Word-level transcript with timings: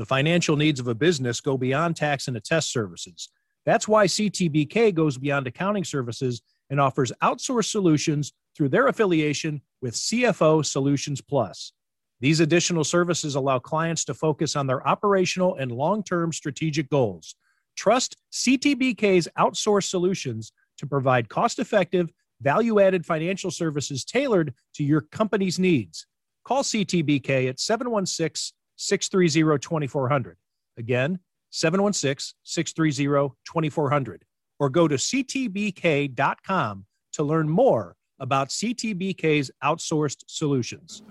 The 0.00 0.06
financial 0.06 0.56
needs 0.56 0.80
of 0.80 0.88
a 0.88 0.94
business 0.94 1.42
go 1.42 1.58
beyond 1.58 1.94
tax 1.94 2.26
and 2.26 2.34
attest 2.34 2.72
services. 2.72 3.28
That's 3.66 3.86
why 3.86 4.06
CTBK 4.06 4.94
goes 4.94 5.18
beyond 5.18 5.46
accounting 5.46 5.84
services 5.84 6.40
and 6.70 6.80
offers 6.80 7.12
outsourced 7.22 7.70
solutions 7.70 8.32
through 8.56 8.70
their 8.70 8.86
affiliation 8.86 9.60
with 9.82 9.92
CFO 9.92 10.64
Solutions 10.64 11.20
Plus. 11.20 11.72
These 12.18 12.40
additional 12.40 12.82
services 12.82 13.34
allow 13.34 13.58
clients 13.58 14.06
to 14.06 14.14
focus 14.14 14.56
on 14.56 14.66
their 14.66 14.88
operational 14.88 15.56
and 15.56 15.70
long 15.70 16.02
term 16.02 16.32
strategic 16.32 16.88
goals. 16.88 17.34
Trust 17.76 18.16
CTBK's 18.32 19.28
outsourced 19.38 19.90
solutions 19.90 20.50
to 20.78 20.86
provide 20.86 21.28
cost 21.28 21.58
effective, 21.58 22.10
value 22.40 22.80
added 22.80 23.04
financial 23.04 23.50
services 23.50 24.06
tailored 24.06 24.54
to 24.76 24.82
your 24.82 25.02
company's 25.02 25.58
needs. 25.58 26.06
Call 26.46 26.62
CTBK 26.62 27.50
at 27.50 27.60
716 27.60 28.56
630 28.80 29.58
2400. 29.58 30.36
Again, 30.78 31.18
716 31.50 32.36
630 32.42 33.34
2400. 33.44 34.24
Or 34.58 34.70
go 34.70 34.88
to 34.88 34.94
ctbk.com 34.96 36.86
to 37.12 37.22
learn 37.22 37.48
more 37.48 37.96
about 38.18 38.48
CTBK's 38.48 39.50
outsourced 39.62 40.24
solutions. 40.26 41.02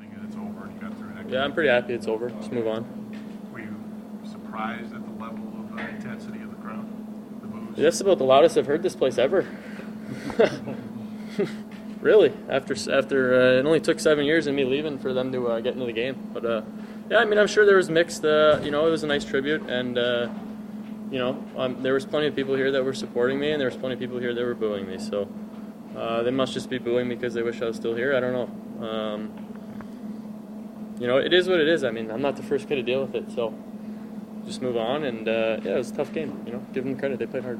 Yeah, 1.28 1.44
I'm 1.44 1.54
pretty 1.54 1.70
happy 1.70 1.94
it's 1.94 2.08
over. 2.08 2.32
Let's 2.32 2.50
move 2.50 2.68
on. 2.68 2.86
Were 3.52 3.59
you 3.59 3.76
surprised 4.23 4.94
at 4.95 5.04
the 5.06 5.23
level 5.23 5.44
of 5.59 5.78
uh, 5.78 5.81
intensity 5.81 6.42
of 6.42 6.50
the 6.50 6.56
crowd? 6.56 6.88
The 7.42 7.48
moves? 7.48 7.78
That's 7.78 8.02
about 8.02 8.17
the 8.17 8.23
loudest 8.23 8.58
I've 8.58 8.66
heard 8.66 8.81
this 8.81 8.95
place 8.95 9.20
ever. 9.20 9.48
really, 12.02 12.33
after 12.50 12.73
after 12.92 13.42
uh, 13.42 13.59
it 13.59 13.66
only 13.66 13.80
took 13.80 14.00
seven 14.00 14.26
years 14.26 14.48
and 14.48 14.56
me 14.56 14.64
leaving 14.64 14.98
for 14.98 15.14
them 15.14 15.31
to 15.31 15.48
uh, 15.50 15.59
get 15.59 15.73
into 15.73 15.86
the 15.86 15.94
game, 15.94 16.30
but 16.33 16.45
uh, 16.45 16.61
yeah, 17.09 17.17
I 17.17 17.25
mean, 17.25 17.39
I'm 17.39 17.47
sure 17.47 17.65
there 17.65 17.77
was 17.77 17.89
mixed. 17.89 18.23
Uh, 18.23 18.59
you 18.63 18.71
know, 18.71 18.85
it 18.88 18.91
was 18.91 19.03
a 19.03 19.07
nice 19.07 19.25
tribute, 19.25 19.61
and 19.63 19.97
uh, 19.97 20.29
you 21.11 21.17
know, 21.17 21.43
um, 21.57 21.81
there 21.81 21.93
was 21.93 22.05
plenty 22.05 22.27
of 22.27 22.35
people 22.35 22.55
here 22.55 22.71
that 22.71 22.83
were 22.83 22.93
supporting 22.93 23.39
me, 23.39 23.52
and 23.52 23.59
there 23.59 23.67
was 23.67 23.77
plenty 23.77 23.95
of 23.95 23.99
people 23.99 24.19
here 24.19 24.33
that 24.33 24.43
were 24.43 24.53
booing 24.53 24.88
me. 24.88 24.99
So 24.99 25.27
uh, 25.97 26.23
they 26.23 26.31
must 26.31 26.53
just 26.53 26.69
be 26.69 26.77
booing 26.77 27.09
because 27.09 27.33
they 27.33 27.41
wish 27.41 27.61
I 27.61 27.65
was 27.65 27.75
still 27.77 27.95
here. 27.95 28.15
I 28.15 28.19
don't 28.19 28.33
know. 28.33 28.87
Um, 28.87 29.31
you 30.99 31.07
know, 31.07 31.17
it 31.17 31.33
is 31.33 31.47
what 31.47 31.59
it 31.59 31.67
is. 31.67 31.83
I 31.83 31.91
mean, 31.91 32.11
I'm 32.11 32.21
not 32.21 32.35
the 32.35 32.43
first 32.43 32.67
kid 32.67 32.75
to 32.75 32.83
deal 32.83 33.03
with 33.03 33.15
it, 33.15 33.31
so 33.31 33.53
just 34.45 34.61
move 34.61 34.77
on. 34.77 35.03
And 35.03 35.27
uh, 35.27 35.57
yeah, 35.63 35.73
it 35.73 35.77
was 35.77 35.91
a 35.91 35.95
tough 35.95 36.13
game. 36.13 36.43
You 36.45 36.53
know, 36.53 36.65
give 36.73 36.83
them 36.83 36.97
credit; 36.97 37.17
they 37.17 37.25
played 37.25 37.43
hard. 37.43 37.59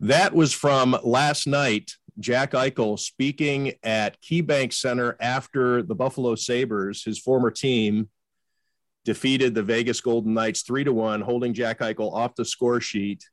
That 0.00 0.34
was 0.34 0.52
from 0.52 0.96
last 1.04 1.46
night 1.46 1.96
Jack 2.20 2.52
Eichel 2.52 2.98
speaking 2.98 3.72
at 3.82 4.20
KeyBank 4.20 4.72
Center 4.72 5.16
after 5.20 5.82
the 5.82 5.94
Buffalo 5.94 6.34
Sabres, 6.34 7.02
his 7.02 7.18
former 7.18 7.50
team, 7.50 8.10
defeated 9.04 9.54
the 9.54 9.62
Vegas 9.62 10.00
Golden 10.00 10.34
Knights 10.34 10.62
three 10.62 10.84
to 10.84 10.92
one, 10.92 11.22
holding 11.22 11.54
Jack 11.54 11.80
Eichel 11.80 12.12
off 12.12 12.34
the 12.34 12.44
score 12.44 12.80
sheet 12.80 13.24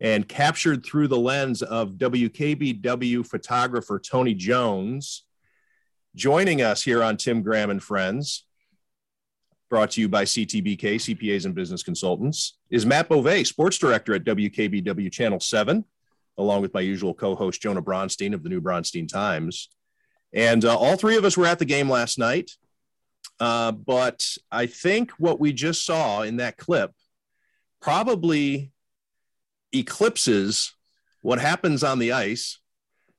and 0.00 0.26
captured 0.26 0.84
through 0.84 1.08
the 1.08 1.18
lens 1.18 1.60
of 1.62 1.92
WKBW 1.92 3.26
photographer 3.26 3.98
Tony 3.98 4.34
Jones. 4.34 5.24
Joining 6.16 6.62
us 6.62 6.82
here 6.82 7.02
on 7.02 7.18
Tim 7.18 7.42
Graham 7.42 7.70
and 7.70 7.82
Friends, 7.82 8.46
brought 9.68 9.92
to 9.92 10.00
you 10.00 10.08
by 10.08 10.24
CTBK, 10.24 10.96
CPAs 10.96 11.44
and 11.44 11.54
Business 11.54 11.82
Consultants, 11.82 12.58
is 12.70 12.86
Matt 12.86 13.08
Bove, 13.08 13.46
sports 13.46 13.76
director 13.78 14.14
at 14.14 14.24
WKBW 14.24 15.12
Channel 15.12 15.38
7 15.38 15.84
along 16.40 16.62
with 16.62 16.74
my 16.74 16.80
usual 16.80 17.14
co-host 17.14 17.60
Jonah 17.60 17.82
Bronstein 17.82 18.34
of 18.34 18.42
the 18.42 18.48
New 18.48 18.60
Bronstein 18.60 19.08
Times. 19.08 19.68
And 20.32 20.64
uh, 20.64 20.76
all 20.76 20.96
three 20.96 21.16
of 21.16 21.24
us 21.24 21.36
were 21.36 21.46
at 21.46 21.58
the 21.58 21.64
game 21.64 21.88
last 21.90 22.18
night. 22.18 22.50
Uh, 23.38 23.72
but 23.72 24.26
I 24.50 24.66
think 24.66 25.12
what 25.12 25.40
we 25.40 25.52
just 25.52 25.84
saw 25.84 26.22
in 26.22 26.36
that 26.36 26.56
clip 26.56 26.92
probably 27.80 28.72
eclipses 29.72 30.74
what 31.22 31.38
happens 31.38 31.84
on 31.84 31.98
the 31.98 32.12
ice 32.12 32.58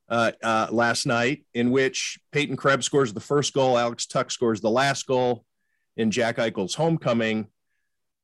uh, 0.09 0.31
uh, 0.44 0.68
last 0.72 1.06
night, 1.06 1.45
in 1.53 1.72
which 1.72 2.19
Peyton 2.31 2.57
Krebs 2.57 2.85
scores 2.85 3.13
the 3.13 3.19
first 3.19 3.53
goal, 3.53 3.78
Alex 3.78 4.06
Tuch 4.06 4.31
scores 4.31 4.62
the 4.62 4.69
last 4.69 5.07
goal 5.07 5.45
in 5.95 6.12
Jack 6.12 6.38
Eichel's 6.38 6.75
homecoming. 6.75 7.47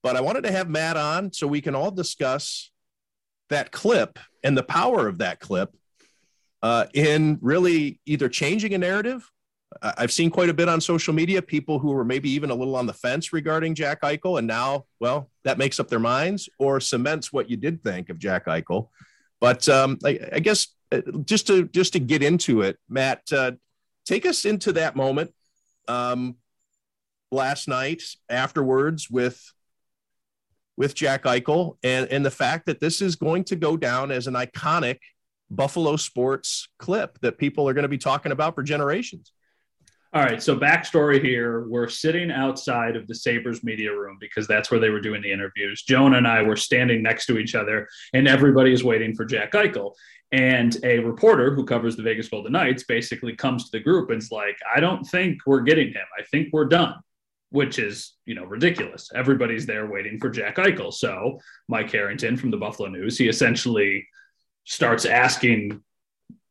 But 0.04 0.16
I 0.16 0.22
wanted 0.22 0.44
to 0.44 0.52
have 0.52 0.70
Matt 0.70 0.98
on 0.98 1.32
so 1.32 1.48
we 1.48 1.62
can 1.62 1.76
all 1.76 1.92
discuss 1.92 2.72
that 3.50 3.72
clip 3.72 4.20
and 4.44 4.58
the 4.58 4.64
power 4.64 5.08
of 5.08 5.20
that 5.20 5.40
clip 5.40 5.74
uh, 6.62 6.86
in 6.94 7.38
really 7.42 8.00
either 8.06 8.30
changing 8.30 8.74
a 8.74 8.78
narrative. 8.78 9.30
I've 9.82 10.12
seen 10.12 10.30
quite 10.30 10.50
a 10.50 10.54
bit 10.54 10.70
on 10.70 10.80
social 10.80 11.14
media 11.14 11.42
people 11.42 11.78
who 11.78 11.92
were 11.92 12.06
maybe 12.06 12.30
even 12.32 12.50
a 12.50 12.56
little 12.56 12.76
on 12.76 12.86
the 12.86 12.94
fence 12.94 13.34
regarding 13.34 13.76
Jack 13.76 14.02
Eichel, 14.02 14.40
and 14.40 14.48
now, 14.48 14.86
well, 15.00 15.30
that 15.44 15.58
makes 15.58 15.80
up 15.80 15.90
their 15.90 16.00
minds 16.00 16.50
or 16.58 16.80
cements 16.80 17.34
what 17.34 17.50
you 17.50 17.58
did 17.58 17.84
think 17.84 18.10
of 18.10 18.18
Jack 18.18 18.46
Eichel. 18.46 18.88
But 19.42 19.68
um, 19.70 20.00
I, 20.06 20.20
I, 20.34 20.40
guess 20.40 20.70
uh, 20.92 21.02
just 21.26 21.48
to 21.48 21.68
just 21.68 21.94
to 21.94 22.00
get 22.00 22.24
into 22.24 22.62
it, 22.62 22.78
Matt, 22.90 23.22
uh, 23.32 23.52
take 24.06 24.26
us 24.26 24.46
into 24.46 24.74
that 24.74 24.96
moment 24.96 25.34
um, 25.88 26.38
last 27.32 27.68
night 27.68 28.02
afterwards 28.30 29.10
with 29.10 29.54
with 30.78 30.94
Jack 30.94 31.24
Eichel 31.24 31.78
and, 31.84 32.08
and 32.10 32.26
the 32.26 32.32
fact 32.32 32.68
that 32.68 32.80
this 32.80 33.02
is 33.02 33.16
going 33.16 33.44
to 33.46 33.56
go 33.56 33.76
down 33.76 34.12
as 34.12 34.28
an 34.28 34.36
iconic 34.36 35.00
Buffalo 35.50 35.96
sports 35.96 36.68
clip 36.78 37.20
that 37.22 37.38
people 37.38 37.68
are 37.68 37.74
going 37.74 37.84
to 37.84 37.90
be 37.90 37.98
talking 37.98 38.32
about 38.32 38.56
for 38.56 38.64
generations. 38.64 39.32
All 40.14 40.24
right. 40.24 40.42
So, 40.42 40.58
backstory 40.58 41.22
here 41.22 41.68
we're 41.68 41.90
sitting 41.90 42.32
outside 42.32 42.96
of 42.96 43.08
the 43.08 43.16
Sabres 43.16 43.64
media 43.64 43.92
room 43.92 44.18
because 44.20 44.48
that's 44.48 44.72
where 44.72 44.80
they 44.80 44.90
were 44.90 45.02
doing 45.02 45.22
the 45.22 45.32
interviews. 45.32 45.84
Jonah 45.84 46.18
and 46.18 46.28
I 46.28 46.42
were 46.44 46.56
standing 46.56 47.04
next 47.04 47.26
to 47.26 47.38
each 47.38 47.56
other, 47.56 47.88
and 48.14 48.28
everybody 48.28 48.72
is 48.72 48.84
waiting 48.84 49.14
for 49.16 49.26
Jack 49.26 49.52
Eichel. 49.52 49.92
And 50.32 50.78
a 50.84 51.00
reporter 51.00 51.54
who 51.54 51.66
covers 51.66 51.96
the 51.96 52.04
Vegas 52.04 52.30
Golden 52.30 52.54
Knights 52.54 52.84
basically 52.84 53.36
comes 53.36 53.66
to 53.66 53.78
the 53.78 53.84
group 53.84 54.10
and 54.10 54.16
and's 54.16 54.32
like, 54.32 54.58
I 54.76 54.80
don't 54.82 55.06
think 55.06 55.40
we're 55.46 55.62
getting 55.62 55.88
him. 55.88 56.06
I 56.20 56.24
think 56.24 56.50
we're 56.52 56.66
done 56.66 56.96
which 57.50 57.80
is 57.80 58.14
you 58.26 58.36
know 58.36 58.46
ridiculous. 58.46 59.10
Everybody's 59.14 59.66
there 59.66 59.88
waiting 59.88 60.20
for 60.20 60.30
Jack 60.30 60.58
Eichel. 60.58 60.94
So 60.94 61.40
Mike 61.68 61.92
Harrington 61.92 62.38
from 62.38 62.52
the 62.52 62.58
Buffalo 62.58 62.90
News, 62.90 63.18
he 63.18 63.28
essentially 63.28 64.08
starts 64.64 65.06
asking, 65.06 65.82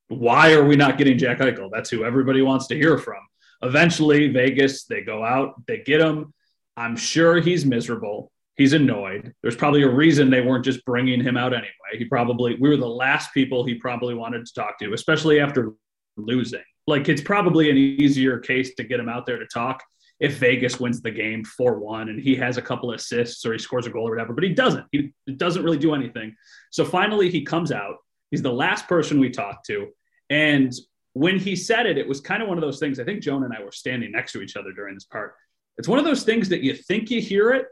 "Why 0.08 0.52
are 0.52 0.64
we 0.64 0.76
not 0.76 0.98
getting 0.98 1.18
Jack 1.18 1.38
Eichel?" 1.38 1.70
That's 1.72 1.90
who 1.90 2.04
everybody 2.04 2.42
wants 2.42 2.66
to 2.68 2.76
hear 2.76 2.98
from. 2.98 3.20
Eventually, 3.62 4.28
Vegas 4.28 4.84
they 4.84 5.02
go 5.02 5.24
out, 5.24 5.54
they 5.66 5.78
get 5.78 6.00
him. 6.00 6.32
I'm 6.76 6.96
sure 6.96 7.40
he's 7.40 7.64
miserable. 7.64 8.30
He's 8.56 8.72
annoyed. 8.72 9.34
There's 9.42 9.56
probably 9.56 9.82
a 9.82 9.88
reason 9.90 10.30
they 10.30 10.40
weren't 10.40 10.64
just 10.64 10.84
bringing 10.86 11.22
him 11.22 11.36
out 11.36 11.52
anyway. 11.52 11.70
He 11.98 12.06
probably 12.06 12.56
we 12.58 12.68
were 12.70 12.76
the 12.76 12.86
last 12.86 13.34
people 13.34 13.64
he 13.64 13.74
probably 13.74 14.14
wanted 14.14 14.46
to 14.46 14.54
talk 14.54 14.78
to, 14.78 14.94
especially 14.94 15.40
after 15.40 15.72
losing. 16.16 16.62
Like 16.86 17.08
it's 17.08 17.20
probably 17.20 17.68
an 17.68 17.76
easier 17.76 18.38
case 18.38 18.74
to 18.76 18.84
get 18.84 19.00
him 19.00 19.08
out 19.08 19.26
there 19.26 19.38
to 19.38 19.46
talk 19.46 19.82
if 20.19 20.38
Vegas 20.38 20.81
wins 20.81 21.03
the 21.03 21.10
game 21.10 21.44
4 21.44 21.78
1 21.78 22.09
and 22.09 22.21
he 22.21 22.34
has 22.37 22.56
a 22.56 22.62
couple 22.62 22.93
assists 22.93 23.44
or 23.44 23.53
he 23.53 23.59
scores 23.59 23.87
a 23.87 23.91
goal 23.91 24.09
or 24.09 24.10
whatever, 24.10 24.32
but 24.32 24.44
he 24.44 24.54
doesn't. 24.54 24.87
He 24.91 25.12
doesn't 25.37 25.62
really 25.62 25.78
do 25.78 25.94
anything. 25.94 26.34
So 26.71 26.84
finally, 26.84 27.31
he 27.31 27.44
comes 27.44 27.71
out. 27.71 27.97
He's 28.31 28.43
the 28.43 28.53
last 28.53 28.88
person 28.88 29.21
we 29.21 29.31
talked 29.31 29.66
to. 29.66 29.88
And 30.31 30.72
when 31.12 31.38
he 31.38 31.55
said 31.55 31.87
it, 31.87 31.99
it 31.99 32.09
was 32.09 32.21
kind 32.21 32.43
of 32.43 32.49
one 32.49 32.59
of 32.59 32.62
those 32.62 32.78
things. 32.78 32.99
I 32.99 33.05
think 33.05 33.22
Jonah 33.22 33.47
and 33.47 33.55
I 33.55 33.62
were 33.62 33.72
standing 33.72 34.12
next 34.12 34.32
to 34.32 34.43
each 34.43 34.56
other 34.56 34.72
during 34.72 34.94
this 34.94 35.05
part. 35.05 35.34
It's 35.78 35.88
one 35.88 35.99
of 35.99 36.05
those 36.05 36.25
things 36.25 36.49
that 36.49 36.62
you 36.62 36.75
think 36.75 37.11
you 37.11 37.20
hear 37.20 37.50
it, 37.50 37.67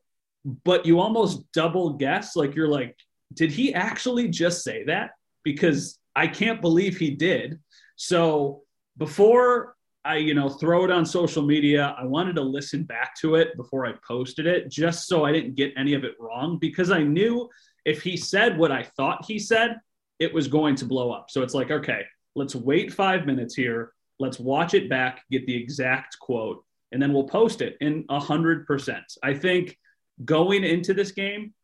but 0.65 0.85
you 0.85 1.01
almost 1.01 1.51
double 1.53 1.95
guess. 1.95 2.37
Like 2.37 2.55
you're 2.55 2.69
like, 2.69 2.97
did 3.33 3.51
he 3.51 3.75
actually 3.75 4.29
just 4.29 4.63
say 4.63 4.85
that? 4.85 5.11
Because 5.43 5.99
I 6.15 6.27
can't 6.27 6.61
believe 6.61 6.97
he 6.97 7.11
did. 7.11 7.59
So 7.97 8.63
before 8.97 9.75
I, 10.05 10.17
you 10.17 10.35
know, 10.35 10.49
throw 10.49 10.85
it 10.85 10.91
on 10.91 11.07
social 11.07 11.43
media. 11.43 11.95
I 11.99 12.05
wanted 12.05 12.37
to 12.37 12.43
listen 12.43 12.85
back 12.85 13.17
to 13.21 13.37
it 13.37 13.57
before 13.57 13.87
I 13.87 13.95
posted 14.07 14.47
it, 14.47 14.71
just 14.71 15.09
so 15.09 15.25
I 15.25 15.33
didn't 15.33 15.55
get 15.55 15.73
any 15.77 15.95
of 15.95 16.05
it 16.05 16.15
wrong, 16.21 16.59
because 16.59 16.91
I 16.91 17.03
knew 17.03 17.49
if 17.85 18.03
he 18.03 18.17
said 18.17 18.59
what 18.59 18.71
I 18.71 18.83
thought 18.83 19.25
he 19.25 19.39
said, 19.39 19.77
it 20.19 20.33
was 20.33 20.47
going 20.47 20.77
to 20.77 20.85
blow 20.85 21.11
up. 21.11 21.31
So 21.31 21.43
it's 21.43 21.55
like, 21.55 21.71
okay, 21.71 22.03
let's 22.35 22.55
wait 22.55 22.93
five 22.93 23.27
minutes 23.27 23.55
here. 23.55 23.93
Let's 24.19 24.39
watch 24.39 24.75
it 24.75 24.91
back, 24.91 25.23
get 25.31 25.47
the 25.47 25.57
exact 25.57 26.19
quote, 26.19 26.65
and 26.93 27.03
then 27.03 27.13
we'll 27.13 27.25
post 27.25 27.63
it 27.63 27.77
in 27.81 28.05
a 28.11 28.21
hundred 28.21 28.67
percent. 28.67 29.05
I 29.23 29.35
think 29.35 29.77
going 30.25 30.65
into 30.65 30.95
this 30.95 31.13
game, 31.13 31.55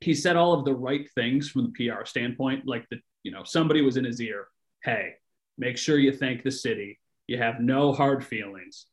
he 0.00 0.14
said 0.14 0.36
all 0.36 0.52
of 0.52 0.64
the 0.64 0.74
right 0.74 1.08
things 1.14 1.48
from 1.48 1.72
the 1.72 1.88
PR 1.88 2.04
standpoint. 2.04 2.66
Like 2.66 2.86
the, 2.90 2.98
you 3.22 3.30
know, 3.30 3.42
somebody 3.44 3.80
was 3.80 3.96
in 3.96 4.04
his 4.04 4.20
ear. 4.20 4.48
Hey, 4.82 5.14
make 5.56 5.78
sure 5.78 5.98
you 5.98 6.12
thank 6.12 6.42
the 6.42 6.50
city 6.50 6.98
you 7.26 7.38
have 7.38 7.60
no 7.60 7.92
hard 7.92 8.24
feelings. 8.24 8.86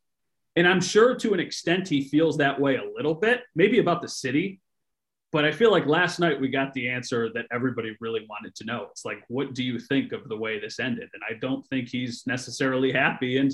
And 0.55 0.67
I'm 0.67 0.81
sure 0.81 1.15
to 1.15 1.33
an 1.33 1.39
extent 1.39 1.87
he 1.87 2.09
feels 2.09 2.37
that 2.37 2.59
way 2.59 2.75
a 2.75 2.91
little 2.95 3.15
bit, 3.15 3.43
maybe 3.55 3.79
about 3.79 4.01
the 4.01 4.07
city. 4.09 4.59
But 5.31 5.45
I 5.45 5.53
feel 5.53 5.71
like 5.71 5.85
last 5.85 6.19
night 6.19 6.41
we 6.41 6.49
got 6.49 6.73
the 6.73 6.89
answer 6.89 7.29
that 7.33 7.45
everybody 7.53 7.95
really 8.01 8.25
wanted 8.29 8.53
to 8.55 8.65
know. 8.65 8.87
It's 8.91 9.05
like, 9.05 9.19
what 9.29 9.53
do 9.53 9.63
you 9.63 9.79
think 9.79 10.11
of 10.11 10.27
the 10.27 10.35
way 10.35 10.59
this 10.59 10.77
ended? 10.77 11.09
And 11.13 11.23
I 11.29 11.39
don't 11.39 11.65
think 11.67 11.87
he's 11.87 12.27
necessarily 12.27 12.91
happy. 12.91 13.37
And 13.37 13.53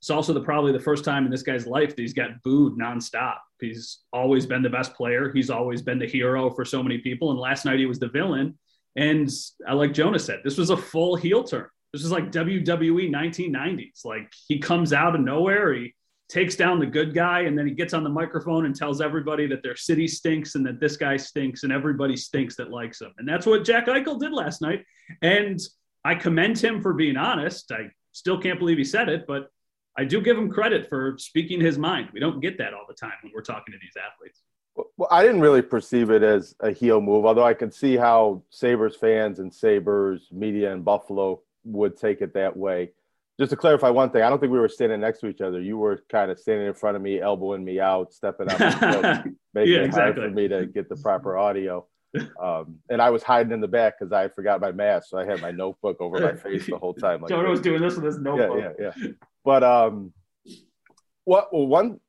It's 0.00 0.10
also 0.10 0.32
the 0.32 0.42
probably 0.42 0.72
the 0.72 0.80
first 0.80 1.04
time 1.04 1.24
in 1.24 1.30
this 1.30 1.42
guy's 1.42 1.66
life 1.66 1.96
that 1.96 2.02
he's 2.02 2.12
got 2.12 2.42
booed 2.42 2.78
nonstop. 2.78 3.38
He's 3.60 4.00
always 4.12 4.46
been 4.46 4.62
the 4.62 4.70
best 4.70 4.94
player. 4.94 5.32
He's 5.32 5.50
always 5.50 5.80
been 5.82 5.98
the 5.98 6.06
hero 6.06 6.50
for 6.50 6.64
so 6.64 6.82
many 6.82 6.98
people. 6.98 7.30
And 7.30 7.40
last 7.40 7.64
night 7.64 7.78
he 7.78 7.86
was 7.86 7.98
the 7.98 8.08
villain. 8.08 8.58
And 8.96 9.30
like 9.72 9.92
Jonah 9.94 10.18
said, 10.18 10.40
this 10.44 10.58
was 10.58 10.70
a 10.70 10.76
full 10.76 11.16
heel 11.16 11.44
turn. 11.44 11.68
This 11.96 12.04
is 12.04 12.12
like 12.12 12.30
WWE 12.30 13.10
1990s. 13.10 14.04
Like 14.04 14.32
he 14.48 14.58
comes 14.58 14.92
out 14.92 15.14
of 15.14 15.20
nowhere, 15.20 15.74
he 15.74 15.94
takes 16.28 16.56
down 16.56 16.78
the 16.78 16.86
good 16.86 17.14
guy, 17.14 17.40
and 17.42 17.56
then 17.56 17.66
he 17.66 17.74
gets 17.74 17.94
on 17.94 18.04
the 18.04 18.10
microphone 18.10 18.66
and 18.66 18.74
tells 18.74 19.00
everybody 19.00 19.46
that 19.46 19.62
their 19.62 19.76
city 19.76 20.08
stinks 20.08 20.54
and 20.54 20.66
that 20.66 20.80
this 20.80 20.96
guy 20.96 21.16
stinks 21.16 21.62
and 21.62 21.72
everybody 21.72 22.16
stinks 22.16 22.56
that 22.56 22.70
likes 22.70 23.00
him. 23.00 23.12
And 23.18 23.28
that's 23.28 23.46
what 23.46 23.64
Jack 23.64 23.86
Eichel 23.86 24.18
did 24.18 24.32
last 24.32 24.60
night. 24.60 24.84
And 25.22 25.58
I 26.04 26.14
commend 26.14 26.58
him 26.58 26.82
for 26.82 26.92
being 26.92 27.16
honest. 27.16 27.70
I 27.72 27.90
still 28.12 28.40
can't 28.40 28.58
believe 28.58 28.78
he 28.78 28.84
said 28.84 29.08
it, 29.08 29.26
but 29.26 29.48
I 29.98 30.04
do 30.04 30.20
give 30.20 30.36
him 30.36 30.50
credit 30.50 30.88
for 30.88 31.16
speaking 31.18 31.60
his 31.60 31.78
mind. 31.78 32.10
We 32.12 32.20
don't 32.20 32.40
get 32.40 32.58
that 32.58 32.74
all 32.74 32.84
the 32.86 32.94
time 32.94 33.14
when 33.22 33.32
we're 33.34 33.42
talking 33.42 33.72
to 33.72 33.78
these 33.80 33.94
athletes. 33.96 34.42
Well, 34.96 35.08
I 35.10 35.22
didn't 35.22 35.40
really 35.40 35.62
perceive 35.62 36.10
it 36.10 36.22
as 36.22 36.54
a 36.60 36.70
heel 36.70 37.00
move, 37.00 37.24
although 37.24 37.44
I 37.44 37.54
can 37.54 37.70
see 37.70 37.96
how 37.96 38.42
Sabres 38.50 38.94
fans 38.94 39.38
and 39.38 39.52
Sabres 39.52 40.28
media 40.30 40.72
in 40.72 40.82
Buffalo 40.82 41.40
would 41.66 41.96
take 41.96 42.20
it 42.20 42.34
that 42.34 42.56
way. 42.56 42.92
Just 43.38 43.50
to 43.50 43.56
clarify 43.56 43.90
one 43.90 44.10
thing, 44.10 44.22
I 44.22 44.30
don't 44.30 44.40
think 44.40 44.52
we 44.52 44.58
were 44.58 44.68
standing 44.68 45.00
next 45.00 45.20
to 45.20 45.26
each 45.26 45.42
other. 45.42 45.60
You 45.60 45.76
were 45.76 46.02
kind 46.10 46.30
of 46.30 46.38
standing 46.38 46.66
in 46.66 46.72
front 46.72 46.96
of 46.96 47.02
me, 47.02 47.20
elbowing 47.20 47.62
me 47.62 47.80
out, 47.80 48.14
stepping 48.14 48.46
my 48.46 48.54
foot, 48.54 49.24
making 49.54 49.74
yeah, 49.74 49.80
exactly. 49.80 49.88
it 49.88 49.92
hard 49.92 50.14
for 50.14 50.30
me 50.30 50.48
to 50.48 50.66
get 50.66 50.88
the 50.88 50.96
proper 50.96 51.36
audio. 51.36 51.86
Um, 52.40 52.78
and 52.88 53.02
I 53.02 53.10
was 53.10 53.22
hiding 53.22 53.52
in 53.52 53.60
the 53.60 53.68
back 53.68 53.98
because 53.98 54.10
I 54.10 54.28
forgot 54.28 54.62
my 54.62 54.72
mask, 54.72 55.10
so 55.10 55.18
I 55.18 55.26
had 55.26 55.42
my 55.42 55.50
notebook 55.50 56.00
over 56.00 56.18
my 56.18 56.34
face 56.34 56.64
the 56.66 56.78
whole 56.78 56.94
time. 56.94 57.20
Like, 57.20 57.28
Jonah 57.28 57.50
was 57.50 57.60
doing 57.60 57.82
this 57.82 57.94
with 57.94 58.04
his 58.04 58.18
notebook. 58.18 58.58
Yeah, 58.58 58.72
yeah, 58.78 58.92
yeah. 58.96 59.08
But 59.44 59.62
um, 59.62 60.14
what 61.24 61.52
well, 61.52 61.66
one 61.66 62.00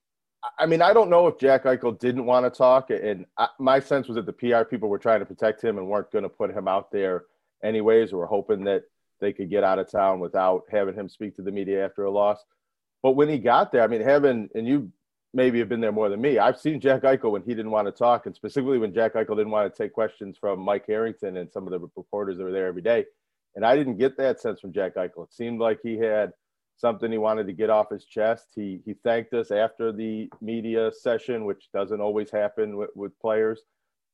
I 0.58 0.66
mean, 0.66 0.82
I 0.82 0.94
don't 0.94 1.10
know 1.10 1.28
if 1.28 1.38
Jack 1.38 1.64
Eichel 1.64 1.98
didn't 1.98 2.26
want 2.26 2.46
to 2.46 2.56
talk, 2.56 2.90
and 2.90 3.26
I, 3.38 3.48
my 3.60 3.80
sense 3.80 4.08
was 4.08 4.16
that 4.16 4.26
the 4.26 4.34
PR 4.34 4.64
people 4.64 4.90
were 4.90 5.00
trying 5.00 5.20
to 5.20 5.26
protect 5.26 5.64
him 5.64 5.78
and 5.78 5.88
weren't 5.88 6.12
going 6.12 6.24
to 6.24 6.30
put 6.30 6.52
him 6.52 6.68
out 6.68 6.92
there 6.92 7.26
anyways, 7.64 8.14
or 8.14 8.18
were 8.18 8.28
hoping 8.28 8.64
that 8.66 8.84
they 9.20 9.34
could 9.34 9.50
get 9.50 9.64
out 9.64 9.80
of 9.80 9.90
town 9.90 10.20
without 10.20 10.64
having 10.70 10.96
him 10.96 11.10
speak 11.10 11.36
to 11.36 11.42
the 11.42 11.52
media 11.52 11.84
after 11.86 12.06
a 12.06 12.12
loss. 12.12 12.44
But 13.04 13.12
when 13.12 13.30
he 13.30 13.38
got 13.38 13.72
there, 13.72 13.84
I 13.84 13.88
mean, 13.88 14.02
having 14.02 14.50
and 14.56 14.68
you 14.68 14.92
maybe 15.34 15.60
have 15.60 15.70
been 15.70 15.82
there 15.82 15.92
more 15.92 16.10
than 16.10 16.22
me. 16.22 16.40
I've 16.40 16.60
seen 16.60 16.80
Jack 16.80 17.04
Eichel 17.04 17.32
when 17.32 17.44
he 17.44 17.54
didn't 17.54 17.72
want 17.72 17.88
to 17.88 17.92
talk, 17.92 18.26
and 18.26 18.36
specifically 18.36 18.80
when 18.80 18.94
Jack 18.94 19.14
Eichel 19.14 19.38
didn't 19.38 19.52
want 19.52 19.72
to 19.72 19.84
take 19.84 19.94
questions 19.94 20.38
from 20.38 20.60
Mike 20.60 20.86
Harrington 20.88 21.38
and 21.38 21.52
some 21.52 21.68
of 21.68 21.72
the 21.72 21.80
reporters 21.96 22.38
that 22.38 22.44
were 22.44 22.52
there 22.52 22.68
every 22.68 22.82
day. 22.82 23.06
And 23.56 23.66
I 23.66 23.76
didn't 23.76 23.98
get 23.98 24.18
that 24.18 24.40
sense 24.40 24.60
from 24.60 24.74
Jack 24.74 24.96
Eichel. 24.96 25.26
It 25.26 25.34
seemed 25.34 25.60
like 25.60 25.80
he 25.82 25.98
had 25.98 26.32
something 26.78 27.12
he 27.12 27.18
wanted 27.18 27.48
to 27.48 27.54
get 27.54 27.70
off 27.70 27.90
his 27.90 28.06
chest. 28.06 28.48
He 28.56 28.82
he 28.86 28.94
thanked 29.04 29.34
us 29.34 29.52
after 29.52 29.92
the 29.92 30.30
media 30.42 30.92
session, 30.92 31.46
which 31.46 31.70
doesn't 31.74 32.02
always 32.02 32.32
happen 32.32 32.78
with, 32.78 32.92
with 32.96 33.20
players. 33.20 33.62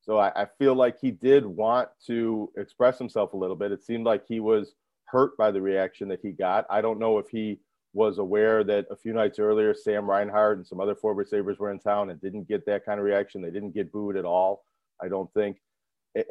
So 0.02 0.18
I, 0.18 0.32
I 0.36 0.48
feel 0.58 0.76
like 0.76 1.00
he 1.00 1.12
did 1.12 1.46
want 1.46 1.90
to 2.08 2.52
express 2.58 2.98
himself 2.98 3.34
a 3.34 3.38
little 3.38 3.56
bit. 3.56 3.72
It 3.72 3.84
seemed 3.84 4.06
like 4.06 4.26
he 4.28 4.40
was 4.40 4.76
hurt 5.14 5.38
by 5.38 5.52
the 5.52 5.62
reaction 5.62 6.10
that 6.10 6.20
he 6.22 6.32
got. 6.32 6.66
I 6.70 6.82
don't 6.82 7.00
know 7.00 7.20
if 7.20 7.30
he 7.30 7.60
was 7.94 8.18
aware 8.18 8.64
that 8.64 8.88
a 8.90 8.96
few 8.96 9.14
nights 9.14 9.38
earlier 9.38 9.74
Sam 9.74 10.10
Reinhart 10.10 10.58
and 10.58 10.68
some 10.68 10.82
other 10.82 10.96
former 10.96 11.24
Sabres 11.24 11.60
were 11.60 11.72
in 11.72 11.80
town 11.80 12.10
and 12.10 12.20
didn't 12.20 12.48
get 12.48 12.66
that 12.66 12.84
kind 12.84 13.00
of 13.00 13.06
reaction. 13.06 13.42
They 13.42 13.52
didn't 13.52 13.76
get 13.76 13.92
booed 13.92 14.18
at 14.18 14.26
all. 14.26 14.66
I 15.02 15.08
don't 15.08 15.32
think. 15.34 15.58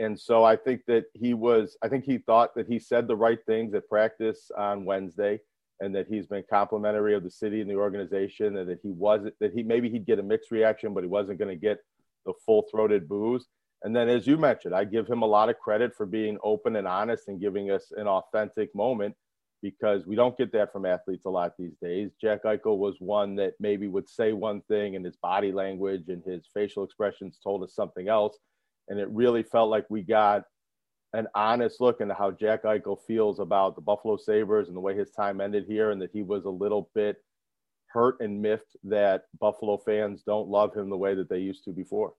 And 0.01 0.19
so 0.19 0.45
I 0.45 0.57
think 0.57 0.83
that 0.87 1.05
he 1.15 1.35
was, 1.35 1.77
I 1.83 1.89
think 1.89 2.05
he 2.05 2.19
thought 2.19 2.55
that 2.57 2.67
he 2.67 2.79
said 2.79 3.07
the 3.07 3.17
right 3.17 3.39
things 3.47 3.75
at 3.75 3.89
practice 3.89 4.51
on 4.57 4.85
Wednesday 4.85 5.41
and 5.81 5.95
that 5.95 6.07
he's 6.09 6.27
been 6.27 6.45
complimentary 6.49 7.15
of 7.15 7.23
the 7.25 7.31
city 7.31 7.61
and 7.61 7.71
the 7.71 7.75
organization 7.75 8.57
and 8.57 8.69
that 8.69 8.81
he 8.83 8.91
wasn't 8.91 9.35
that 9.41 9.53
he 9.53 9.63
maybe 9.63 9.91
he'd 9.91 10.07
get 10.07 10.21
a 10.21 10.23
mixed 10.23 10.53
reaction 10.53 10.95
but 10.95 11.03
he 11.03 11.09
wasn't 11.09 11.39
going 11.39 11.49
to 11.49 11.61
get 11.61 11.79
the 12.25 12.33
full-throated 12.47 13.09
boos 13.09 13.49
and 13.85 13.95
then 13.95 14.09
as 14.09 14.27
you 14.27 14.37
mentioned 14.37 14.75
i 14.75 14.85
give 14.85 15.07
him 15.07 15.23
a 15.23 15.27
lot 15.27 15.49
of 15.49 15.59
credit 15.59 15.95
for 15.95 16.07
being 16.07 16.39
open 16.43 16.77
and 16.77 16.87
honest 16.87 17.29
and 17.29 17.41
giving 17.41 17.71
us 17.71 17.93
an 17.97 18.07
authentic 18.07 18.75
moment 18.75 19.15
because 19.63 20.07
we 20.07 20.17
don't 20.17 20.37
get 20.37 20.53
that 20.53 20.73
from 20.73 20.85
athletes 20.85 21.25
a 21.25 21.31
lot 21.31 21.53
these 21.59 21.77
days 21.83 22.11
jack 22.21 22.45
eichel 22.45 22.79
was 22.79 22.97
one 23.01 23.35
that 23.37 23.55
maybe 23.61 23.89
would 23.89 24.09
say 24.09 24.33
one 24.33 24.61
thing 24.63 24.97
and 24.97 25.05
his 25.05 25.17
body 25.17 25.53
language 25.53 26.05
and 26.09 26.23
his 26.25 26.47
facial 26.53 26.85
expressions 26.85 27.39
told 27.43 27.63
us 27.63 27.75
something 27.75 28.09
else 28.09 28.39
and 28.89 28.99
it 28.99 29.09
really 29.11 29.43
felt 29.43 29.71
like 29.71 29.87
we 29.89 30.03
got 30.03 30.43
an 31.15 31.27
honest 31.35 31.81
look 31.81 32.01
into 32.01 32.15
how 32.15 32.31
Jack 32.31 32.65
Eichel 32.65 32.99
feels 33.07 33.39
about 33.39 33.75
the 33.75 33.83
Buffalo 33.83 34.17
Sabres 34.17 34.69
and 34.69 34.77
the 34.77 34.81
way 34.81 34.97
his 34.97 35.11
time 35.11 35.41
ended 35.41 35.65
here, 35.67 35.91
and 35.91 36.01
that 36.01 36.11
he 36.13 36.23
was 36.23 36.45
a 36.45 36.51
little 36.51 36.91
bit 36.95 37.17
hurt 37.89 38.17
and 38.21 38.41
miffed 38.41 38.77
that 38.85 39.25
Buffalo 39.39 39.77
fans 39.77 40.23
don't 40.25 40.49
love 40.49 40.75
him 40.75 40.89
the 40.89 40.97
way 40.97 41.15
that 41.15 41.29
they 41.29 41.39
used 41.39 41.65
to 41.65 41.73
before. 41.73 42.15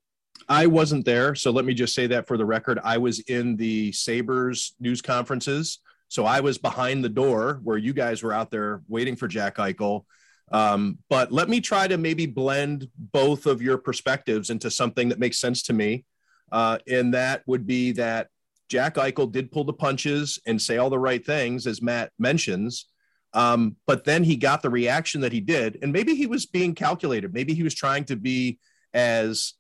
I 0.50 0.66
wasn't 0.68 1.06
there, 1.06 1.36
so 1.36 1.52
let 1.52 1.66
me 1.66 1.74
just 1.74 1.96
say 1.96 2.08
that 2.08 2.28
for 2.28 2.38
the 2.38 2.46
record. 2.46 2.80
I 2.84 2.98
was 2.98 3.20
in 3.22 3.56
the 3.56 3.92
Sabres 3.92 4.76
news 4.80 5.02
conferences, 5.02 5.80
so 6.08 6.26
I 6.26 6.42
was 6.42 6.58
behind 6.58 7.04
the 7.04 7.10
door 7.10 7.60
where 7.64 7.78
you 7.78 7.94
guys 7.94 8.24
were 8.24 8.34
out 8.34 8.52
there 8.52 8.82
waiting 8.88 9.16
for 9.16 9.28
Jack 9.28 9.58
Eichel. 9.58 10.06
Um, 10.52 11.00
but 11.10 11.32
let 11.32 11.50
me 11.50 11.62
try 11.62 11.88
to 11.88 11.98
maybe 11.98 12.26
blend 12.26 12.88
both 12.98 13.46
of 13.46 13.62
your 13.62 13.78
perspectives 13.78 14.50
into 14.50 14.70
something 14.70 15.10
that 15.10 15.20
makes 15.20 15.40
sense 15.40 15.64
to 15.64 15.74
me. 15.74 16.06
Uh, 16.52 16.78
and 16.88 17.14
that 17.14 17.42
would 17.48 17.66
be 17.66 17.94
that 17.94 18.28
Jack 18.70 18.96
Eichel 18.96 19.32
did 19.32 19.52
pull 19.52 19.64
the 19.64 19.74
punches 19.74 20.40
and 20.46 20.62
say 20.62 20.78
all 20.78 20.90
the 20.90 21.00
right 21.00 21.26
things, 21.26 21.66
as 21.66 21.82
Matt 21.82 22.12
mentions. 22.20 22.88
Um, 23.34 23.78
but 23.88 24.04
then 24.04 24.24
he 24.24 24.36
got 24.36 24.62
the 24.62 24.70
reaction 24.70 25.22
that 25.22 25.32
he 25.32 25.42
did. 25.42 25.80
And 25.82 25.92
maybe 25.92 26.14
he 26.14 26.28
was 26.28 26.46
being 26.46 26.76
calculated. 26.76 27.34
Maybe 27.34 27.54
he 27.56 27.64
was 27.64 27.74
trying 27.74 28.04
to 28.06 28.16
be 28.16 28.60
as 28.94 29.54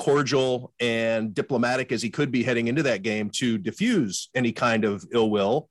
cordial 0.00 0.72
and 0.80 1.34
diplomatic 1.34 1.92
as 1.92 2.00
he 2.00 2.08
could 2.08 2.32
be 2.32 2.42
heading 2.42 2.68
into 2.68 2.82
that 2.82 3.02
game 3.02 3.28
to 3.28 3.58
diffuse 3.58 4.30
any 4.34 4.50
kind 4.50 4.86
of 4.86 5.04
ill 5.12 5.28
will. 5.30 5.68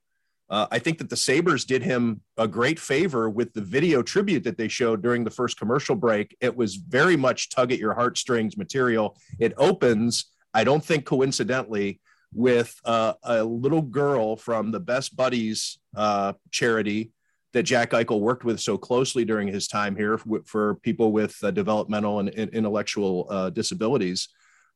Uh, 0.48 0.68
I 0.70 0.78
think 0.78 0.98
that 0.98 1.10
the 1.10 1.16
Sabres 1.16 1.64
did 1.64 1.82
him 1.82 2.20
a 2.36 2.46
great 2.46 2.78
favor 2.78 3.28
with 3.28 3.52
the 3.54 3.60
video 3.60 4.02
tribute 4.02 4.44
that 4.44 4.56
they 4.56 4.68
showed 4.68 5.02
during 5.02 5.24
the 5.24 5.32
first 5.32 5.58
commercial 5.58 5.96
break. 5.96 6.36
It 6.40 6.56
was 6.56 6.76
very 6.76 7.16
much 7.16 7.50
tug 7.50 7.72
at 7.72 7.80
your 7.80 7.92
heartstrings 7.92 8.56
material. 8.56 9.16
It 9.40 9.52
opens, 9.56 10.26
I 10.54 10.62
don't 10.62 10.84
think 10.84 11.06
coincidentally, 11.06 12.00
with 12.32 12.72
uh, 12.84 13.14
a 13.24 13.42
little 13.42 13.82
girl 13.82 14.36
from 14.36 14.70
the 14.70 14.78
Best 14.78 15.16
Buddies 15.16 15.80
uh, 15.96 16.34
charity 16.52 17.10
that 17.52 17.64
Jack 17.64 17.90
Eichel 17.90 18.20
worked 18.20 18.44
with 18.44 18.60
so 18.60 18.78
closely 18.78 19.24
during 19.24 19.48
his 19.48 19.66
time 19.66 19.96
here 19.96 20.18
for, 20.18 20.42
for 20.44 20.74
people 20.76 21.12
with 21.12 21.36
uh, 21.42 21.50
developmental 21.50 22.20
and, 22.20 22.28
and 22.30 22.50
intellectual 22.54 23.26
uh, 23.28 23.50
disabilities. 23.50 24.28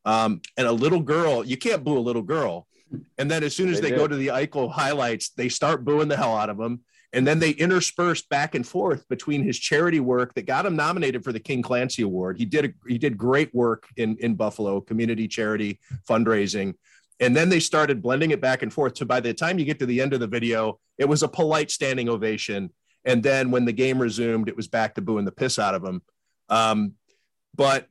Um, 0.05 0.41
and 0.57 0.67
a 0.67 0.73
little 0.73 1.01
girl, 1.01 1.45
you 1.45 1.57
can't 1.57 1.85
boo 1.85 1.97
a 1.97 2.01
little 2.01 2.23
girl. 2.23 2.67
And 3.19 3.31
then 3.31 3.43
as 3.43 3.57
soon 3.57 3.69
as 3.69 3.81
they, 3.81 3.91
they 3.91 3.97
go 3.97 4.07
to 4.07 4.17
the 4.17 4.29
Eichel 4.29 4.71
highlights, 4.71 5.31
they 5.31 5.49
start 5.49 5.85
booing 5.85 6.09
the 6.09 6.17
hell 6.17 6.37
out 6.37 6.51
of 6.51 6.61
him. 6.61 6.81
And 7.13 7.25
then 7.25 7.39
they 7.39 7.51
interspersed 7.51 8.29
back 8.29 8.57
and 8.57 8.67
forth 8.67 9.09
between 9.09 9.45
his 9.45 9.57
charity 9.59 10.01
work 10.01 10.35
that 10.35 10.47
got 10.47 10.67
him 10.67 10.75
nominated 10.75 11.23
for 11.23 11.33
the 11.33 11.39
King 11.39 11.63
Clancy 11.63 12.03
Award. 12.03 12.37
He 12.37 12.45
did 12.45 12.65
a, 12.65 12.71
he 12.89 12.99
did 12.99 13.17
great 13.17 13.55
work 13.55 13.87
in 13.97 14.17
in 14.19 14.35
Buffalo, 14.35 14.81
community 14.81 15.29
charity 15.29 15.79
fundraising 16.09 16.75
and 17.21 17.37
then 17.37 17.49
they 17.49 17.61
started 17.61 18.03
blending 18.03 18.33
it 18.33 18.41
back 18.41 18.63
and 18.63 18.73
forth. 18.73 18.97
So 18.97 19.05
by 19.05 19.21
the 19.21 19.35
time 19.35 19.59
you 19.59 19.65
get 19.65 19.79
to 19.79 19.87
the 19.87 20.01
end 20.01 20.13
of 20.13 20.21
the 20.21 20.27
video, 20.27 20.81
it 20.99 21.09
was 21.09 21.23
a 21.23 21.29
polite 21.29 21.71
standing 21.71 22.09
ovation. 22.09 22.71
And 23.05 23.23
then 23.23 23.51
when 23.51 23.65
the 23.65 23.73
game 23.73 23.99
resumed, 23.99 24.49
it 24.49 24.57
was 24.57 24.69
back 24.69 24.95
to 24.95 25.03
booing 25.03 25.25
the 25.25 25.33
piss 25.33 25.59
out 25.59 25.75
of 25.75 25.85
him. 25.85 26.03
Um, 26.49 26.95
but 27.55 27.89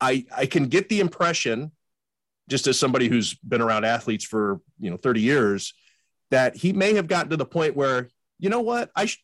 I 0.00 0.24
I 0.34 0.46
can 0.46 0.66
get 0.66 0.88
the 0.88 1.00
impression, 1.00 1.72
just 2.48 2.66
as 2.66 2.78
somebody 2.78 3.08
who's 3.08 3.34
been 3.34 3.60
around 3.60 3.84
athletes 3.84 4.24
for 4.24 4.60
you 4.78 4.90
know 4.90 4.96
30 4.96 5.20
years, 5.20 5.74
that 6.30 6.56
he 6.56 6.72
may 6.72 6.94
have 6.94 7.06
gotten 7.06 7.30
to 7.30 7.36
the 7.36 7.46
point 7.46 7.76
where 7.76 8.08
you 8.38 8.48
know 8.48 8.60
what 8.60 8.90
I 8.96 9.06
sh- 9.06 9.22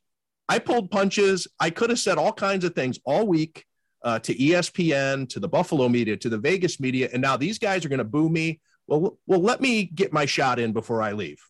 I 0.49 0.59
pulled 0.59 0.91
punches. 0.91 1.49
I 1.59 1.71
could 1.71 1.91
have 1.91 1.99
said 1.99 2.19
all 2.19 2.33
kinds 2.33 2.65
of 2.65 2.75
things 2.75 3.01
all 3.05 3.27
week 3.27 3.65
uh, 4.05 4.19
to 4.21 4.35
ESPN, 4.35 5.29
to 5.31 5.41
the 5.41 5.49
Buffalo 5.49 5.89
media, 5.89 6.17
to 6.19 6.29
the 6.29 6.39
Vegas 6.39 6.79
media, 6.79 7.09
and 7.13 7.21
now 7.21 7.37
these 7.37 7.59
guys 7.59 7.85
are 7.85 7.89
going 7.89 7.99
to 7.99 8.05
boo 8.05 8.29
me 8.29 8.61
well, 8.87 9.19
well, 9.27 9.41
let 9.41 9.61
me 9.61 9.85
get 9.85 10.13
my 10.13 10.27
shot 10.27 10.59
in 10.59 10.73
before 10.73 11.03
I 11.03 11.13
leave, 11.13 11.43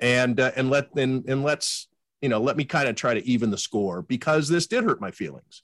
and 0.00 0.38
uh, 0.38 0.52
and 0.56 0.70
let 0.70 0.94
and, 0.96 1.24
and 1.28 1.42
let's 1.42 1.88
you 2.20 2.28
know 2.28 2.40
let 2.40 2.56
me 2.56 2.64
kind 2.64 2.88
of 2.88 2.96
try 2.96 3.14
to 3.14 3.26
even 3.26 3.50
the 3.50 3.58
score 3.58 4.02
because 4.02 4.48
this 4.48 4.66
did 4.66 4.84
hurt 4.84 5.00
my 5.00 5.10
feelings, 5.10 5.62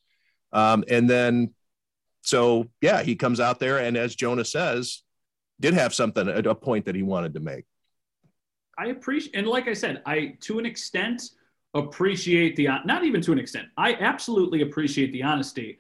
um, 0.53 0.85
and 0.89 1.09
then 1.09 1.55
so 2.23 2.67
yeah, 2.81 3.03
he 3.03 3.17
comes 3.17 3.41
out 3.41 3.59
there 3.59 3.79
and 3.79 3.97
as 3.97 4.15
Jonah 4.15 4.45
says, 4.45 5.03
did 5.61 5.75
have 5.75 5.95
something 5.95 6.29
at 6.29 6.47
a 6.47 6.55
point 6.55 6.85
that 6.85 6.95
he 6.95 7.03
wanted 7.03 7.35
to 7.35 7.41
make. 7.41 7.65
I 8.79 8.89
appreciate, 8.89 9.35
and 9.35 9.47
like 9.47 9.67
I 9.67 9.73
said, 9.73 10.03
I 10.07 10.37
to 10.41 10.59
an 10.59 10.67
extent 10.67 11.23
appreciate 11.75 12.57
the 12.57 12.69
not 12.85 13.05
even 13.05 13.21
to 13.23 13.33
an 13.33 13.39
extent. 13.39 13.69
I 13.77 13.95
absolutely 13.95 14.63
appreciate 14.63 15.13
the 15.13 15.23
honesty. 15.23 15.79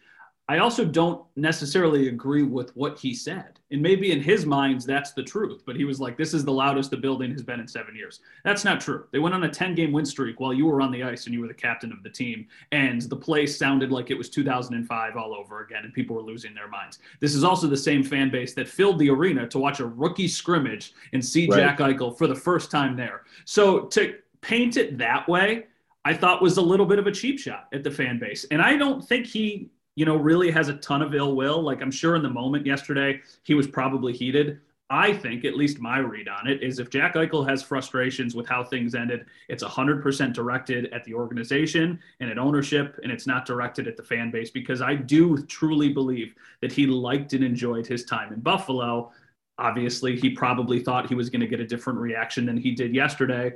I 0.50 0.58
also 0.58 0.82
don't 0.82 1.22
necessarily 1.36 2.08
agree 2.08 2.42
with 2.42 2.74
what 2.74 2.98
he 2.98 3.12
said. 3.12 3.60
And 3.70 3.82
maybe 3.82 4.12
in 4.12 4.22
his 4.22 4.46
minds, 4.46 4.86
that's 4.86 5.12
the 5.12 5.22
truth. 5.22 5.62
But 5.66 5.76
he 5.76 5.84
was 5.84 6.00
like, 6.00 6.16
this 6.16 6.32
is 6.32 6.42
the 6.42 6.52
loudest 6.52 6.90
the 6.90 6.96
building 6.96 7.30
has 7.32 7.42
been 7.42 7.60
in 7.60 7.68
seven 7.68 7.94
years. 7.94 8.20
That's 8.44 8.64
not 8.64 8.80
true. 8.80 9.04
They 9.12 9.18
went 9.18 9.34
on 9.34 9.44
a 9.44 9.50
10 9.50 9.74
game 9.74 9.92
win 9.92 10.06
streak 10.06 10.40
while 10.40 10.54
you 10.54 10.64
were 10.64 10.80
on 10.80 10.90
the 10.90 11.02
ice 11.02 11.26
and 11.26 11.34
you 11.34 11.42
were 11.42 11.48
the 11.48 11.54
captain 11.54 11.92
of 11.92 12.02
the 12.02 12.08
team. 12.08 12.46
And 12.72 13.02
the 13.02 13.16
place 13.16 13.58
sounded 13.58 13.92
like 13.92 14.10
it 14.10 14.16
was 14.16 14.30
2005 14.30 15.16
all 15.18 15.34
over 15.34 15.62
again 15.62 15.84
and 15.84 15.92
people 15.92 16.16
were 16.16 16.22
losing 16.22 16.54
their 16.54 16.68
minds. 16.68 16.98
This 17.20 17.34
is 17.34 17.44
also 17.44 17.66
the 17.66 17.76
same 17.76 18.02
fan 18.02 18.30
base 18.30 18.54
that 18.54 18.68
filled 18.68 18.98
the 18.98 19.10
arena 19.10 19.46
to 19.48 19.58
watch 19.58 19.80
a 19.80 19.86
rookie 19.86 20.28
scrimmage 20.28 20.94
and 21.12 21.22
see 21.22 21.46
right. 21.46 21.58
Jack 21.58 21.78
Eichel 21.78 22.16
for 22.16 22.26
the 22.26 22.34
first 22.34 22.70
time 22.70 22.96
there. 22.96 23.24
So 23.44 23.80
to 23.80 24.14
paint 24.40 24.78
it 24.78 24.96
that 24.96 25.28
way, 25.28 25.66
I 26.06 26.14
thought 26.14 26.40
was 26.40 26.56
a 26.56 26.62
little 26.62 26.86
bit 26.86 26.98
of 26.98 27.06
a 27.06 27.12
cheap 27.12 27.38
shot 27.38 27.68
at 27.74 27.84
the 27.84 27.90
fan 27.90 28.18
base. 28.18 28.46
And 28.50 28.62
I 28.62 28.78
don't 28.78 29.06
think 29.06 29.26
he 29.26 29.68
you 29.98 30.04
know, 30.04 30.14
really 30.14 30.48
has 30.48 30.68
a 30.68 30.74
ton 30.74 31.02
of 31.02 31.12
ill 31.12 31.34
will. 31.34 31.60
Like 31.60 31.82
I'm 31.82 31.90
sure 31.90 32.14
in 32.14 32.22
the 32.22 32.30
moment 32.30 32.64
yesterday, 32.64 33.20
he 33.42 33.54
was 33.54 33.66
probably 33.66 34.12
heated. 34.12 34.60
I 34.90 35.12
think, 35.12 35.44
at 35.44 35.56
least 35.56 35.80
my 35.80 35.98
read 35.98 36.28
on 36.28 36.46
it, 36.46 36.62
is 36.62 36.78
if 36.78 36.88
Jack 36.88 37.14
Eichel 37.14 37.46
has 37.48 37.64
frustrations 37.64 38.36
with 38.36 38.46
how 38.46 38.62
things 38.62 38.94
ended, 38.94 39.26
it's 39.48 39.64
100% 39.64 40.32
directed 40.32 40.86
at 40.92 41.04
the 41.04 41.14
organization 41.14 41.98
and 42.20 42.30
at 42.30 42.38
ownership, 42.38 43.00
and 43.02 43.10
it's 43.10 43.26
not 43.26 43.44
directed 43.44 43.88
at 43.88 43.96
the 43.96 44.02
fan 44.04 44.30
base 44.30 44.50
because 44.50 44.80
I 44.80 44.94
do 44.94 45.36
truly 45.46 45.92
believe 45.92 46.32
that 46.62 46.70
he 46.70 46.86
liked 46.86 47.32
and 47.32 47.42
enjoyed 47.42 47.84
his 47.84 48.04
time 48.04 48.32
in 48.32 48.38
Buffalo. 48.38 49.10
Obviously, 49.58 50.16
he 50.16 50.30
probably 50.30 50.78
thought 50.78 51.08
he 51.08 51.16
was 51.16 51.28
going 51.28 51.40
to 51.40 51.48
get 51.48 51.58
a 51.58 51.66
different 51.66 51.98
reaction 51.98 52.46
than 52.46 52.56
he 52.56 52.70
did 52.70 52.94
yesterday 52.94 53.52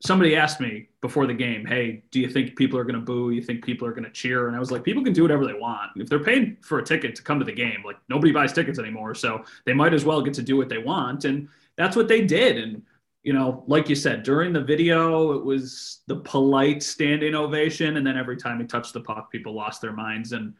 somebody 0.00 0.36
asked 0.36 0.60
me 0.60 0.88
before 1.00 1.26
the 1.26 1.34
game, 1.34 1.64
"Hey, 1.64 2.02
do 2.10 2.20
you 2.20 2.28
think 2.28 2.56
people 2.56 2.78
are 2.78 2.84
going 2.84 2.96
to 2.96 3.00
boo? 3.00 3.30
You 3.30 3.42
think 3.42 3.64
people 3.64 3.86
are 3.86 3.92
going 3.92 4.04
to 4.04 4.10
cheer?" 4.10 4.48
And 4.48 4.56
I 4.56 4.58
was 4.58 4.70
like, 4.70 4.84
"People 4.84 5.02
can 5.02 5.12
do 5.12 5.22
whatever 5.22 5.46
they 5.46 5.54
want. 5.54 5.92
If 5.96 6.08
they're 6.08 6.22
paying 6.22 6.56
for 6.62 6.78
a 6.78 6.84
ticket 6.84 7.14
to 7.16 7.22
come 7.22 7.38
to 7.38 7.44
the 7.44 7.52
game, 7.52 7.82
like 7.84 7.96
nobody 8.08 8.32
buys 8.32 8.52
tickets 8.52 8.78
anymore, 8.78 9.14
so 9.14 9.44
they 9.64 9.72
might 9.72 9.94
as 9.94 10.04
well 10.04 10.22
get 10.22 10.34
to 10.34 10.42
do 10.42 10.56
what 10.56 10.68
they 10.68 10.78
want." 10.78 11.24
And 11.24 11.48
that's 11.76 11.96
what 11.96 12.08
they 12.08 12.22
did. 12.22 12.58
And 12.58 12.82
you 13.22 13.32
know, 13.32 13.64
like 13.66 13.88
you 13.88 13.96
said, 13.96 14.22
during 14.22 14.52
the 14.52 14.60
video, 14.60 15.32
it 15.32 15.44
was 15.44 16.02
the 16.06 16.16
polite 16.16 16.82
standing 16.82 17.34
ovation, 17.34 17.96
and 17.96 18.06
then 18.06 18.16
every 18.16 18.36
time 18.36 18.60
he 18.60 18.66
touched 18.66 18.92
the 18.92 19.00
puck, 19.00 19.32
people 19.32 19.52
lost 19.52 19.80
their 19.80 19.92
minds. 19.92 20.32
And 20.32 20.54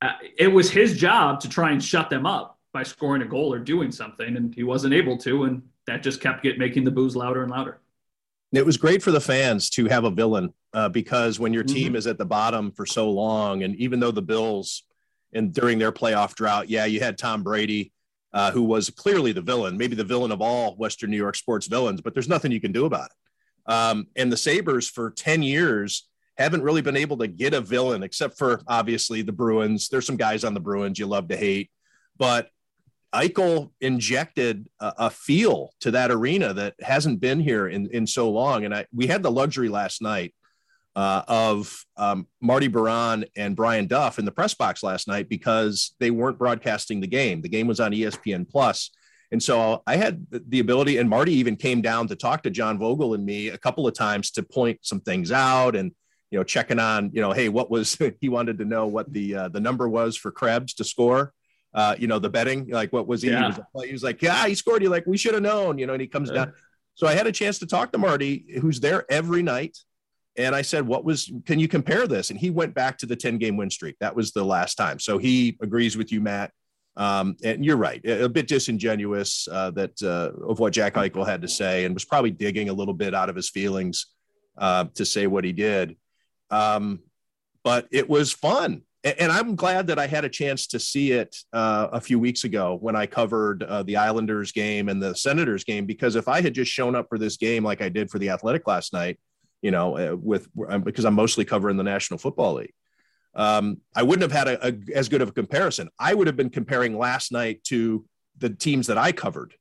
uh, 0.00 0.12
it 0.38 0.48
was 0.48 0.70
his 0.70 0.96
job 0.96 1.40
to 1.40 1.48
try 1.48 1.72
and 1.72 1.82
shut 1.82 2.10
them 2.10 2.26
up 2.26 2.58
by 2.72 2.82
scoring 2.82 3.22
a 3.22 3.26
goal 3.26 3.52
or 3.52 3.58
doing 3.58 3.90
something, 3.92 4.36
and 4.36 4.54
he 4.54 4.62
wasn't 4.62 4.94
able 4.94 5.18
to, 5.18 5.44
and 5.44 5.62
that 5.86 6.02
just 6.02 6.20
kept 6.20 6.42
get 6.42 6.58
making 6.58 6.84
the 6.84 6.90
boos 6.90 7.16
louder 7.16 7.42
and 7.42 7.50
louder 7.50 7.80
it 8.56 8.66
was 8.66 8.76
great 8.76 9.02
for 9.02 9.10
the 9.10 9.20
fans 9.20 9.70
to 9.70 9.86
have 9.86 10.04
a 10.04 10.10
villain 10.10 10.52
uh, 10.72 10.88
because 10.88 11.38
when 11.38 11.52
your 11.52 11.62
team 11.62 11.88
mm-hmm. 11.88 11.96
is 11.96 12.06
at 12.06 12.18
the 12.18 12.24
bottom 12.24 12.70
for 12.72 12.86
so 12.86 13.10
long, 13.10 13.62
and 13.62 13.76
even 13.76 14.00
though 14.00 14.10
the 14.10 14.22
Bills 14.22 14.84
and 15.32 15.52
during 15.52 15.78
their 15.78 15.92
playoff 15.92 16.34
drought, 16.34 16.70
yeah, 16.70 16.84
you 16.84 17.00
had 17.00 17.18
Tom 17.18 17.42
Brady, 17.42 17.92
uh, 18.32 18.50
who 18.50 18.62
was 18.62 18.90
clearly 18.90 19.32
the 19.32 19.40
villain, 19.40 19.76
maybe 19.76 19.94
the 19.94 20.04
villain 20.04 20.32
of 20.32 20.40
all 20.40 20.76
Western 20.76 21.10
New 21.10 21.16
York 21.16 21.36
sports 21.36 21.66
villains, 21.66 22.00
but 22.00 22.14
there's 22.14 22.28
nothing 22.28 22.52
you 22.52 22.60
can 22.60 22.72
do 22.72 22.84
about 22.86 23.06
it. 23.06 23.72
Um, 23.72 24.06
and 24.16 24.30
the 24.30 24.36
Sabres 24.36 24.88
for 24.88 25.10
10 25.10 25.42
years 25.42 26.08
haven't 26.36 26.62
really 26.62 26.82
been 26.82 26.96
able 26.96 27.16
to 27.18 27.26
get 27.26 27.54
a 27.54 27.60
villain 27.60 28.02
except 28.02 28.38
for 28.38 28.60
obviously 28.68 29.22
the 29.22 29.32
Bruins. 29.32 29.88
There's 29.88 30.06
some 30.06 30.16
guys 30.16 30.44
on 30.44 30.54
the 30.54 30.60
Bruins 30.60 30.98
you 30.98 31.06
love 31.06 31.28
to 31.28 31.36
hate, 31.36 31.70
but 32.18 32.50
Eichel 33.16 33.70
injected 33.80 34.68
a, 34.78 34.92
a, 34.98 35.10
feel 35.10 35.70
to 35.80 35.90
that 35.92 36.10
arena 36.10 36.52
that 36.52 36.74
hasn't 36.80 37.20
been 37.20 37.40
here 37.40 37.66
in, 37.66 37.88
in 37.90 38.06
so 38.06 38.30
long. 38.30 38.64
And 38.64 38.74
I, 38.74 38.86
we 38.92 39.06
had 39.06 39.22
the 39.22 39.30
luxury 39.30 39.70
last 39.70 40.02
night 40.02 40.34
uh, 40.94 41.22
of 41.26 41.84
um, 41.96 42.26
Marty 42.42 42.68
Biron 42.68 43.24
and 43.34 43.56
Brian 43.56 43.86
Duff 43.86 44.18
in 44.18 44.26
the 44.26 44.32
press 44.32 44.54
box 44.54 44.82
last 44.82 45.08
night 45.08 45.28
because 45.28 45.94
they 45.98 46.10
weren't 46.10 46.38
broadcasting 46.38 47.00
the 47.00 47.06
game. 47.06 47.40
The 47.40 47.48
game 47.48 47.66
was 47.66 47.80
on 47.80 47.92
ESPN 47.92 48.48
Plus. 48.48 48.90
And 49.32 49.42
so 49.42 49.82
I 49.86 49.96
had 49.96 50.26
the 50.30 50.60
ability, 50.60 50.98
and 50.98 51.10
Marty 51.10 51.32
even 51.34 51.56
came 51.56 51.82
down 51.82 52.06
to 52.08 52.16
talk 52.16 52.42
to 52.42 52.50
John 52.50 52.78
Vogl 52.78 53.14
and 53.14 53.24
me 53.24 53.48
a 53.48 53.58
couple 53.58 53.88
of 53.88 53.94
times 53.94 54.30
to 54.32 54.42
point 54.42 54.78
some 54.82 55.00
things 55.00 55.32
out 55.32 55.74
and, 55.74 55.90
you 56.30 56.38
know, 56.38 56.44
checking 56.44 56.78
on, 56.78 57.10
you 57.12 57.22
know, 57.22 57.32
hey, 57.32 57.48
what 57.48 57.70
was 57.70 57.98
he 58.20 58.28
wanted 58.28 58.58
to 58.58 58.64
know 58.64 58.86
what 58.86 59.12
the 59.12 59.34
uh, 59.34 59.48
the 59.48 59.60
number 59.60 59.88
was 59.88 60.16
for 60.16 60.30
Krebs 60.30 60.74
to 60.74 60.84
score 60.84 61.32
uh, 61.76 61.94
you 61.98 62.06
know, 62.06 62.18
the 62.18 62.30
betting, 62.30 62.66
like 62.70 62.90
what 62.90 63.06
was 63.06 63.20
he? 63.20 63.30
Yeah. 63.30 63.52
He, 63.52 63.60
was, 63.74 63.84
he 63.84 63.92
was 63.92 64.02
like, 64.02 64.22
yeah, 64.22 64.46
he 64.48 64.54
scored. 64.54 64.82
You 64.82 64.88
like, 64.88 65.06
we 65.06 65.18
should 65.18 65.34
have 65.34 65.42
known, 65.42 65.76
you 65.76 65.86
know, 65.86 65.92
and 65.92 66.00
he 66.00 66.08
comes 66.08 66.30
down. 66.30 66.54
So 66.94 67.06
I 67.06 67.12
had 67.12 67.26
a 67.26 67.32
chance 67.32 67.58
to 67.58 67.66
talk 67.66 67.92
to 67.92 67.98
Marty, 67.98 68.46
who's 68.62 68.80
there 68.80 69.04
every 69.10 69.42
night. 69.42 69.76
And 70.38 70.54
I 70.54 70.62
said, 70.62 70.86
what 70.86 71.04
was, 71.04 71.30
can 71.44 71.58
you 71.58 71.68
compare 71.68 72.06
this? 72.06 72.30
And 72.30 72.40
he 72.40 72.48
went 72.48 72.74
back 72.74 72.96
to 72.98 73.06
the 73.06 73.14
10 73.14 73.36
game 73.36 73.58
win 73.58 73.68
streak. 73.68 73.96
That 74.00 74.16
was 74.16 74.32
the 74.32 74.44
last 74.44 74.76
time. 74.76 74.98
So 74.98 75.18
he 75.18 75.58
agrees 75.60 75.98
with 75.98 76.10
you, 76.10 76.22
Matt. 76.22 76.50
Um, 76.96 77.36
and 77.44 77.62
you're 77.62 77.76
right, 77.76 78.02
a 78.06 78.26
bit 78.26 78.48
disingenuous 78.48 79.46
uh, 79.52 79.70
that 79.72 80.02
uh, 80.02 80.48
of 80.48 80.58
what 80.58 80.72
Jack 80.72 80.94
Eichel 80.94 81.26
had 81.26 81.42
to 81.42 81.48
say, 81.48 81.84
and 81.84 81.92
was 81.92 82.06
probably 82.06 82.30
digging 82.30 82.70
a 82.70 82.72
little 82.72 82.94
bit 82.94 83.14
out 83.14 83.28
of 83.28 83.36
his 83.36 83.50
feelings 83.50 84.06
uh, 84.56 84.86
to 84.94 85.04
say 85.04 85.26
what 85.26 85.44
he 85.44 85.52
did. 85.52 85.94
Um, 86.50 87.00
but 87.62 87.86
it 87.90 88.08
was 88.08 88.32
fun 88.32 88.80
and 89.06 89.30
I'm 89.30 89.54
glad 89.54 89.86
that 89.86 89.98
I 89.98 90.06
had 90.08 90.24
a 90.24 90.28
chance 90.28 90.66
to 90.68 90.80
see 90.80 91.12
it 91.12 91.36
uh, 91.52 91.88
a 91.92 92.00
few 92.00 92.18
weeks 92.18 92.42
ago 92.42 92.76
when 92.80 92.96
I 92.96 93.06
covered 93.06 93.62
uh, 93.62 93.84
the 93.84 93.96
Islanders 93.96 94.50
game 94.50 94.88
and 94.88 95.00
the 95.00 95.14
Senators 95.14 95.62
game. 95.62 95.86
Because 95.86 96.16
if 96.16 96.26
I 96.26 96.40
had 96.40 96.54
just 96.54 96.72
shown 96.72 96.96
up 96.96 97.08
for 97.08 97.16
this 97.16 97.36
game 97.36 97.62
like 97.62 97.80
I 97.80 97.88
did 97.88 98.10
for 98.10 98.18
the 98.18 98.30
Athletic 98.30 98.66
last 98.66 98.92
night, 98.92 99.18
you 99.62 99.70
know, 99.70 99.96
uh, 99.96 100.16
with 100.16 100.48
because 100.82 101.04
I'm 101.04 101.14
mostly 101.14 101.44
covering 101.44 101.76
the 101.76 101.84
National 101.84 102.18
Football 102.18 102.54
League, 102.54 102.72
um, 103.34 103.78
I 103.94 104.02
wouldn't 104.02 104.30
have 104.30 104.46
had 104.46 104.48
a, 104.48 104.68
a, 104.68 104.98
as 104.98 105.08
good 105.08 105.22
of 105.22 105.28
a 105.28 105.32
comparison. 105.32 105.88
I 105.98 106.12
would 106.12 106.26
have 106.26 106.36
been 106.36 106.50
comparing 106.50 106.98
last 106.98 107.30
night 107.30 107.62
to 107.64 108.04
the 108.38 108.50
teams 108.50 108.88
that 108.88 108.98
I 108.98 109.12
covered. 109.12 109.54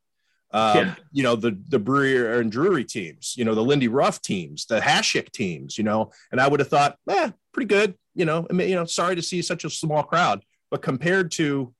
Um, 0.51 0.77
yeah. 0.77 0.95
You 1.11 1.23
know, 1.23 1.35
the 1.35 1.59
the 1.69 1.79
Briere 1.79 2.39
and 2.39 2.51
Drury 2.51 2.85
teams, 2.85 3.35
you 3.37 3.45
know, 3.45 3.53
the 3.53 3.63
Lindy 3.63 3.89
Ruff 3.89 4.21
teams, 4.21 4.65
the 4.65 4.79
Hasek 4.79 5.31
teams, 5.31 5.77
you 5.77 5.83
know, 5.83 6.11
and 6.31 6.41
I 6.41 6.47
would 6.47 6.61
have 6.61 6.69
thought, 6.69 6.97
eh, 7.09 7.31
pretty 7.53 7.67
good 7.67 7.95
you 8.15 8.25
know, 8.25 8.47
I 8.49 8.53
mean, 8.53 8.69
you 8.69 8.75
know, 8.75 8.85
sorry 8.85 9.15
to 9.15 9.21
see 9.21 9.41
such 9.41 9.65
a 9.65 9.69
small 9.69 10.01
crowd, 10.01 10.43
but 10.71 10.81
compared 10.81 11.31
to, 11.31 11.73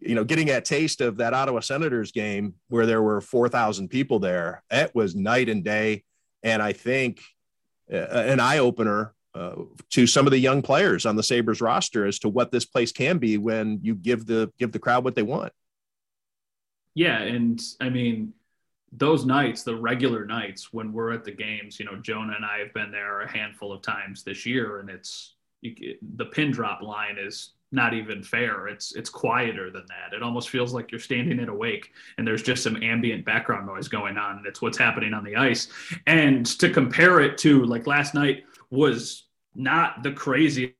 you 0.00 0.14
know, 0.14 0.24
getting 0.24 0.50
a 0.50 0.60
taste 0.60 1.00
of 1.00 1.18
that 1.18 1.34
Ottawa 1.34 1.60
Senators 1.60 2.10
game 2.10 2.54
where 2.68 2.86
there 2.86 3.02
were 3.02 3.20
4,000 3.20 3.88
people 3.88 4.18
there, 4.18 4.62
it 4.70 4.94
was 4.94 5.14
night 5.14 5.48
and 5.48 5.62
day. 5.62 6.04
And 6.42 6.60
I 6.62 6.72
think 6.72 7.20
uh, 7.92 7.96
an 7.96 8.40
eye 8.40 8.58
opener 8.58 9.14
uh, 9.34 9.56
to 9.90 10.06
some 10.06 10.26
of 10.26 10.30
the 10.30 10.38
young 10.38 10.62
players 10.62 11.06
on 11.06 11.16
the 11.16 11.22
Sabres 11.22 11.60
roster 11.60 12.06
as 12.06 12.18
to 12.20 12.28
what 12.28 12.50
this 12.50 12.64
place 12.64 12.92
can 12.92 13.18
be 13.18 13.36
when 13.36 13.80
you 13.82 13.94
give 13.94 14.26
the 14.26 14.52
give 14.58 14.72
the 14.72 14.78
crowd 14.78 15.04
what 15.04 15.14
they 15.14 15.22
want. 15.22 15.52
Yeah, 16.94 17.18
and 17.18 17.60
I 17.80 17.88
mean, 17.88 18.32
those 18.92 19.24
nights, 19.24 19.64
the 19.64 19.74
regular 19.74 20.24
nights 20.24 20.72
when 20.72 20.92
we're 20.92 21.12
at 21.12 21.24
the 21.24 21.32
games, 21.32 21.80
you 21.80 21.86
know, 21.86 21.96
Jonah 21.96 22.34
and 22.36 22.44
I 22.44 22.58
have 22.58 22.72
been 22.72 22.92
there 22.92 23.22
a 23.22 23.30
handful 23.30 23.72
of 23.72 23.82
times 23.82 24.22
this 24.22 24.46
year, 24.46 24.78
and 24.78 24.88
it's 24.88 25.33
you, 25.64 25.96
the 26.16 26.26
pin 26.26 26.50
drop 26.50 26.82
line 26.82 27.16
is 27.18 27.50
not 27.72 27.92
even 27.92 28.22
fair. 28.22 28.68
It's 28.68 28.94
it's 28.94 29.10
quieter 29.10 29.70
than 29.70 29.84
that. 29.88 30.14
It 30.16 30.22
almost 30.22 30.48
feels 30.48 30.72
like 30.72 30.92
you're 30.92 31.00
standing 31.00 31.40
in 31.40 31.48
a 31.48 31.54
wake 31.54 31.92
and 32.16 32.26
there's 32.26 32.42
just 32.42 32.62
some 32.62 32.80
ambient 32.82 33.24
background 33.24 33.66
noise 33.66 33.88
going 33.88 34.16
on. 34.16 34.38
And 34.38 34.46
it's 34.46 34.62
what's 34.62 34.78
happening 34.78 35.12
on 35.12 35.24
the 35.24 35.36
ice. 35.36 35.68
And 36.06 36.46
to 36.60 36.70
compare 36.70 37.20
it 37.20 37.36
to 37.38 37.64
like 37.64 37.86
last 37.86 38.14
night 38.14 38.44
was 38.70 39.24
not 39.54 40.02
the 40.02 40.12
craziest 40.12 40.74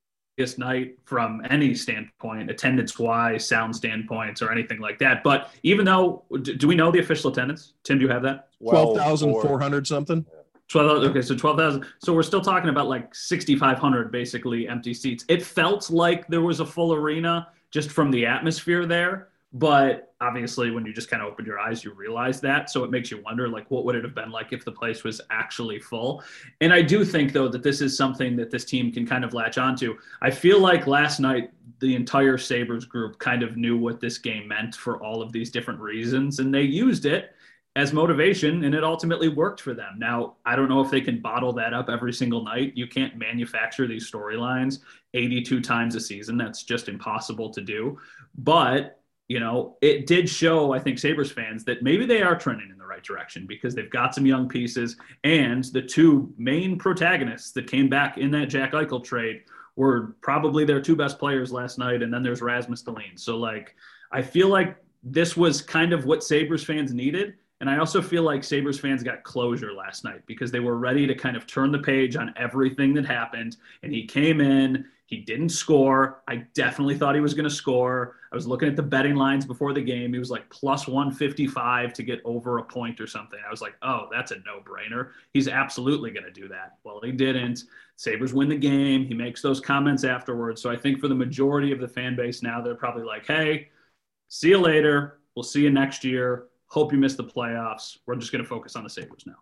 night 0.56 0.98
from 1.04 1.42
any 1.50 1.74
standpoint, 1.74 2.50
attendance 2.50 2.98
wise, 2.98 3.46
sound 3.46 3.74
standpoints, 3.74 4.42
or 4.42 4.50
anything 4.52 4.80
like 4.80 4.98
that. 4.98 5.22
But 5.22 5.50
even 5.62 5.84
though, 5.84 6.24
do 6.42 6.66
we 6.66 6.74
know 6.74 6.90
the 6.90 6.98
official 6.98 7.30
attendance? 7.30 7.74
Tim, 7.84 7.98
do 7.98 8.04
you 8.04 8.10
have 8.10 8.22
that? 8.22 8.48
Twelve 8.60 8.96
thousand 8.96 9.32
four 9.32 9.60
hundred 9.60 9.86
something. 9.86 10.24
Twelve. 10.68 11.04
Okay, 11.04 11.23
so 11.23 11.37
twelve 11.37 11.59
thousand. 11.59 11.85
So 11.99 12.12
we're 12.12 12.23
still 12.23 12.40
talking 12.40 12.71
about 12.71 12.88
like 12.88 13.14
sixty 13.14 13.56
five 13.56 13.78
hundred, 13.78 14.11
basically 14.11 14.66
empty 14.68 14.94
seats. 14.94 15.25
It 15.28 15.42
felt 15.42 15.90
like 15.90 16.26
there 16.28 16.42
was 16.42 16.61
a 16.61 16.66
full 16.66 16.94
arena 16.94 17.49
just 17.71 17.90
from 17.90 18.11
the 18.11 18.26
atmosphere 18.26 18.87
there. 18.87 19.28
But 19.56 20.12
obviously, 20.21 20.73
when 20.73 20.85
you 20.85 20.92
just 20.92 21.09
kind 21.09 21.23
of 21.23 21.28
open 21.28 21.44
your 21.44 21.61
eyes, 21.61 21.85
you 21.85 21.92
realize 21.92 22.40
that. 22.40 22.71
So 22.71 22.83
it 22.83 22.90
makes 22.90 23.12
you 23.12 23.23
wonder, 23.23 23.49
like, 23.49 23.71
what 23.71 23.85
would 23.85 23.94
it 23.94 24.02
have 24.02 24.14
been 24.14 24.33
like 24.33 24.52
if 24.52 24.64
the 24.64 24.73
place 24.73 25.04
was 25.04 25.21
actually 25.30 25.78
full? 25.78 26.25
And 26.61 26.73
I 26.73 26.83
do 26.83 27.04
think, 27.04 27.33
though, 27.33 27.47
that 27.47 27.62
this 27.62 27.80
is 27.80 27.97
something 27.97 28.35
that 28.35 28.50
this 28.50 28.64
team 28.64 28.90
can 28.90 29.06
kind 29.06 29.25
of 29.25 29.33
latch 29.33 29.56
onto. 29.56 29.97
I 30.23 30.30
feel 30.33 30.59
like 30.59 30.88
last 30.88 31.21
night, 31.21 31.52
the 31.78 31.94
entire 31.94 32.37
Sabres 32.37 32.85
group 32.85 33.21
kind 33.21 33.44
of 33.44 33.56
knew 33.56 33.78
what 33.78 34.00
this 34.00 34.18
game 34.18 34.49
meant 34.49 34.75
for 34.75 35.00
all 35.00 35.23
of 35.23 35.30
these 35.30 35.50
different 35.50 35.78
reasons, 35.78 36.40
and 36.40 36.52
they 36.52 36.62
used 36.62 37.06
it 37.06 37.30
as 37.76 37.93
motivation 37.93 38.64
and 38.64 38.75
it 38.75 38.85
ultimately 38.85 39.28
worked 39.28 39.61
for 39.61 39.75
them. 39.75 39.95
Now, 39.99 40.37
I 40.47 40.54
don't 40.54 40.69
know 40.69 40.81
if 40.81 40.90
they 40.90 41.00
can 41.00 41.21
bottle 41.21 41.52
that 41.54 41.75
up 41.75 41.88
every 41.88 42.12
single 42.12 42.45
night. 42.45 42.73
You 42.76 42.87
can't 42.87 43.16
manufacture 43.16 43.87
these 43.87 44.11
storylines 44.11 44.78
82 45.12 45.61
times 45.61 45.95
a 45.97 46.00
season. 46.00 46.37
That's 46.37 46.62
just 46.62 46.88
impossible 46.88 47.50
to 47.50 47.61
do. 47.61 47.99
But 48.37 49.00
you 49.28 49.40
know, 49.40 49.76
it 49.81 50.07
did 50.07 50.28
show, 50.28 50.75
I 50.75 50.78
think, 50.78 50.99
Sabres 50.99 51.33
fans 51.33 51.64
that 51.64 51.83
maybe 51.83 52.04
they 52.04 52.23
are 52.23 52.37
trending 52.37 52.71
in 52.71 52.76
the 52.76 52.85
right 52.85 53.02
direction 53.02 53.47
because 53.47 53.75
they've 53.75 53.90
got 53.90 54.14
some 54.14 54.26
young 54.26 54.49
pieces. 54.49 54.97
And 55.25 55.64
the 55.64 55.81
two 55.81 56.33
main 56.37 56.78
protagonists 56.78 57.52
that 57.52 57.66
came 57.66 57.88
back 57.88 58.19
in 58.19 58.31
that 58.33 58.47
Jack 58.50 58.73
Eichel 58.73 59.02
trade 59.02 59.45
were 59.76 60.14
probably 60.21 60.64
their 60.64 60.81
two 60.81 60.95
best 60.95 61.19
players 61.19 61.52
last 61.52 61.78
night, 61.78 62.02
and 62.02 62.12
then 62.12 62.23
there's 62.23 62.43
Rasmus 62.43 62.83
Dahlin. 62.83 63.19
So 63.19 63.38
like, 63.38 63.75
I 64.12 64.21
feel 64.21 64.49
like 64.49 64.76
this 65.02 65.37
was 65.37 65.62
kind 65.62 65.93
of 65.93 66.04
what 66.04 66.23
Sabres 66.23 66.62
fans 66.62 66.93
needed. 66.93 67.35
And 67.64 67.71
I 67.71 67.78
also 67.78 68.02
feel 68.02 68.25
like 68.25 68.44
Sabres 68.44 68.78
fans 68.78 69.02
got 69.02 69.23
closure 69.23 69.73
last 69.73 70.04
night 70.04 70.21
because 70.26 70.50
they 70.50 70.61
were 70.61 70.76
ready 70.76 71.06
to 71.06 71.14
kind 71.14 71.35
of 71.35 71.47
turn 71.47 71.73
the 71.73 71.78
page 71.78 72.14
on 72.14 72.35
everything 72.37 72.92
that 72.92 73.06
happened. 73.06 73.56
And 73.83 73.90
he 73.90 74.04
came 74.04 74.42
in, 74.42 74.85
he 75.06 75.21
didn't 75.21 75.49
score. 75.49 76.23
I 76.28 76.44
definitely 76.52 76.99
thought 76.99 77.14
he 77.14 77.23
was 77.23 77.33
going 77.33 77.49
to 77.49 77.54
score. 77.54 78.16
I 78.30 78.37
was 78.37 78.47
looking 78.47 78.68
at 78.68 78.76
the 78.76 78.83
betting 78.83 79.14
lines 79.14 79.47
before 79.47 79.73
the 79.73 79.80
game. 79.80 80.12
He 80.12 80.18
was 80.18 80.30
like 80.30 80.47
plus 80.50 80.87
155 80.87 81.94
to 81.94 82.02
get 82.02 82.21
over 82.26 82.59
a 82.59 82.62
point 82.62 83.00
or 83.00 83.06
something. 83.06 83.38
I 83.42 83.50
was 83.50 83.62
like, 83.62 83.76
oh, 83.80 84.09
that's 84.12 84.30
a 84.30 84.37
no 84.44 84.61
brainer. 84.62 85.12
He's 85.33 85.49
absolutely 85.49 86.11
going 86.11 86.26
to 86.26 86.30
do 86.30 86.47
that. 86.49 86.76
Well, 86.85 87.00
he 87.02 87.12
didn't. 87.12 87.64
Sabres 87.97 88.35
win 88.35 88.50
the 88.50 88.59
game. 88.59 89.06
He 89.06 89.14
makes 89.14 89.40
those 89.40 89.59
comments 89.59 90.04
afterwards. 90.04 90.61
So 90.61 90.68
I 90.68 90.76
think 90.76 91.00
for 91.00 91.09
the 91.09 91.14
majority 91.14 91.73
of 91.73 91.80
the 91.80 91.88
fan 91.88 92.14
base 92.14 92.42
now, 92.42 92.61
they're 92.61 92.75
probably 92.75 93.04
like, 93.04 93.26
hey, 93.26 93.68
see 94.28 94.50
you 94.50 94.59
later. 94.59 95.21
We'll 95.35 95.44
see 95.44 95.62
you 95.62 95.71
next 95.71 96.04
year. 96.04 96.49
Hope 96.68 96.92
you 96.92 96.99
missed 96.99 97.16
the 97.16 97.25
playoffs. 97.25 97.99
We're 98.06 98.16
just 98.16 98.33
going 98.33 98.42
to 98.42 98.49
focus 98.49 98.76
on 98.76 98.85
the 98.85 98.90
Sabres 98.90 99.25
now. 99.26 99.37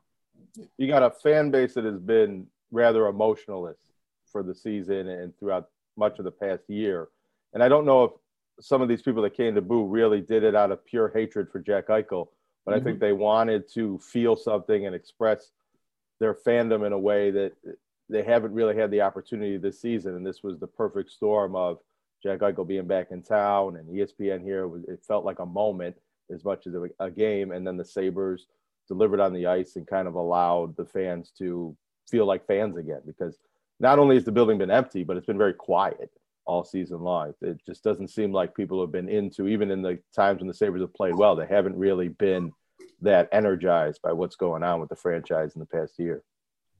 You 0.76 0.86
got 0.86 1.02
a 1.02 1.10
fan 1.10 1.50
base 1.50 1.74
that 1.74 1.84
has 1.84 1.98
been 1.98 2.46
rather 2.70 3.06
emotionalist 3.06 3.92
for 4.26 4.42
the 4.42 4.54
season 4.54 5.08
and 5.08 5.36
throughout 5.38 5.68
much 5.96 6.18
of 6.18 6.24
the 6.24 6.30
past 6.30 6.68
year. 6.68 7.08
And 7.54 7.62
I 7.62 7.68
don't 7.68 7.86
know 7.86 8.04
if 8.04 8.12
some 8.60 8.82
of 8.82 8.88
these 8.88 9.02
people 9.02 9.22
that 9.22 9.36
came 9.36 9.54
to 9.54 9.62
boo 9.62 9.86
really 9.86 10.20
did 10.20 10.42
it 10.42 10.54
out 10.54 10.70
of 10.70 10.84
pure 10.84 11.08
hatred 11.08 11.50
for 11.50 11.58
Jack 11.58 11.88
Eichel, 11.88 12.28
but 12.64 12.72
mm-hmm. 12.72 12.80
I 12.80 12.84
think 12.84 12.96
mm-hmm. 12.96 13.04
they 13.04 13.12
wanted 13.12 13.70
to 13.74 13.98
feel 13.98 14.36
something 14.36 14.86
and 14.86 14.94
express 14.94 15.50
their 16.20 16.34
fandom 16.34 16.86
in 16.86 16.92
a 16.92 16.98
way 16.98 17.30
that 17.30 17.52
they 18.08 18.22
haven't 18.22 18.52
really 18.52 18.76
had 18.76 18.90
the 18.90 19.00
opportunity 19.00 19.56
this 19.56 19.80
season. 19.80 20.14
And 20.16 20.26
this 20.26 20.42
was 20.42 20.58
the 20.58 20.66
perfect 20.66 21.10
storm 21.10 21.56
of 21.56 21.78
Jack 22.22 22.40
Eichel 22.40 22.66
being 22.66 22.86
back 22.86 23.10
in 23.10 23.22
town 23.22 23.76
and 23.76 23.88
ESPN 23.88 24.42
here. 24.42 24.70
It 24.88 25.02
felt 25.06 25.24
like 25.24 25.40
a 25.40 25.46
moment 25.46 25.96
as 26.32 26.44
much 26.44 26.66
as 26.66 26.74
a, 27.00 27.10
game. 27.10 27.52
And 27.52 27.66
then 27.66 27.76
the 27.76 27.84
Sabres 27.84 28.46
delivered 28.88 29.20
on 29.20 29.32
the 29.32 29.46
ice 29.46 29.76
and 29.76 29.86
kind 29.86 30.08
of 30.08 30.14
allowed 30.14 30.76
the 30.76 30.84
fans 30.84 31.32
to 31.38 31.76
feel 32.10 32.26
like 32.26 32.46
fans 32.46 32.76
again 32.76 33.00
because 33.06 33.38
not 33.80 33.98
only 33.98 34.16
has 34.16 34.24
the 34.24 34.32
building 34.32 34.58
been 34.58 34.70
empty, 34.70 35.02
but 35.04 35.16
it's 35.16 35.26
been 35.26 35.38
very 35.38 35.54
quiet 35.54 36.10
all 36.44 36.64
season 36.64 37.00
long. 37.00 37.34
It 37.40 37.64
just 37.64 37.84
doesn't 37.84 38.08
seem 38.08 38.32
like 38.32 38.54
people 38.54 38.80
have 38.80 38.92
been 38.92 39.08
into, 39.08 39.48
even 39.48 39.70
in 39.70 39.82
the 39.82 39.98
times 40.14 40.40
when 40.40 40.48
the 40.48 40.54
Sabres 40.54 40.82
have 40.82 40.94
played 40.94 41.14
well, 41.14 41.36
they 41.36 41.46
haven't 41.46 41.76
really 41.76 42.08
been 42.08 42.52
that 43.00 43.28
energized 43.32 44.00
by 44.02 44.12
what's 44.12 44.36
going 44.36 44.62
on 44.62 44.80
with 44.80 44.88
the 44.88 44.96
franchise 44.96 45.54
in 45.54 45.60
the 45.60 45.66
past 45.66 45.98
year. 45.98 46.22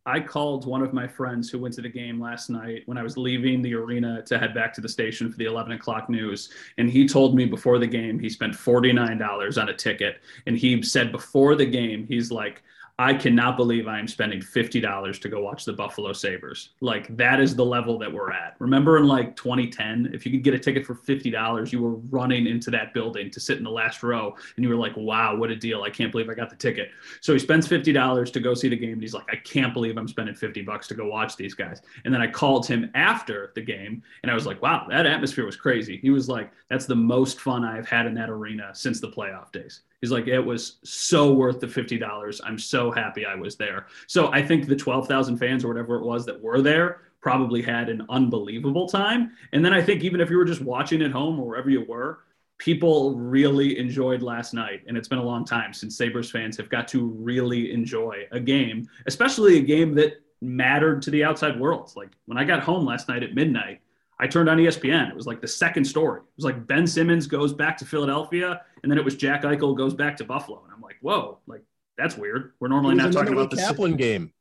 I 0.04 0.18
called 0.18 0.66
one 0.66 0.82
of 0.82 0.92
my 0.92 1.06
friends 1.06 1.48
who 1.48 1.60
went 1.60 1.74
to 1.76 1.82
the 1.82 1.88
game 1.88 2.20
last 2.20 2.50
night 2.50 2.82
when 2.86 2.98
I 2.98 3.04
was 3.04 3.16
leaving 3.16 3.62
the 3.62 3.74
arena 3.74 4.20
to 4.22 4.36
head 4.36 4.52
back 4.52 4.72
to 4.74 4.80
the 4.80 4.88
station 4.88 5.30
for 5.30 5.38
the 5.38 5.44
11 5.44 5.72
o'clock 5.72 6.08
news. 6.08 6.50
And 6.76 6.90
he 6.90 7.06
told 7.06 7.36
me 7.36 7.44
before 7.44 7.78
the 7.78 7.86
game 7.86 8.18
he 8.18 8.28
spent 8.28 8.54
$49 8.54 9.62
on 9.62 9.68
a 9.68 9.74
ticket. 9.74 10.20
And 10.46 10.58
he 10.58 10.82
said 10.82 11.12
before 11.12 11.54
the 11.54 11.66
game, 11.66 12.04
he's 12.04 12.32
like, 12.32 12.64
I 12.98 13.14
cannot 13.14 13.56
believe 13.56 13.88
I 13.88 13.98
am 13.98 14.06
spending 14.06 14.40
$50 14.40 15.20
to 15.20 15.28
go 15.28 15.40
watch 15.40 15.64
the 15.64 15.72
Buffalo 15.72 16.12
Sabres. 16.12 16.70
Like 16.80 17.16
that 17.16 17.40
is 17.40 17.56
the 17.56 17.64
level 17.64 17.98
that 17.98 18.12
we're 18.12 18.30
at. 18.30 18.54
Remember 18.58 18.98
in 18.98 19.08
like 19.08 19.34
2010, 19.34 20.10
if 20.12 20.26
you 20.26 20.32
could 20.32 20.44
get 20.44 20.52
a 20.52 20.58
ticket 20.58 20.84
for 20.84 20.94
$50, 20.94 21.72
you 21.72 21.82
were 21.82 21.94
running 22.10 22.46
into 22.46 22.70
that 22.70 22.92
building 22.92 23.30
to 23.30 23.40
sit 23.40 23.56
in 23.56 23.64
the 23.64 23.70
last 23.70 24.02
row 24.02 24.36
and 24.56 24.64
you 24.64 24.68
were 24.68 24.76
like, 24.76 24.94
wow, 24.96 25.34
what 25.34 25.50
a 25.50 25.56
deal. 25.56 25.82
I 25.82 25.90
can't 25.90 26.12
believe 26.12 26.28
I 26.28 26.34
got 26.34 26.50
the 26.50 26.56
ticket. 26.56 26.90
So 27.22 27.32
he 27.32 27.38
spends 27.38 27.66
$50 27.66 28.32
to 28.32 28.40
go 28.40 28.52
see 28.52 28.68
the 28.68 28.76
game 28.76 28.92
and 28.92 29.02
he's 29.02 29.14
like, 29.14 29.26
I 29.32 29.36
can't 29.36 29.72
believe 29.72 29.96
I'm 29.96 30.06
spending 30.06 30.34
50 30.34 30.60
bucks 30.62 30.86
to 30.88 30.94
go 30.94 31.06
watch 31.06 31.36
these 31.36 31.54
guys. 31.54 31.80
And 32.04 32.12
then 32.12 32.20
I 32.20 32.26
called 32.26 32.66
him 32.66 32.90
after 32.94 33.52
the 33.54 33.62
game 33.62 34.02
and 34.22 34.30
I 34.30 34.34
was 34.34 34.46
like, 34.46 34.60
wow, 34.60 34.86
that 34.90 35.06
atmosphere 35.06 35.46
was 35.46 35.56
crazy. 35.56 35.96
He 35.96 36.10
was 36.10 36.28
like, 36.28 36.52
that's 36.68 36.86
the 36.86 36.94
most 36.94 37.40
fun 37.40 37.64
I've 37.64 37.88
had 37.88 38.06
in 38.06 38.14
that 38.14 38.28
arena 38.28 38.70
since 38.74 39.00
the 39.00 39.08
playoff 39.08 39.50
days. 39.50 39.80
He's 40.02 40.10
like, 40.10 40.26
it 40.26 40.40
was 40.40 40.78
so 40.82 41.32
worth 41.32 41.60
the 41.60 41.66
$50. 41.66 42.40
I'm 42.44 42.58
so 42.58 42.90
happy 42.90 43.24
I 43.24 43.36
was 43.36 43.56
there. 43.56 43.86
So 44.08 44.32
I 44.32 44.42
think 44.42 44.66
the 44.66 44.76
12,000 44.76 45.38
fans 45.38 45.64
or 45.64 45.68
whatever 45.68 45.94
it 45.94 46.04
was 46.04 46.26
that 46.26 46.42
were 46.42 46.60
there 46.60 47.02
probably 47.20 47.62
had 47.62 47.88
an 47.88 48.04
unbelievable 48.10 48.88
time. 48.88 49.30
And 49.52 49.64
then 49.64 49.72
I 49.72 49.80
think 49.80 50.02
even 50.02 50.20
if 50.20 50.28
you 50.28 50.36
were 50.36 50.44
just 50.44 50.60
watching 50.60 51.02
at 51.02 51.12
home 51.12 51.38
or 51.38 51.46
wherever 51.46 51.70
you 51.70 51.84
were, 51.86 52.24
people 52.58 53.14
really 53.14 53.78
enjoyed 53.78 54.22
last 54.22 54.54
night. 54.54 54.82
And 54.88 54.96
it's 54.96 55.06
been 55.06 55.20
a 55.20 55.24
long 55.24 55.44
time 55.44 55.72
since 55.72 55.96
Sabres 55.96 56.32
fans 56.32 56.56
have 56.56 56.68
got 56.68 56.88
to 56.88 57.06
really 57.06 57.72
enjoy 57.72 58.26
a 58.32 58.40
game, 58.40 58.88
especially 59.06 59.58
a 59.58 59.62
game 59.62 59.94
that 59.94 60.20
mattered 60.40 61.00
to 61.02 61.12
the 61.12 61.22
outside 61.22 61.60
world. 61.60 61.92
Like 61.94 62.10
when 62.26 62.38
I 62.38 62.44
got 62.44 62.64
home 62.64 62.84
last 62.84 63.08
night 63.08 63.22
at 63.22 63.36
midnight, 63.36 63.81
I 64.22 64.28
turned 64.28 64.48
on 64.48 64.56
ESPN. 64.56 65.10
It 65.10 65.16
was 65.16 65.26
like 65.26 65.40
the 65.40 65.48
second 65.48 65.84
story. 65.84 66.20
It 66.20 66.36
was 66.36 66.44
like 66.44 66.64
Ben 66.68 66.86
Simmons 66.86 67.26
goes 67.26 67.52
back 67.52 67.76
to 67.78 67.84
Philadelphia, 67.84 68.60
and 68.84 68.90
then 68.90 68.96
it 68.96 69.04
was 69.04 69.16
Jack 69.16 69.42
Eichel 69.42 69.76
goes 69.76 69.94
back 69.94 70.16
to 70.18 70.24
Buffalo. 70.24 70.62
And 70.62 70.72
I'm 70.72 70.80
like, 70.80 70.94
whoa, 71.00 71.38
like 71.48 71.62
that's 71.98 72.16
weird. 72.16 72.52
We're 72.60 72.68
normally 72.68 72.94
not 72.94 73.12
talking 73.12 73.32
about 73.32 73.50
the 73.50 73.56
Kaplan 73.56 73.96
game. 73.96 74.32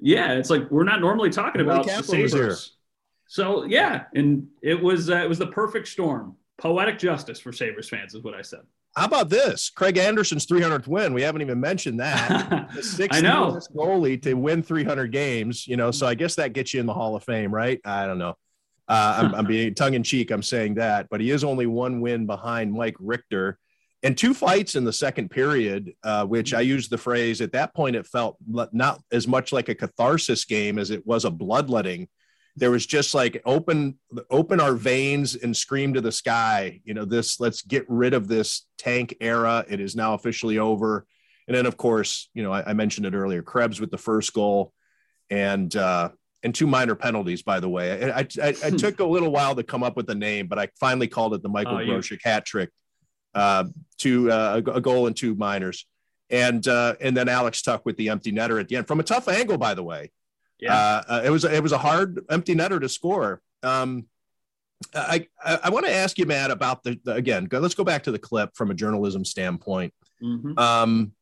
Yeah, 0.00 0.32
it's 0.32 0.48
like 0.48 0.70
we're 0.70 0.84
not 0.84 1.02
normally 1.02 1.28
talking 1.28 1.60
about 1.60 1.84
the 1.84 2.02
Sabres. 2.02 2.76
So 3.26 3.64
yeah, 3.64 4.04
and 4.14 4.46
it 4.62 4.82
was 4.82 5.10
uh, 5.10 5.16
it 5.16 5.28
was 5.28 5.38
the 5.38 5.48
perfect 5.48 5.88
storm. 5.88 6.36
Poetic 6.56 6.98
justice 6.98 7.38
for 7.38 7.52
Sabres 7.52 7.90
fans 7.90 8.14
is 8.14 8.22
what 8.22 8.32
I 8.32 8.40
said. 8.40 8.60
How 8.96 9.04
about 9.04 9.28
this? 9.28 9.68
Craig 9.68 9.98
Anderson's 9.98 10.46
300th 10.46 10.86
win. 10.86 11.12
We 11.12 11.20
haven't 11.20 11.42
even 11.42 11.60
mentioned 11.60 12.00
that. 12.00 12.70
The 12.74 12.82
sixth 12.82 13.18
I 13.18 13.20
know. 13.20 13.60
goalie 13.74 14.20
to 14.22 14.32
win 14.32 14.62
300 14.62 15.12
games. 15.12 15.68
You 15.68 15.76
know, 15.76 15.90
so 15.90 16.06
I 16.06 16.14
guess 16.14 16.36
that 16.36 16.54
gets 16.54 16.72
you 16.72 16.80
in 16.80 16.86
the 16.86 16.94
Hall 16.94 17.14
of 17.14 17.22
Fame, 17.22 17.52
right? 17.52 17.78
I 17.84 18.06
don't 18.06 18.16
know. 18.16 18.36
Uh, 18.88 19.22
I'm, 19.22 19.34
I'm, 19.34 19.44
being 19.46 19.74
tongue 19.74 19.94
in 19.94 20.02
cheek. 20.02 20.30
I'm 20.30 20.42
saying 20.42 20.74
that, 20.74 21.08
but 21.10 21.20
he 21.20 21.30
is 21.30 21.44
only 21.44 21.66
one 21.66 22.00
win 22.00 22.26
behind 22.26 22.72
Mike 22.72 22.96
Richter, 23.00 23.58
and 24.02 24.16
two 24.16 24.34
fights 24.34 24.76
in 24.76 24.84
the 24.84 24.92
second 24.92 25.30
period, 25.30 25.92
uh, 26.04 26.24
which 26.24 26.54
I 26.54 26.60
used 26.60 26.90
the 26.90 26.98
phrase 26.98 27.40
at 27.40 27.52
that 27.52 27.74
point. 27.74 27.96
It 27.96 28.06
felt 28.06 28.36
not 28.46 29.00
as 29.10 29.26
much 29.26 29.52
like 29.52 29.68
a 29.68 29.74
catharsis 29.74 30.44
game 30.44 30.78
as 30.78 30.90
it 30.90 31.06
was 31.06 31.24
a 31.24 31.30
bloodletting. 31.30 32.08
There 32.54 32.70
was 32.70 32.86
just 32.86 33.14
like 33.14 33.42
open, 33.44 33.98
open 34.30 34.60
our 34.60 34.74
veins 34.74 35.34
and 35.34 35.56
scream 35.56 35.94
to 35.94 36.00
the 36.00 36.12
sky. 36.12 36.80
You 36.84 36.94
know, 36.94 37.04
this. 37.04 37.40
Let's 37.40 37.62
get 37.62 37.84
rid 37.88 38.14
of 38.14 38.28
this 38.28 38.66
tank 38.78 39.16
era. 39.20 39.64
It 39.68 39.80
is 39.80 39.96
now 39.96 40.14
officially 40.14 40.58
over. 40.58 41.06
And 41.48 41.56
then, 41.56 41.66
of 41.66 41.76
course, 41.76 42.28
you 42.34 42.42
know, 42.42 42.52
I, 42.52 42.70
I 42.70 42.72
mentioned 42.72 43.06
it 43.06 43.14
earlier. 43.14 43.42
Krebs 43.42 43.80
with 43.80 43.90
the 43.90 43.98
first 43.98 44.32
goal, 44.32 44.72
and 45.30 45.74
uh, 45.74 46.10
and 46.46 46.54
two 46.54 46.68
minor 46.68 46.94
penalties, 46.94 47.42
by 47.42 47.58
the 47.58 47.68
way. 47.68 48.12
I, 48.12 48.20
I, 48.20 48.28
I, 48.40 48.48
I 48.48 48.70
hmm. 48.70 48.76
took 48.76 49.00
a 49.00 49.04
little 49.04 49.32
while 49.32 49.56
to 49.56 49.64
come 49.64 49.82
up 49.82 49.96
with 49.96 50.06
the 50.06 50.14
name, 50.14 50.46
but 50.46 50.60
I 50.60 50.68
finally 50.78 51.08
called 51.08 51.34
it 51.34 51.42
the 51.42 51.48
Michael 51.48 51.78
oh, 51.78 51.84
Grosek 51.84 52.20
hat 52.22 52.46
trick. 52.46 52.70
Uh, 53.34 53.64
to 53.98 54.30
uh, 54.30 54.62
a 54.74 54.80
goal 54.80 55.08
and 55.08 55.14
two 55.14 55.34
minors, 55.34 55.86
and 56.30 56.66
uh, 56.66 56.94
and 57.02 57.14
then 57.14 57.28
Alex 57.28 57.60
Tuch 57.60 57.82
with 57.84 57.94
the 57.98 58.08
empty 58.08 58.32
netter 58.32 58.58
at 58.58 58.68
the 58.68 58.76
end 58.76 58.88
from 58.88 58.98
a 58.98 59.02
tough 59.02 59.28
angle, 59.28 59.58
by 59.58 59.74
the 59.74 59.82
way. 59.82 60.10
Yeah, 60.58 60.74
uh, 60.74 61.02
uh, 61.06 61.22
it 61.22 61.28
was 61.28 61.44
it 61.44 61.62
was 61.62 61.72
a 61.72 61.78
hard 61.78 62.24
empty 62.30 62.54
netter 62.54 62.80
to 62.80 62.88
score. 62.88 63.42
Um, 63.62 64.06
I 64.94 65.26
I, 65.44 65.58
I 65.64 65.70
want 65.70 65.84
to 65.84 65.92
ask 65.92 66.16
you, 66.16 66.24
Matt, 66.24 66.50
about 66.50 66.82
the, 66.82 66.98
the, 67.04 67.12
again. 67.12 67.44
Go, 67.44 67.58
let's 67.58 67.74
go 67.74 67.84
back 67.84 68.04
to 68.04 68.10
the 68.10 68.18
clip 68.18 68.52
from 68.54 68.70
a 68.70 68.74
journalism 68.74 69.22
standpoint. 69.22 69.92
Mm-hmm. 70.22 70.58
Um, 70.58 71.12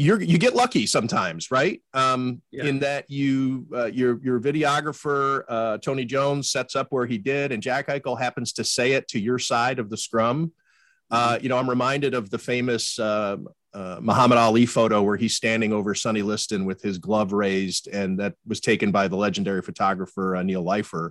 you're 0.00 0.22
you 0.22 0.38
get 0.38 0.56
lucky 0.56 0.86
sometimes, 0.86 1.50
right? 1.50 1.82
Um, 1.92 2.40
yeah. 2.50 2.64
In 2.64 2.78
that 2.80 3.10
you 3.10 3.66
uh, 3.74 3.86
your 3.86 4.18
your 4.22 4.40
videographer 4.40 5.44
uh, 5.48 5.78
Tony 5.78 6.06
Jones 6.06 6.50
sets 6.50 6.74
up 6.74 6.88
where 6.90 7.06
he 7.06 7.18
did, 7.18 7.52
and 7.52 7.62
Jack 7.62 7.88
Eichel 7.88 8.18
happens 8.18 8.54
to 8.54 8.64
say 8.64 8.92
it 8.92 9.08
to 9.08 9.20
your 9.20 9.38
side 9.38 9.78
of 9.78 9.90
the 9.90 9.96
scrum. 9.96 10.52
Uh, 11.10 11.34
mm-hmm. 11.34 11.42
you 11.42 11.48
know, 11.50 11.58
I'm 11.58 11.68
reminded 11.68 12.14
of 12.14 12.30
the 12.30 12.38
famous 12.38 12.98
uh, 12.98 13.36
uh, 13.74 13.98
Muhammad 14.00 14.38
Ali 14.38 14.64
photo 14.64 15.02
where 15.02 15.18
he's 15.18 15.36
standing 15.36 15.72
over 15.72 15.94
Sonny 15.94 16.22
Liston 16.22 16.64
with 16.64 16.80
his 16.80 16.96
glove 16.96 17.32
raised, 17.32 17.86
and 17.88 18.18
that 18.20 18.34
was 18.46 18.60
taken 18.60 18.90
by 18.90 19.06
the 19.06 19.16
legendary 19.16 19.60
photographer 19.60 20.34
uh, 20.34 20.42
Neil 20.42 20.64
Leifer. 20.64 21.10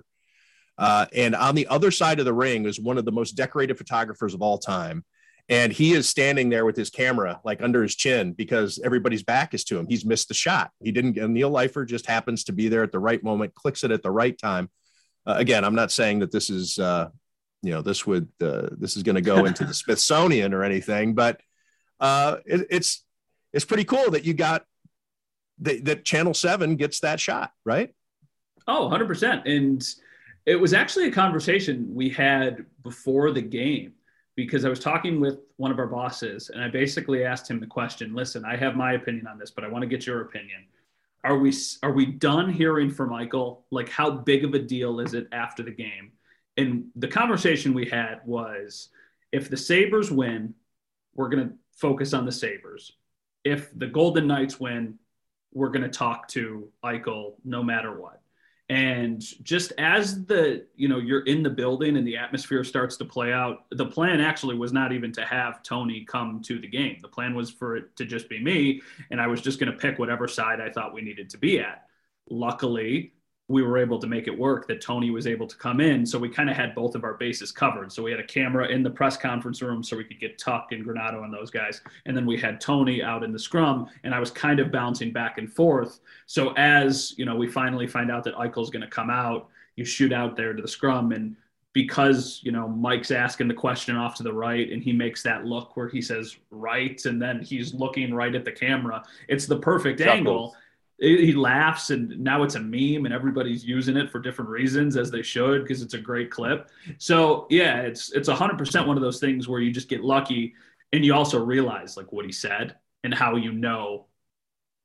and 0.78 1.36
on 1.36 1.54
the 1.54 1.68
other 1.68 1.92
side 1.92 2.18
of 2.18 2.24
the 2.24 2.34
ring 2.34 2.66
is 2.66 2.80
one 2.80 2.98
of 2.98 3.04
the 3.04 3.12
most 3.12 3.32
decorated 3.32 3.78
photographers 3.78 4.34
of 4.34 4.42
all 4.42 4.58
time 4.58 5.04
and 5.48 5.72
he 5.72 5.92
is 5.92 6.08
standing 6.08 6.48
there 6.48 6.64
with 6.64 6.76
his 6.76 6.90
camera 6.90 7.40
like 7.44 7.62
under 7.62 7.82
his 7.82 7.94
chin 7.94 8.32
because 8.32 8.80
everybody's 8.84 9.22
back 9.22 9.54
is 9.54 9.64
to 9.64 9.78
him. 9.78 9.86
He's 9.88 10.04
missed 10.04 10.28
the 10.28 10.34
shot. 10.34 10.70
He 10.82 10.92
didn't. 10.92 11.16
Neil 11.32 11.50
Leifer 11.50 11.86
just 11.86 12.06
happens 12.06 12.44
to 12.44 12.52
be 12.52 12.68
there 12.68 12.82
at 12.82 12.92
the 12.92 12.98
right 12.98 13.22
moment, 13.22 13.54
clicks 13.54 13.84
it 13.84 13.90
at 13.90 14.02
the 14.02 14.10
right 14.10 14.36
time. 14.36 14.70
Uh, 15.26 15.34
again, 15.36 15.64
I'm 15.64 15.74
not 15.74 15.92
saying 15.92 16.20
that 16.20 16.32
this 16.32 16.50
is, 16.50 16.78
uh, 16.78 17.10
you 17.62 17.70
know, 17.72 17.82
this 17.82 18.06
would 18.06 18.28
uh, 18.40 18.68
this 18.72 18.96
is 18.96 19.02
going 19.02 19.16
to 19.16 19.20
go 19.20 19.44
into 19.46 19.64
the 19.64 19.74
Smithsonian 19.74 20.54
or 20.54 20.64
anything, 20.64 21.14
but 21.14 21.40
uh, 22.00 22.36
it, 22.46 22.66
it's 22.70 23.04
it's 23.52 23.64
pretty 23.64 23.84
cool 23.84 24.12
that 24.12 24.24
you 24.24 24.34
got 24.34 24.64
that, 25.60 25.84
that 25.84 26.04
Channel 26.04 26.34
Seven 26.34 26.76
gets 26.76 27.00
that 27.00 27.20
shot, 27.20 27.52
right? 27.64 27.94
Oh, 28.66 28.82
100 28.82 29.06
percent. 29.06 29.46
And 29.46 29.86
it 30.46 30.56
was 30.56 30.72
actually 30.72 31.08
a 31.08 31.12
conversation 31.12 31.94
we 31.94 32.08
had 32.08 32.64
before 32.82 33.30
the 33.30 33.42
game 33.42 33.92
because 34.36 34.64
I 34.64 34.68
was 34.68 34.80
talking 34.80 35.20
with 35.20 35.38
one 35.56 35.70
of 35.70 35.78
our 35.78 35.86
bosses 35.86 36.50
and 36.50 36.62
I 36.62 36.68
basically 36.68 37.24
asked 37.24 37.50
him 37.50 37.60
the 37.60 37.66
question 37.66 38.14
listen, 38.14 38.44
I 38.44 38.56
have 38.56 38.76
my 38.76 38.92
opinion 38.92 39.26
on 39.26 39.38
this, 39.38 39.50
but 39.50 39.64
I 39.64 39.68
want 39.68 39.82
to 39.82 39.88
get 39.88 40.06
your 40.06 40.22
opinion. 40.22 40.64
are 41.24 41.38
we 41.38 41.52
are 41.82 41.92
we 41.92 42.06
done 42.06 42.50
hearing 42.50 42.90
from 42.90 43.10
Eichel? 43.10 43.62
Like, 43.70 43.88
how 43.88 44.10
big 44.10 44.44
of 44.44 44.54
a 44.54 44.58
deal 44.58 45.00
is 45.00 45.14
it 45.14 45.28
after 45.32 45.62
the 45.62 45.70
game? 45.70 46.12
And 46.56 46.86
the 46.96 47.08
conversation 47.08 47.74
we 47.74 47.86
had 47.86 48.20
was, 48.24 48.88
if 49.32 49.48
the 49.48 49.56
Sabres 49.56 50.10
win, 50.10 50.54
we're 51.14 51.28
going 51.28 51.48
to 51.48 51.54
focus 51.76 52.12
on 52.12 52.26
the 52.26 52.32
Sabres. 52.32 52.92
If 53.44 53.70
the 53.78 53.86
Golden 53.86 54.26
Knights 54.26 54.60
win, 54.60 54.98
we're 55.52 55.70
going 55.70 55.82
to 55.82 55.88
talk 55.88 56.28
to 56.28 56.68
Eichel 56.84 57.34
no 57.44 57.62
matter 57.62 57.98
what. 57.98 58.19
And 58.70 59.20
just 59.42 59.72
as 59.78 60.24
the, 60.26 60.64
you 60.76 60.86
know, 60.86 60.98
you're 60.98 61.24
in 61.24 61.42
the 61.42 61.50
building 61.50 61.96
and 61.96 62.06
the 62.06 62.16
atmosphere 62.16 62.62
starts 62.62 62.96
to 62.98 63.04
play 63.04 63.32
out, 63.32 63.64
the 63.72 63.84
plan 63.84 64.20
actually 64.20 64.56
was 64.56 64.72
not 64.72 64.92
even 64.92 65.10
to 65.14 65.24
have 65.24 65.64
Tony 65.64 66.04
come 66.04 66.40
to 66.42 66.60
the 66.60 66.68
game. 66.68 66.98
The 67.02 67.08
plan 67.08 67.34
was 67.34 67.50
for 67.50 67.76
it 67.76 67.96
to 67.96 68.04
just 68.04 68.28
be 68.28 68.40
me. 68.40 68.80
And 69.10 69.20
I 69.20 69.26
was 69.26 69.40
just 69.40 69.58
going 69.58 69.72
to 69.72 69.76
pick 69.76 69.98
whatever 69.98 70.28
side 70.28 70.60
I 70.60 70.70
thought 70.70 70.94
we 70.94 71.00
needed 71.00 71.30
to 71.30 71.38
be 71.38 71.58
at. 71.58 71.86
Luckily, 72.30 73.14
we 73.50 73.64
were 73.64 73.78
able 73.78 73.98
to 73.98 74.06
make 74.06 74.28
it 74.28 74.38
work 74.38 74.68
that 74.68 74.80
Tony 74.80 75.10
was 75.10 75.26
able 75.26 75.44
to 75.44 75.56
come 75.56 75.80
in. 75.80 76.06
So 76.06 76.20
we 76.20 76.28
kind 76.28 76.48
of 76.48 76.54
had 76.54 76.72
both 76.72 76.94
of 76.94 77.02
our 77.02 77.14
bases 77.14 77.50
covered. 77.50 77.90
So 77.90 78.00
we 78.00 78.12
had 78.12 78.20
a 78.20 78.24
camera 78.24 78.68
in 78.68 78.84
the 78.84 78.90
press 78.90 79.16
conference 79.16 79.60
room 79.60 79.82
so 79.82 79.96
we 79.96 80.04
could 80.04 80.20
get 80.20 80.38
Tuch 80.38 80.68
and 80.70 80.86
Granato 80.86 81.24
and 81.24 81.34
those 81.34 81.50
guys. 81.50 81.80
And 82.06 82.16
then 82.16 82.26
we 82.26 82.38
had 82.38 82.60
Tony 82.60 83.02
out 83.02 83.24
in 83.24 83.32
the 83.32 83.38
scrum 83.40 83.88
and 84.04 84.14
I 84.14 84.20
was 84.20 84.30
kind 84.30 84.60
of 84.60 84.70
bouncing 84.70 85.12
back 85.12 85.38
and 85.38 85.52
forth. 85.52 85.98
So 86.26 86.52
as, 86.52 87.12
you 87.18 87.24
know, 87.24 87.34
we 87.34 87.48
finally 87.48 87.88
find 87.88 88.08
out 88.08 88.22
that 88.22 88.36
Eichel's 88.36 88.70
going 88.70 88.82
to 88.82 88.88
come 88.88 89.10
out, 89.10 89.48
you 89.74 89.84
shoot 89.84 90.12
out 90.12 90.36
there 90.36 90.52
to 90.52 90.62
the 90.62 90.68
scrum 90.68 91.10
and 91.10 91.34
because, 91.72 92.40
you 92.44 92.52
know, 92.52 92.68
Mike's 92.68 93.10
asking 93.10 93.48
the 93.48 93.54
question 93.54 93.96
off 93.96 94.14
to 94.16 94.22
the 94.22 94.32
right 94.32 94.70
and 94.70 94.80
he 94.80 94.92
makes 94.92 95.24
that 95.24 95.44
look 95.44 95.76
where 95.76 95.88
he 95.88 96.00
says 96.00 96.36
right 96.52 97.04
and 97.04 97.20
then 97.20 97.40
he's 97.40 97.74
looking 97.74 98.14
right 98.14 98.34
at 98.36 98.44
the 98.44 98.52
camera. 98.52 99.02
It's 99.26 99.46
the 99.46 99.58
perfect 99.58 100.00
angle 100.00 100.54
he 101.00 101.32
laughs 101.32 101.90
and 101.90 102.20
now 102.20 102.42
it's 102.42 102.56
a 102.56 102.60
meme 102.60 103.06
and 103.06 103.14
everybody's 103.14 103.64
using 103.64 103.96
it 103.96 104.10
for 104.10 104.18
different 104.18 104.50
reasons 104.50 104.98
as 104.98 105.10
they 105.10 105.22
should 105.22 105.62
because 105.62 105.80
it's 105.80 105.94
a 105.94 105.98
great 105.98 106.30
clip. 106.30 106.70
So 106.98 107.46
yeah 107.48 107.80
it's 107.80 108.12
it's 108.12 108.28
100% 108.28 108.86
one 108.86 108.96
of 108.96 109.02
those 109.02 109.18
things 109.18 109.48
where 109.48 109.60
you 109.60 109.72
just 109.72 109.88
get 109.88 110.04
lucky 110.04 110.54
and 110.92 111.04
you 111.04 111.14
also 111.14 111.42
realize 111.42 111.96
like 111.96 112.12
what 112.12 112.26
he 112.26 112.32
said 112.32 112.76
and 113.02 113.14
how 113.14 113.36
you 113.36 113.52
know 113.52 114.06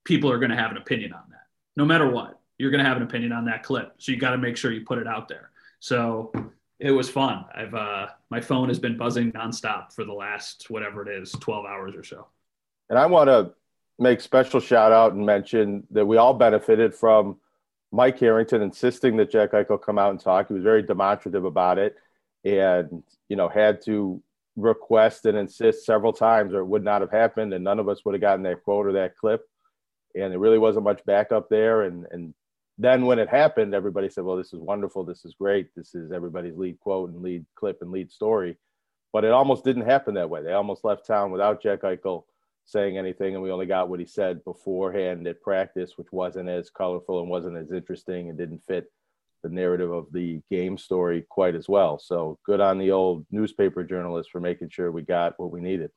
people 0.05 0.31
are 0.31 0.39
going 0.39 0.51
to 0.51 0.57
have 0.57 0.71
an 0.71 0.77
opinion 0.77 1.11
on 1.11 1.23
that. 1.31 1.47
No 1.75 1.83
matter 1.83 2.09
what 2.09 2.39
you're 2.57 2.71
going 2.71 2.83
to 2.83 2.89
have 2.89 2.97
an 2.97 3.03
opinion 3.03 3.33
on 3.33 3.45
that 3.45 3.63
clip. 3.63 3.93
So 3.97 4.13
you 4.13 4.17
got 4.17 4.29
to 4.29 4.37
make 4.37 4.55
sure 4.55 4.71
you 4.71 4.85
put 4.85 4.99
it 4.99 5.07
out 5.07 5.27
there. 5.27 5.51
So 5.81 6.31
it 6.79 6.91
was 6.91 7.09
fun. 7.09 7.43
I've 7.53 7.73
uh 7.73 8.07
my 8.29 8.39
phone 8.39 8.69
has 8.69 8.79
been 8.79 8.97
buzzing 8.97 9.33
nonstop 9.33 9.93
for 9.93 10.05
the 10.05 10.13
last 10.13 10.69
whatever 10.69 11.07
it 11.07 11.21
is 11.21 11.31
12 11.33 11.65
hours 11.65 11.95
or 11.95 12.03
so. 12.03 12.27
And 12.89 12.97
i 12.97 13.05
want 13.05 13.27
to 13.29 13.51
make 13.99 14.21
special 14.21 14.59
shout 14.59 14.91
out 14.91 15.13
and 15.13 15.25
mention 15.25 15.85
that 15.91 16.05
we 16.05 16.17
all 16.17 16.33
benefited 16.33 16.93
from 16.93 17.37
Mike 17.91 18.19
Harrington 18.19 18.61
insisting 18.61 19.15
that 19.17 19.31
Jack 19.31 19.51
Eichel 19.51 19.81
come 19.81 19.97
out 19.97 20.11
and 20.11 20.19
talk. 20.19 20.47
He 20.47 20.53
was 20.53 20.63
very 20.63 20.83
demonstrative 20.83 21.45
about 21.45 21.77
it 21.77 21.95
and, 22.43 23.03
you 23.29 23.35
know, 23.35 23.47
had 23.47 23.81
to 23.85 24.21
request 24.57 25.25
and 25.25 25.37
insist 25.37 25.85
several 25.85 26.13
times 26.13 26.53
or 26.53 26.59
it 26.59 26.65
would 26.65 26.83
not 26.83 27.01
have 27.01 27.11
happened 27.11 27.53
and 27.53 27.63
none 27.63 27.79
of 27.79 27.89
us 27.89 28.03
would 28.03 28.13
have 28.13 28.21
gotten 28.21 28.43
that 28.43 28.63
quote 28.63 28.85
or 28.85 28.93
that 28.93 29.15
clip. 29.15 29.45
And 30.13 30.31
there 30.31 30.39
really 30.39 30.57
wasn't 30.57 30.85
much 30.85 31.03
backup 31.05 31.49
there. 31.49 31.83
And, 31.83 32.05
and 32.11 32.33
then 32.77 33.05
when 33.05 33.19
it 33.19 33.29
happened, 33.29 33.73
everybody 33.73 34.09
said, 34.09 34.23
well, 34.23 34.37
this 34.37 34.53
is 34.53 34.59
wonderful. 34.59 35.03
This 35.03 35.23
is 35.25 35.33
great. 35.33 35.73
This 35.75 35.95
is 35.95 36.11
everybody's 36.11 36.57
lead 36.57 36.79
quote 36.79 37.09
and 37.09 37.21
lead 37.21 37.45
clip 37.55 37.81
and 37.81 37.91
lead 37.91 38.11
story. 38.11 38.57
But 39.13 39.23
it 39.23 39.31
almost 39.31 39.63
didn't 39.63 39.85
happen 39.85 40.15
that 40.15 40.29
way. 40.29 40.43
They 40.43 40.51
almost 40.51 40.83
left 40.83 41.07
town 41.07 41.31
without 41.31 41.63
Jack 41.63 41.81
Eichel 41.81 42.25
saying 42.65 42.97
anything, 42.97 43.35
and 43.35 43.43
we 43.43 43.51
only 43.51 43.65
got 43.65 43.89
what 43.89 43.99
he 43.99 44.05
said 44.05 44.43
beforehand 44.43 45.27
at 45.27 45.41
practice, 45.41 45.93
which 45.97 46.11
wasn't 46.11 46.49
as 46.49 46.69
colorful 46.69 47.21
and 47.21 47.29
wasn't 47.29 47.57
as 47.57 47.71
interesting 47.71 48.29
and 48.29 48.37
didn't 48.37 48.63
fit 48.67 48.91
the 49.43 49.49
narrative 49.49 49.91
of 49.91 50.11
the 50.11 50.41
game 50.49 50.77
story 50.77 51.23
quite 51.29 51.53
as 51.53 51.69
well. 51.69 51.99
So 51.99 52.39
good 52.45 52.59
on 52.59 52.79
the 52.79 52.91
old 52.91 53.25
newspaper 53.31 53.83
journalist 53.83 54.31
for 54.31 54.39
making 54.39 54.69
sure 54.69 54.91
we 54.91 55.03
got 55.03 55.39
what 55.39 55.51
we 55.51 55.61
needed. 55.61 55.91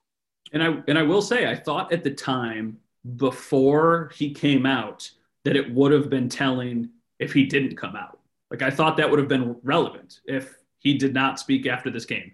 And 0.52 0.62
I 0.62 0.82
and 0.86 0.98
I 0.98 1.02
will 1.02 1.22
say, 1.22 1.50
I 1.50 1.54
thought 1.54 1.92
at 1.92 2.04
the 2.04 2.10
time 2.10 2.78
before 3.16 4.10
he 4.14 4.34
came 4.34 4.66
out 4.66 5.10
that 5.44 5.56
it 5.56 5.72
would 5.72 5.92
have 5.92 6.10
been 6.10 6.28
telling 6.28 6.90
if 7.18 7.32
he 7.32 7.46
didn't 7.46 7.76
come 7.76 7.96
out. 7.96 8.18
Like 8.50 8.62
I 8.62 8.70
thought 8.70 8.98
that 8.98 9.08
would 9.08 9.18
have 9.18 9.28
been 9.28 9.56
relevant 9.62 10.20
if 10.26 10.54
he 10.78 10.98
did 10.98 11.14
not 11.14 11.40
speak 11.40 11.66
after 11.66 11.90
this 11.90 12.04
game. 12.04 12.32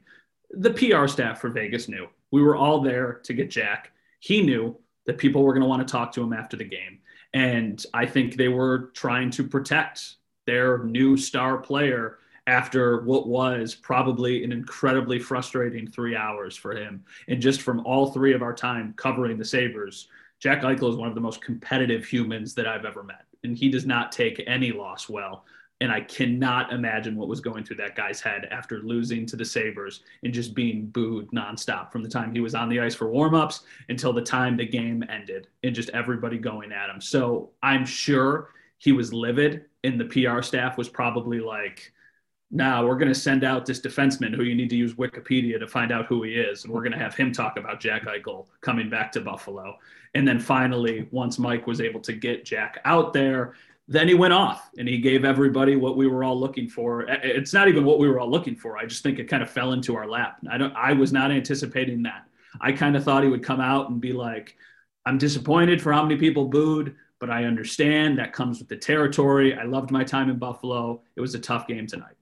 The 0.50 0.70
PR 0.70 1.06
staff 1.06 1.40
for 1.40 1.48
Vegas 1.48 1.88
knew. 1.88 2.08
We 2.32 2.42
were 2.42 2.56
all 2.56 2.80
there 2.80 3.20
to 3.24 3.32
get 3.32 3.50
Jack 3.50 3.92
he 4.24 4.40
knew 4.40 4.74
that 5.04 5.18
people 5.18 5.42
were 5.42 5.52
going 5.52 5.62
to 5.62 5.68
want 5.68 5.86
to 5.86 5.92
talk 5.92 6.10
to 6.10 6.22
him 6.22 6.32
after 6.32 6.56
the 6.56 6.64
game. 6.64 6.98
And 7.34 7.84
I 7.92 8.06
think 8.06 8.36
they 8.36 8.48
were 8.48 8.90
trying 8.94 9.28
to 9.32 9.44
protect 9.46 10.14
their 10.46 10.82
new 10.84 11.18
star 11.18 11.58
player 11.58 12.20
after 12.46 13.02
what 13.02 13.28
was 13.28 13.74
probably 13.74 14.42
an 14.42 14.50
incredibly 14.50 15.18
frustrating 15.18 15.86
three 15.86 16.16
hours 16.16 16.56
for 16.56 16.74
him. 16.74 17.04
And 17.28 17.38
just 17.38 17.60
from 17.60 17.84
all 17.84 18.12
three 18.12 18.32
of 18.32 18.40
our 18.40 18.54
time 18.54 18.94
covering 18.96 19.36
the 19.36 19.44
Sabres, 19.44 20.08
Jack 20.40 20.62
Eichel 20.62 20.88
is 20.88 20.96
one 20.96 21.08
of 21.08 21.14
the 21.14 21.20
most 21.20 21.42
competitive 21.42 22.06
humans 22.06 22.54
that 22.54 22.66
I've 22.66 22.86
ever 22.86 23.02
met. 23.02 23.26
And 23.42 23.58
he 23.58 23.68
does 23.68 23.84
not 23.84 24.10
take 24.10 24.42
any 24.46 24.72
loss 24.72 25.06
well. 25.06 25.44
And 25.80 25.90
I 25.90 26.00
cannot 26.00 26.72
imagine 26.72 27.16
what 27.16 27.28
was 27.28 27.40
going 27.40 27.64
through 27.64 27.76
that 27.76 27.96
guy's 27.96 28.20
head 28.20 28.48
after 28.50 28.78
losing 28.78 29.26
to 29.26 29.36
the 29.36 29.44
Sabres 29.44 30.00
and 30.22 30.32
just 30.32 30.54
being 30.54 30.86
booed 30.86 31.30
nonstop 31.32 31.90
from 31.90 32.02
the 32.02 32.08
time 32.08 32.32
he 32.32 32.40
was 32.40 32.54
on 32.54 32.68
the 32.68 32.80
ice 32.80 32.94
for 32.94 33.06
warmups 33.06 33.62
until 33.88 34.12
the 34.12 34.22
time 34.22 34.56
the 34.56 34.66
game 34.66 35.04
ended 35.08 35.48
and 35.62 35.74
just 35.74 35.90
everybody 35.90 36.38
going 36.38 36.72
at 36.72 36.88
him. 36.88 37.00
So 37.00 37.50
I'm 37.62 37.84
sure 37.84 38.50
he 38.78 38.92
was 38.92 39.12
livid 39.12 39.64
and 39.82 40.00
the 40.00 40.04
PR 40.04 40.42
staff 40.42 40.78
was 40.78 40.88
probably 40.88 41.40
like, 41.40 41.92
now 42.50 42.82
nah, 42.82 42.86
we're 42.86 42.96
going 42.96 43.12
to 43.12 43.18
send 43.18 43.42
out 43.42 43.66
this 43.66 43.80
defenseman 43.80 44.34
who 44.34 44.44
you 44.44 44.54
need 44.54 44.70
to 44.70 44.76
use 44.76 44.94
Wikipedia 44.94 45.58
to 45.58 45.66
find 45.66 45.90
out 45.90 46.06
who 46.06 46.22
he 46.22 46.34
is. 46.34 46.64
And 46.64 46.72
we're 46.72 46.82
going 46.82 46.92
to 46.92 46.98
have 46.98 47.16
him 47.16 47.32
talk 47.32 47.58
about 47.58 47.80
Jack 47.80 48.04
Eichel 48.04 48.46
coming 48.60 48.88
back 48.88 49.10
to 49.12 49.20
Buffalo. 49.20 49.76
And 50.14 50.26
then 50.26 50.38
finally, 50.38 51.08
once 51.10 51.38
Mike 51.38 51.66
was 51.66 51.80
able 51.80 52.00
to 52.02 52.12
get 52.12 52.44
Jack 52.44 52.80
out 52.84 53.12
there, 53.12 53.54
then 53.86 54.08
he 54.08 54.14
went 54.14 54.32
off 54.32 54.70
and 54.78 54.88
he 54.88 54.98
gave 54.98 55.24
everybody 55.24 55.76
what 55.76 55.96
we 55.96 56.06
were 56.06 56.24
all 56.24 56.38
looking 56.38 56.68
for. 56.68 57.02
It's 57.02 57.52
not 57.52 57.68
even 57.68 57.84
what 57.84 57.98
we 57.98 58.08
were 58.08 58.18
all 58.18 58.30
looking 58.30 58.56
for. 58.56 58.78
I 58.78 58.86
just 58.86 59.02
think 59.02 59.18
it 59.18 59.28
kind 59.28 59.42
of 59.42 59.50
fell 59.50 59.72
into 59.72 59.94
our 59.96 60.06
lap. 60.06 60.38
I 60.50 60.56
don't 60.56 60.74
I 60.74 60.92
was 60.94 61.12
not 61.12 61.30
anticipating 61.30 62.02
that. 62.04 62.24
I 62.60 62.72
kind 62.72 62.96
of 62.96 63.04
thought 63.04 63.22
he 63.24 63.28
would 63.28 63.42
come 63.42 63.60
out 63.60 63.90
and 63.90 64.00
be 64.00 64.12
like, 64.12 64.56
I'm 65.04 65.18
disappointed 65.18 65.82
for 65.82 65.92
how 65.92 66.02
many 66.02 66.16
people 66.16 66.46
booed, 66.46 66.96
but 67.20 67.28
I 67.28 67.44
understand 67.44 68.18
that 68.18 68.32
comes 68.32 68.58
with 68.58 68.68
the 68.68 68.76
territory. 68.76 69.54
I 69.54 69.64
loved 69.64 69.90
my 69.90 70.04
time 70.04 70.30
in 70.30 70.38
Buffalo. 70.38 71.02
It 71.16 71.20
was 71.20 71.34
a 71.34 71.38
tough 71.38 71.66
game 71.66 71.86
tonight. 71.86 72.14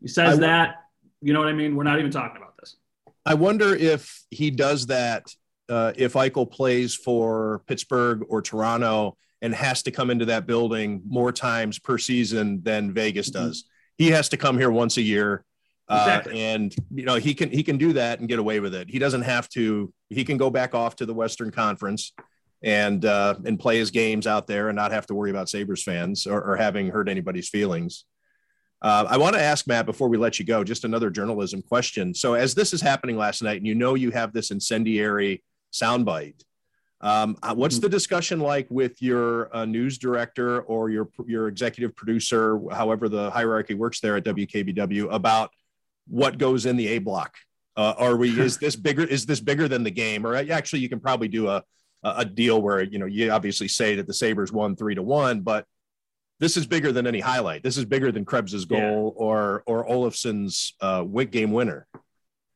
He 0.00 0.08
says 0.08 0.38
that, 0.40 0.84
you 1.22 1.32
know 1.32 1.40
what 1.40 1.48
I 1.48 1.52
mean? 1.52 1.74
We're 1.74 1.84
not 1.84 1.98
even 1.98 2.10
talking 2.10 2.36
about 2.36 2.56
this. 2.58 2.76
I 3.24 3.34
wonder 3.34 3.74
if 3.74 4.24
he 4.30 4.50
does 4.50 4.86
that 4.86 5.24
uh, 5.68 5.92
if 5.96 6.14
Eichel 6.14 6.50
plays 6.50 6.94
for 6.94 7.62
Pittsburgh 7.66 8.24
or 8.28 8.42
Toronto 8.42 9.16
and 9.42 9.54
has 9.54 9.82
to 9.82 9.90
come 9.90 10.10
into 10.10 10.26
that 10.26 10.46
building 10.46 11.02
more 11.06 11.32
times 11.32 11.78
per 11.78 11.98
season 11.98 12.62
than 12.62 12.92
Vegas 12.92 13.30
mm-hmm. 13.30 13.46
does. 13.46 13.62
Mm-hmm. 13.62 14.04
He 14.04 14.10
has 14.10 14.28
to 14.30 14.36
come 14.36 14.58
here 14.58 14.70
once 14.70 14.96
a 14.96 15.02
year. 15.02 15.44
Uh, 15.90 16.04
exactly. 16.06 16.38
and 16.42 16.76
you 16.94 17.06
know 17.06 17.14
he 17.14 17.32
can 17.32 17.50
he 17.50 17.62
can 17.62 17.78
do 17.78 17.94
that 17.94 18.20
and 18.20 18.28
get 18.28 18.38
away 18.38 18.60
with 18.60 18.74
it. 18.74 18.90
He 18.90 18.98
doesn't 18.98 19.22
have 19.22 19.48
to. 19.50 19.90
He 20.10 20.22
can 20.22 20.36
go 20.36 20.50
back 20.50 20.74
off 20.74 20.96
to 20.96 21.06
the 21.06 21.14
Western 21.14 21.50
Conference 21.50 22.12
and 22.62 23.04
uh, 23.06 23.36
and 23.46 23.58
play 23.58 23.78
his 23.78 23.90
games 23.90 24.26
out 24.26 24.46
there 24.46 24.68
and 24.68 24.76
not 24.76 24.92
have 24.92 25.06
to 25.06 25.14
worry 25.14 25.30
about 25.30 25.48
Sabres 25.48 25.82
fans 25.82 26.26
or, 26.26 26.42
or 26.42 26.56
having 26.56 26.88
hurt 26.88 27.08
anybody's 27.08 27.48
feelings. 27.48 28.04
Uh, 28.80 29.06
I 29.08 29.16
want 29.16 29.34
to 29.34 29.42
ask 29.42 29.66
Matt 29.66 29.86
before 29.86 30.08
we 30.08 30.18
let 30.18 30.38
you 30.38 30.44
go, 30.44 30.62
just 30.62 30.84
another 30.84 31.10
journalism 31.10 31.62
question. 31.62 32.14
So, 32.14 32.34
as 32.34 32.54
this 32.54 32.72
is 32.72 32.80
happening 32.80 33.16
last 33.16 33.42
night, 33.42 33.56
and 33.56 33.66
you 33.66 33.74
know 33.74 33.94
you 33.94 34.10
have 34.10 34.32
this 34.32 34.50
incendiary 34.50 35.42
soundbite, 35.72 36.44
um, 37.00 37.36
uh, 37.42 37.54
what's 37.54 37.76
mm-hmm. 37.76 37.82
the 37.82 37.88
discussion 37.88 38.40
like 38.40 38.66
with 38.70 39.00
your 39.00 39.54
uh, 39.54 39.64
news 39.64 39.98
director 39.98 40.62
or 40.62 40.90
your 40.90 41.08
your 41.26 41.48
executive 41.48 41.94
producer, 41.94 42.60
however 42.72 43.08
the 43.08 43.30
hierarchy 43.30 43.74
works 43.74 44.00
there 44.00 44.16
at 44.16 44.24
WKBW, 44.24 45.12
about 45.12 45.50
what 46.08 46.38
goes 46.38 46.66
in 46.66 46.76
the 46.76 46.88
A 46.88 46.98
block? 46.98 47.36
Uh, 47.76 47.94
are 47.98 48.16
we 48.16 48.38
is 48.40 48.58
this 48.58 48.74
bigger? 48.74 49.04
Is 49.04 49.26
this 49.26 49.40
bigger 49.40 49.68
than 49.68 49.84
the 49.84 49.90
game? 49.90 50.26
Or 50.26 50.34
uh, 50.34 50.44
actually, 50.46 50.80
you 50.80 50.88
can 50.88 50.98
probably 50.98 51.28
do 51.28 51.48
a 51.48 51.62
a 52.02 52.24
deal 52.24 52.60
where 52.60 52.82
you 52.82 52.98
know 52.98 53.06
you 53.06 53.30
obviously 53.30 53.68
say 53.68 53.94
that 53.96 54.06
the 54.06 54.14
Sabres 54.14 54.52
won 54.52 54.74
three 54.74 54.94
to 54.96 55.02
one, 55.02 55.40
but 55.40 55.66
this 56.40 56.56
is 56.56 56.66
bigger 56.66 56.90
than 56.90 57.06
any 57.06 57.20
highlight. 57.20 57.62
This 57.62 57.76
is 57.76 57.84
bigger 57.84 58.10
than 58.10 58.24
Krebs's 58.24 58.64
goal 58.64 59.14
yeah. 59.16 59.24
or 59.24 59.62
or 59.66 59.86
Olofsson's 59.86 60.74
uh, 60.80 61.04
game 61.24 61.52
winner. 61.52 61.86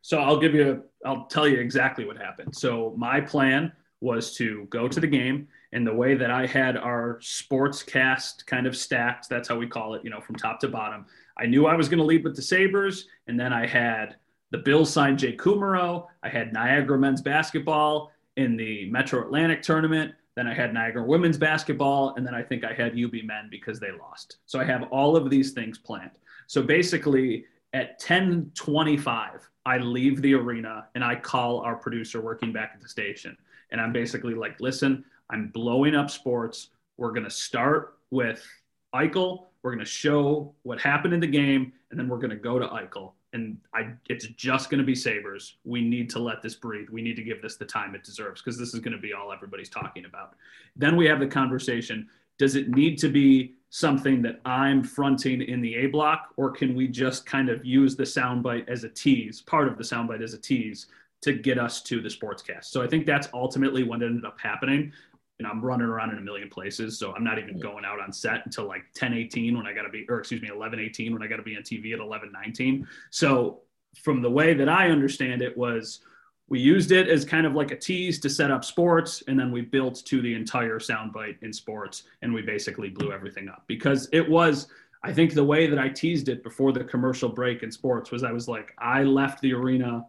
So 0.05 0.19
I'll 0.19 0.39
give 0.39 0.53
you, 0.53 0.83
I'll 1.07 1.27
tell 1.27 1.47
you 1.47 1.59
exactly 1.59 2.05
what 2.05 2.17
happened. 2.17 2.57
So 2.57 2.93
my 2.97 3.21
plan 3.21 3.71
was 4.03 4.35
to 4.37 4.67
go 4.71 4.89
to 4.89 5.01
the 5.01 5.07
game 5.07 5.49
and 5.73 5.87
the 5.87 5.95
way 5.95 6.15
that 6.15 6.31
I 6.31 6.47
had 6.47 6.77
our 6.77 7.19
sports 7.23 7.83
cast 7.83 8.47
kind 8.47 8.67
of 8.67 8.77
stacked, 8.77 9.29
that's 9.29 9.49
how 9.49 9.57
we 9.57 9.67
call 9.67 9.95
it, 9.95 10.03
you 10.05 10.11
know, 10.11 10.21
from 10.21 10.37
top 10.37 10.61
to 10.61 10.69
bottom. 10.69 11.07
I 11.39 11.47
knew 11.47 11.67
I 11.67 11.75
was 11.75 11.89
going 11.89 11.99
to 11.99 12.05
lead 12.05 12.25
with 12.25 12.37
the 12.37 12.43
Sabres, 12.43 13.07
and 13.27 13.41
then 13.41 13.53
I 13.53 13.67
had 13.67 14.17
the 14.51 14.59
Bills 14.59 14.93
signed 14.93 15.19
Jay 15.19 15.35
Kumerow. 15.35 16.07
I 16.23 16.29
had 16.29 16.53
Niagara 16.53 16.99
men's 16.99 17.23
basketball 17.23 18.13
in 18.37 18.57
the 18.57 18.91
Metro 18.91 19.23
Atlantic 19.23 19.63
tournament. 19.63 20.13
Then 20.35 20.47
I 20.47 20.53
had 20.53 20.75
Niagara 20.75 21.05
women's 21.05 21.39
basketball, 21.39 22.15
and 22.17 22.27
then 22.27 22.35
I 22.35 22.43
think 22.43 22.65
I 22.65 22.75
had 22.75 22.93
UB 22.93 23.15
men 23.25 23.49
because 23.51 23.81
they 23.81 23.93
lost. 23.93 24.39
So 24.45 24.61
I 24.61 24.65
have 24.65 24.85
all 24.91 25.17
of 25.17 25.31
these 25.31 25.53
things 25.53 25.79
planned. 25.79 26.19
So 26.49 26.63
basically, 26.63 27.47
at 27.73 27.99
10:25, 27.99 29.49
I 29.65 29.79
leave 29.79 30.21
the 30.21 30.35
arena 30.35 30.89
and 30.95 31.05
I 31.05 31.17
call 31.17 31.61
our 31.61 31.77
producer 31.77 32.21
working 32.21 32.53
back 32.53 32.73
at 32.75 32.83
the 32.83 32.89
station, 32.89 33.37
and 33.73 33.81
I'm 33.81 33.93
basically 33.93 34.35
like, 34.35 34.61
"Listen, 34.61 35.05
I'm 35.31 35.49
blowing 35.49 35.95
up 35.95 36.11
sports. 36.11 36.69
We're 36.97 37.13
gonna 37.13 37.31
start 37.31 37.99
with 38.11 38.47
Eichel. 38.95 39.47
We're 39.63 39.73
gonna 39.73 39.85
show 39.85 40.55
what 40.63 40.81
happened 40.81 41.15
in 41.15 41.21
the 41.21 41.27
game, 41.27 41.73
and 41.91 41.99
then 41.99 42.09
we're 42.09 42.19
gonna 42.19 42.37
go 42.37 42.59
to 42.59 42.67
Eichel." 42.69 43.13
and 43.33 43.59
I 43.75 43.93
it's 44.09 44.27
just 44.29 44.71
going 44.71 44.79
to 44.79 44.85
be 44.85 44.95
Sabres. 44.95 45.57
We 45.65 45.81
need 45.81 46.11
to 46.11 46.19
let 46.19 46.43
this 46.43 46.55
breathe. 46.55 46.89
We 46.91 47.03
need 47.03 47.17
to 47.17 47.23
give 47.23 47.41
this 47.41 47.57
the 47.57 47.65
time 47.65 47.95
it 47.95 48.05
deserves 48.05 48.43
because 48.43 48.59
this 48.59 48.75
is 48.75 48.81
going 48.81 48.93
to 48.93 49.01
be 49.01 49.13
all 49.13 49.33
everybody's 49.33 49.69
talking 49.69 50.05
about. 50.05 50.35
Then 50.77 50.97
we 50.97 51.07
have 51.07 51.21
the 51.21 51.27
conversation. 51.27 52.09
Does 52.39 52.57
it 52.57 52.69
need 52.69 52.99
to 52.99 53.09
be 53.09 53.55
something 53.71 54.21
that 54.23 54.41
I'm 54.45 54.85
fronting 54.85 55.43
in 55.43 55.63
the 55.63 55.75
A 55.77 55.87
block, 55.87 56.35
or 56.37 56.51
can 56.51 56.75
we 56.75 56.89
just 56.89 57.25
kind 57.25 57.49
of 57.49 57.65
use 57.65 57.97
the 57.97 58.03
soundbite 58.03 58.69
as 58.69 58.85
a 58.85 58.89
tease, 58.89 59.41
part 59.41 59.67
of 59.67 59.79
the 59.79 59.85
soundbite 59.85 60.23
as 60.23 60.35
a 60.35 60.39
tease 60.39 60.87
to 61.23 61.33
get 61.33 61.59
us 61.59 61.83
to 61.83 62.01
the 62.01 62.09
sportscast? 62.09 62.67
So 62.67 62.83
I 62.83 62.87
think 62.87 63.07
that's 63.07 63.29
ultimately 63.33 63.83
what 63.83 64.03
ended 64.03 64.25
up 64.25 64.39
happening 64.41 64.93
And 65.39 65.51
I'm 65.51 65.61
running 65.65 65.87
around 65.87 66.11
in 66.11 66.19
a 66.19 66.21
million 66.21 66.49
places. 66.49 66.99
So 66.99 67.13
I'm 67.15 67.25
not 67.25 67.39
even 67.39 67.59
going 67.59 67.85
out 67.85 68.01
on 68.01 68.13
set 68.13 68.43
until 68.45 68.67
like 68.67 68.85
10, 68.95 69.13
18 69.13 69.57
when 69.57 69.67
I 69.67 69.73
got 69.73 69.83
to 69.83 69.89
be, 69.89 70.07
or 70.09 70.19
excuse 70.19 70.41
me, 70.41 70.49
11, 70.49 70.79
18 70.79 71.13
when 71.13 71.23
I 71.23 71.27
got 71.27 71.37
to 71.37 71.43
be 71.43 71.57
on 71.57 71.63
TV 71.63 71.93
at 71.93 71.99
11, 71.99 72.31
19. 72.33 72.87
So 73.11 73.63
from 74.03 74.23
the 74.23 74.31
way 74.31 74.55
that 74.55 74.69
I 74.69 74.91
understand 74.91 75.43
it 75.43 75.57
was 75.57 76.01
we 76.49 76.61
used 76.61 76.93
it 76.93 77.09
as 77.09 77.25
kind 77.25 77.47
of 77.47 77.55
like 77.55 77.71
a 77.71 77.77
tease 77.77 78.21
to 78.21 78.31
set 78.31 78.51
up 78.51 78.65
sports. 78.65 79.23
And 79.27 79.39
then 79.39 79.51
we 79.51 79.63
built 79.63 80.05
to 80.07 80.21
the 80.23 80.35
entire 80.35 80.79
soundbite 80.79 81.43
in 81.43 81.53
sports. 81.53 82.05
And 82.21 82.33
we 82.33 82.43
basically 82.43 82.91
blew 82.91 83.11
everything 83.11 83.49
up 83.49 83.65
because 83.67 84.09
it 84.13 84.29
was, 84.29 84.69
I 85.03 85.13
think 85.13 85.35
the 85.35 85.43
way 85.45 85.67
that 85.67 85.79
I 85.79 85.89
teased 85.89 86.29
it 86.29 86.45
before 86.45 86.73
the 86.73 86.85
commercial 86.85 87.29
break 87.29 87.63
in 87.63 87.73
sports 87.73 88.13
was 88.13 88.23
I 88.23 88.33
was 88.33 88.49
like, 88.49 88.75
I 88.79 89.03
left 89.03 89.41
the 89.41 89.55
arena 89.55 90.07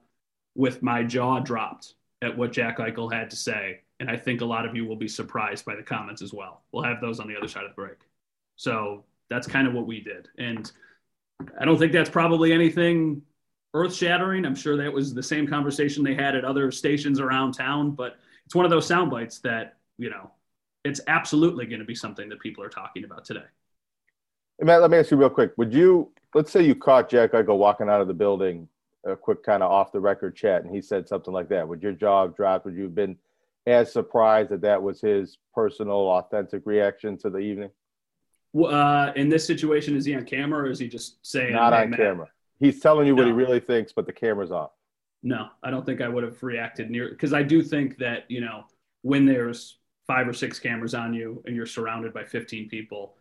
with 0.55 0.81
my 0.81 1.03
jaw 1.03 1.39
dropped 1.39 1.93
at 2.21 2.37
what 2.37 2.51
Jack 2.51 2.77
Eichel 2.77 3.11
had 3.11 3.29
to 3.29 3.35
say 3.35 3.81
and 4.03 4.11
I 4.11 4.17
think 4.17 4.41
a 4.41 4.45
lot 4.45 4.65
of 4.65 4.75
you 4.75 4.85
will 4.85 4.97
be 4.97 5.07
surprised 5.07 5.63
by 5.63 5.77
the 5.77 5.81
comments 5.81 6.21
as 6.21 6.33
well. 6.33 6.63
We'll 6.73 6.83
have 6.83 6.99
those 6.99 7.21
on 7.21 7.27
the 7.29 7.37
other 7.37 7.47
side 7.47 7.63
of 7.63 7.69
the 7.69 7.75
break. 7.75 7.99
So 8.57 9.05
that's 9.29 9.47
kind 9.47 9.65
of 9.65 9.73
what 9.73 9.87
we 9.87 10.01
did. 10.01 10.27
And 10.37 10.69
I 11.57 11.63
don't 11.63 11.77
think 11.77 11.93
that's 11.93 12.09
probably 12.09 12.51
anything 12.51 13.21
earth 13.73 13.95
shattering. 13.95 14.45
I'm 14.45 14.55
sure 14.55 14.75
that 14.75 14.91
was 14.91 15.13
the 15.13 15.23
same 15.23 15.47
conversation 15.47 16.03
they 16.03 16.15
had 16.15 16.35
at 16.35 16.43
other 16.43 16.69
stations 16.69 17.21
around 17.21 17.53
town, 17.53 17.91
but 17.91 18.17
it's 18.45 18.53
one 18.53 18.65
of 18.65 18.71
those 18.71 18.85
sound 18.85 19.09
bites 19.09 19.39
that, 19.39 19.77
you 19.97 20.09
know, 20.09 20.31
it's 20.83 20.99
absolutely 21.07 21.65
going 21.65 21.79
to 21.79 21.85
be 21.85 21.95
something 21.95 22.27
that 22.27 22.41
people 22.41 22.61
are 22.61 22.69
talking 22.69 23.05
about 23.05 23.23
today. 23.23 23.45
Hey, 24.59 24.65
Matt, 24.65 24.81
let 24.81 24.91
me 24.91 24.97
ask 24.97 25.11
you 25.11 25.17
real 25.17 25.29
quick. 25.29 25.53
Would 25.55 25.73
you, 25.73 26.11
let's 26.33 26.51
say 26.51 26.61
you 26.61 26.75
caught 26.75 27.09
Jack 27.09 27.31
Eichel 27.31 27.57
walking 27.57 27.87
out 27.87 28.01
of 28.01 28.09
the 28.09 28.13
building, 28.13 28.67
a 29.05 29.15
quick 29.15 29.43
kind 29.43 29.63
of 29.63 29.71
off 29.71 29.91
the 29.91 29.99
record 29.99 30.35
chat, 30.35 30.63
and 30.63 30.73
he 30.73 30.81
said 30.81 31.07
something 31.07 31.33
like 31.33 31.49
that. 31.49 31.67
Would 31.67 31.83
your 31.83 31.91
jaw 31.91 32.23
have 32.23 32.35
dropped? 32.35 32.65
Would 32.65 32.75
you 32.75 32.83
have 32.83 32.95
been 32.95 33.17
as 33.65 33.91
surprised 33.91 34.49
that 34.49 34.61
that 34.61 34.81
was 34.81 35.01
his 35.01 35.37
personal, 35.53 35.95
authentic 35.95 36.63
reaction 36.65 37.17
to 37.19 37.29
the 37.29 37.39
evening? 37.39 37.69
Uh, 38.57 39.11
in 39.15 39.29
this 39.29 39.45
situation, 39.45 39.95
is 39.95 40.05
he 40.05 40.15
on 40.15 40.25
camera 40.25 40.63
or 40.63 40.69
is 40.69 40.79
he 40.79 40.87
just 40.87 41.25
saying? 41.25 41.53
Not 41.53 41.73
on 41.73 41.91
camera. 41.93 42.29
He's 42.59 42.79
telling 42.79 43.07
you 43.07 43.15
no. 43.15 43.23
what 43.23 43.27
he 43.27 43.33
really 43.33 43.59
thinks, 43.59 43.91
but 43.91 44.05
the 44.05 44.13
camera's 44.13 44.51
off. 44.51 44.71
No, 45.23 45.47
I 45.63 45.71
don't 45.71 45.85
think 45.85 46.01
I 46.01 46.07
would 46.07 46.23
have 46.23 46.41
reacted 46.43 46.91
near 46.91 47.09
because 47.09 47.33
I 47.33 47.43
do 47.43 47.63
think 47.63 47.97
that 47.97 48.25
you 48.29 48.41
know 48.41 48.65
when 49.01 49.25
there's 49.25 49.79
five 50.05 50.27
or 50.27 50.33
six 50.33 50.59
cameras 50.59 50.93
on 50.93 51.13
you 51.13 51.41
and 51.45 51.55
you're 51.55 51.65
surrounded 51.65 52.13
by 52.13 52.23
15 52.23 52.67
people, 52.69 53.15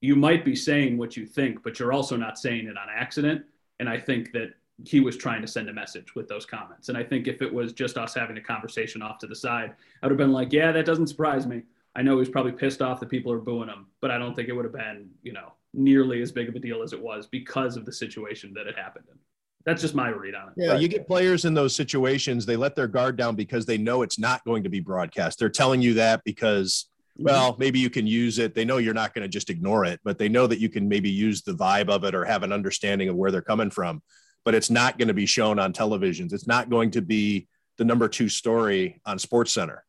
you 0.00 0.14
might 0.14 0.44
be 0.44 0.54
saying 0.54 0.96
what 0.96 1.16
you 1.16 1.26
think, 1.26 1.62
but 1.62 1.78
you're 1.78 1.92
also 1.92 2.16
not 2.16 2.38
saying 2.38 2.66
it 2.66 2.78
on 2.78 2.86
accident. 2.94 3.44
And 3.80 3.88
I 3.88 3.98
think 3.98 4.32
that 4.32 4.54
he 4.84 5.00
was 5.00 5.16
trying 5.16 5.42
to 5.42 5.48
send 5.48 5.68
a 5.68 5.72
message 5.72 6.14
with 6.14 6.28
those 6.28 6.46
comments. 6.46 6.88
And 6.88 6.96
I 6.96 7.02
think 7.02 7.26
if 7.26 7.42
it 7.42 7.52
was 7.52 7.72
just 7.72 7.98
us 7.98 8.14
having 8.14 8.36
a 8.36 8.40
conversation 8.40 9.02
off 9.02 9.18
to 9.18 9.26
the 9.26 9.34
side, 9.34 9.74
I 10.02 10.06
would 10.06 10.12
have 10.12 10.18
been 10.18 10.32
like, 10.32 10.52
yeah, 10.52 10.70
that 10.72 10.86
doesn't 10.86 11.08
surprise 11.08 11.46
me. 11.46 11.62
I 11.96 12.02
know 12.02 12.18
he's 12.18 12.28
probably 12.28 12.52
pissed 12.52 12.80
off 12.80 13.00
that 13.00 13.08
people 13.08 13.32
are 13.32 13.40
booing 13.40 13.68
him, 13.68 13.86
but 14.00 14.10
I 14.10 14.18
don't 14.18 14.34
think 14.34 14.48
it 14.48 14.52
would 14.52 14.64
have 14.64 14.72
been, 14.72 15.10
you 15.22 15.32
know, 15.32 15.52
nearly 15.74 16.22
as 16.22 16.30
big 16.30 16.48
of 16.48 16.54
a 16.54 16.60
deal 16.60 16.82
as 16.82 16.92
it 16.92 17.00
was 17.00 17.26
because 17.26 17.76
of 17.76 17.84
the 17.84 17.92
situation 17.92 18.54
that 18.54 18.66
it 18.66 18.76
happened 18.76 19.06
in. 19.10 19.18
That's 19.64 19.82
just 19.82 19.94
my 19.94 20.08
read 20.08 20.34
on 20.34 20.48
it. 20.48 20.54
Yeah, 20.56 20.76
you 20.76 20.86
get 20.86 21.06
players 21.06 21.44
in 21.44 21.54
those 21.54 21.74
situations, 21.74 22.46
they 22.46 22.56
let 22.56 22.76
their 22.76 22.86
guard 22.86 23.16
down 23.16 23.34
because 23.34 23.66
they 23.66 23.76
know 23.76 24.02
it's 24.02 24.18
not 24.18 24.44
going 24.44 24.62
to 24.62 24.68
be 24.68 24.80
broadcast. 24.80 25.38
They're 25.38 25.50
telling 25.50 25.82
you 25.82 25.94
that 25.94 26.22
because 26.24 26.86
mm-hmm. 27.18 27.24
well, 27.24 27.56
maybe 27.58 27.80
you 27.80 27.90
can 27.90 28.06
use 28.06 28.38
it. 28.38 28.54
They 28.54 28.64
know 28.64 28.78
you're 28.78 28.94
not 28.94 29.12
going 29.12 29.24
to 29.24 29.28
just 29.28 29.50
ignore 29.50 29.84
it, 29.84 29.98
but 30.04 30.18
they 30.18 30.28
know 30.28 30.46
that 30.46 30.60
you 30.60 30.68
can 30.68 30.88
maybe 30.88 31.10
use 31.10 31.42
the 31.42 31.52
vibe 31.52 31.88
of 31.88 32.04
it 32.04 32.14
or 32.14 32.24
have 32.24 32.44
an 32.44 32.52
understanding 32.52 33.08
of 33.08 33.16
where 33.16 33.32
they're 33.32 33.42
coming 33.42 33.70
from 33.70 34.02
but 34.44 34.54
it's 34.54 34.70
not 34.70 34.98
going 34.98 35.08
to 35.08 35.14
be 35.14 35.26
shown 35.26 35.58
on 35.58 35.72
televisions. 35.72 36.32
It's 36.32 36.46
not 36.46 36.70
going 36.70 36.90
to 36.92 37.02
be 37.02 37.48
the 37.76 37.84
number 37.84 38.08
two 38.08 38.28
story 38.28 39.00
on 39.04 39.18
Sports 39.18 39.52
Center. 39.52 39.84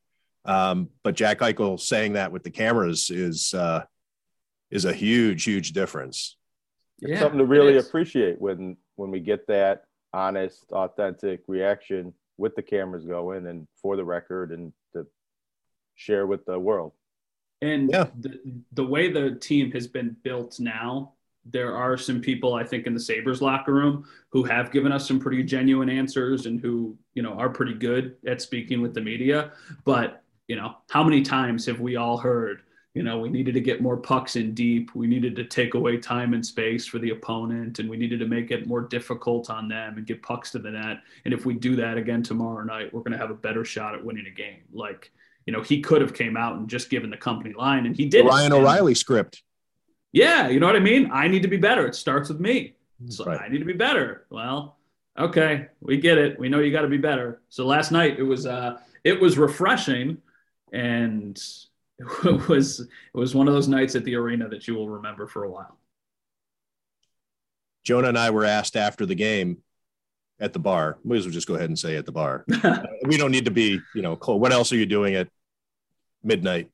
Um, 0.46 0.90
but 1.04 1.16
Jack 1.16 1.40
Eichel 1.40 1.80
saying 1.80 2.14
that 2.14 2.32
with 2.32 2.44
the 2.44 2.50
cameras 2.50 3.10
is 3.10 3.54
uh, 3.54 3.84
is 4.72 4.86
a 4.86 4.94
huge, 4.94 5.44
huge 5.44 5.74
difference. 5.74 6.38
It's 7.02 7.12
yeah, 7.12 7.20
something 7.20 7.40
to 7.40 7.46
really 7.46 7.78
appreciate 7.78 8.40
when 8.40 8.78
when 8.96 9.12
we 9.12 9.20
get 9.20 9.48
that 9.48 9.84
honest, 10.14 10.72
authentic 10.72 11.42
reaction 11.48 12.14
with 12.38 12.56
the 12.56 12.62
cameras 12.62 13.06
going 13.06 13.48
and 13.48 13.68
for 13.82 13.96
the 13.96 14.04
record 14.04 14.52
and 14.52 14.74
to 14.94 15.06
share 15.96 16.26
with 16.26 16.46
the 16.46 16.58
world. 16.58 16.94
And 17.62 17.90
yeah. 17.92 18.08
the, 18.18 18.40
the 18.72 18.86
way 18.86 19.12
the 19.12 19.36
team 19.36 19.72
has 19.72 19.88
been 19.88 20.16
built 20.24 20.60
now, 20.60 21.14
there 21.52 21.76
are 21.76 21.98
some 21.98 22.22
people 22.22 22.54
I 22.54 22.64
think 22.64 22.88
in 22.88 22.94
the 22.94 23.00
Sabres 23.00 23.42
locker 23.42 23.74
room 23.74 24.06
who 24.30 24.44
have 24.44 24.72
given 24.72 24.92
us 24.92 25.08
some 25.08 25.20
pretty 25.20 25.44
genuine 25.44 25.90
answers 25.90 26.46
and 26.46 26.60
who, 26.60 26.98
you 27.14 27.24
know, 27.24 27.34
are 27.34 27.50
pretty 27.50 27.74
good 27.74 28.16
at 28.28 28.42
speaking 28.42 28.82
with 28.82 28.94
the 28.94 29.02
media. 29.02 29.52
But, 29.86 30.24
you 30.48 30.56
know, 30.56 30.76
how 30.90 31.04
many 31.04 31.22
times 31.22 31.66
have 31.66 31.80
we 31.80 31.96
all 31.96 32.18
heard, 32.18 32.62
you 32.94 33.04
know, 33.04 33.20
we 33.20 33.30
needed 33.30 33.54
to 33.54 33.62
get 33.62 33.82
more 33.82 33.98
pucks 33.98 34.36
in 34.36 34.54
deep. 34.54 34.94
We 34.96 35.08
needed 35.08 35.36
to 35.38 35.46
take 35.46 35.74
away 35.74 35.98
time 35.98 36.34
and 36.34 36.46
space 36.46 36.86
for 36.86 37.00
the 37.00 37.12
opponent 37.12 37.80
and 37.80 37.90
we 37.90 37.98
needed 37.98 38.20
to 38.20 38.26
make 38.26 38.52
it 38.52 38.68
more 38.68 38.82
difficult 38.82 39.50
on 39.50 39.68
them 39.68 39.98
and 39.98 40.06
get 40.06 40.22
pucks 40.22 40.52
to 40.52 40.60
the 40.60 40.72
net. 40.72 40.98
And 41.26 41.34
if 41.34 41.46
we 41.46 41.54
do 41.54 41.76
that 41.78 41.98
again 41.98 42.24
tomorrow 42.24 42.64
night, 42.64 42.94
we're 42.94 43.02
going 43.02 43.14
to 43.14 43.18
have 43.18 43.32
a 43.32 43.36
better 43.36 43.64
shot 43.64 43.96
at 43.96 44.04
winning 44.04 44.26
a 44.28 44.32
game. 44.32 44.62
Like, 44.74 45.12
you 45.46 45.54
know, 45.54 45.62
he 45.62 45.82
could 45.82 46.02
have 46.02 46.14
came 46.14 46.36
out 46.36 46.58
and 46.58 46.68
just 46.68 46.90
given 46.90 47.10
the 47.10 47.18
company 47.18 47.54
line 47.54 47.86
and 47.86 47.96
he 47.96 48.06
did. 48.06 48.26
Ryan 48.26 48.54
O'Reilly 48.54 48.96
script. 48.96 49.44
Yeah, 50.12 50.50
you 50.50 50.60
know 50.60 50.66
what 50.66 50.76
I 50.76 50.80
mean? 50.80 51.10
I 51.12 51.28
need 51.28 51.44
to 51.44 51.48
be 51.48 51.58
better. 51.58 51.86
It 51.86 51.96
starts 51.96 52.30
with 52.30 52.40
me. 52.40 52.74
So 53.08 53.26
right. 53.26 53.40
I 53.42 53.48
need 53.48 53.60
to 53.60 53.66
be 53.66 53.74
better. 53.74 54.26
Well, 54.30 54.78
okay, 55.18 55.68
we 55.82 55.98
get 55.98 56.18
it. 56.18 56.40
We 56.40 56.50
know 56.50 56.60
you 56.60 56.72
got 56.72 56.82
to 56.82 56.88
be 56.88 56.98
better. 56.98 57.42
So 57.50 57.66
last 57.66 57.92
night 57.92 58.20
it 58.20 58.24
was 58.24 58.46
uh 58.46 58.80
it 59.04 59.20
was 59.20 59.38
refreshing 59.38 60.18
and 60.74 61.42
it 62.26 62.50
was 62.50 62.82
it 62.82 62.88
was 63.18 63.36
one 63.36 63.48
of 63.48 63.54
those 63.54 63.68
nights 63.68 63.96
at 63.96 64.04
the 64.04 64.16
arena 64.16 64.50
that 64.50 64.68
you 64.68 64.76
will 64.76 64.90
remember 64.90 65.28
for 65.28 65.44
a 65.44 65.52
while. 65.52 65.78
Jonah 67.84 68.10
and 68.10 68.18
I 68.18 68.30
were 68.32 68.46
asked 68.46 68.76
after 68.76 69.06
the 69.06 69.16
game 69.16 69.60
at 70.40 70.54
the 70.54 70.60
bar. 70.60 70.98
We 71.04 71.20
will 71.20 71.30
just 71.30 71.48
go 71.48 71.56
ahead 71.56 71.70
and 71.70 71.80
say 71.80 71.96
at 71.96 72.06
the 72.06 72.12
bar. 72.12 72.46
we 73.06 73.18
don't 73.18 73.32
need 73.32 73.46
to 73.46 73.52
be, 73.52 73.80
you 73.96 74.02
know, 74.02 74.16
cold. 74.16 74.42
What 74.42 74.52
else 74.52 74.72
are 74.72 74.78
you 74.78 74.86
doing 74.86 75.16
at 75.16 75.28
midnight? 76.24 76.70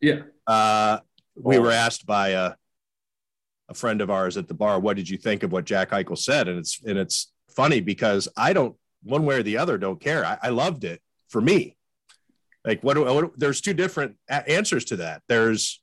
Yeah. 0.00 0.22
Uh, 0.46 1.00
we 1.36 1.58
were 1.58 1.70
asked 1.70 2.06
by 2.06 2.28
a 2.28 2.54
a 3.74 3.78
friend 3.78 4.00
of 4.00 4.10
ours 4.10 4.36
at 4.36 4.48
the 4.48 4.54
bar, 4.54 4.78
what 4.80 4.96
did 4.96 5.08
you 5.08 5.18
think 5.18 5.42
of 5.42 5.52
what 5.52 5.64
Jack 5.64 5.90
Eichel 5.90 6.18
said? 6.18 6.48
And 6.48 6.58
it's 6.58 6.80
and 6.84 6.98
it's 6.98 7.32
funny 7.48 7.80
because 7.80 8.28
I 8.36 8.52
don't 8.52 8.76
one 9.02 9.24
way 9.24 9.36
or 9.36 9.42
the 9.42 9.58
other 9.58 9.76
don't 9.78 10.00
care. 10.00 10.24
I, 10.24 10.38
I 10.44 10.48
loved 10.50 10.84
it 10.84 11.00
for 11.28 11.40
me. 11.40 11.76
Like 12.64 12.82
what, 12.82 12.98
what, 12.98 13.38
There's 13.38 13.60
two 13.60 13.74
different 13.74 14.16
answers 14.28 14.86
to 14.86 14.96
that. 14.96 15.22
There's 15.28 15.82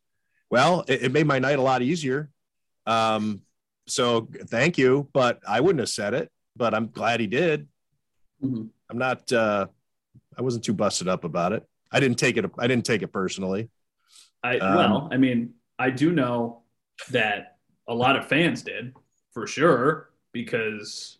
well, 0.49 0.83
it, 0.87 1.03
it, 1.03 1.11
made 1.13 1.27
my 1.27 1.39
night 1.39 1.59
a 1.59 1.61
lot 1.61 1.81
easier. 1.81 2.29
Um, 2.85 3.43
so 3.87 4.27
thank 4.47 4.77
you, 4.77 5.07
but 5.13 5.39
I 5.47 5.61
wouldn't 5.61 5.79
have 5.79 5.89
said 5.89 6.13
it. 6.13 6.29
But 6.57 6.73
I'm 6.73 6.87
glad 6.89 7.19
he 7.21 7.27
did. 7.27 7.67
Mm-hmm. 8.43 8.63
I'm 8.89 8.97
not. 8.97 9.31
Uh, 9.31 9.67
I 10.37 10.41
wasn't 10.41 10.65
too 10.65 10.73
busted 10.73 11.07
up 11.07 11.23
about 11.23 11.53
it. 11.53 11.63
I 11.91 11.99
didn't 11.99 12.17
take 12.17 12.37
it. 12.37 12.45
I 12.57 12.67
didn't 12.67 12.85
take 12.85 13.01
it 13.03 13.13
personally. 13.13 13.69
I 14.43 14.57
um, 14.57 14.75
well, 14.75 15.09
I 15.11 15.17
mean, 15.17 15.53
I 15.79 15.91
do 15.91 16.11
know 16.11 16.63
that 17.11 17.50
a 17.91 17.93
lot 17.93 18.15
of 18.15 18.27
fans 18.27 18.63
did 18.63 18.93
for 19.31 19.45
sure 19.45 20.09
because 20.31 21.17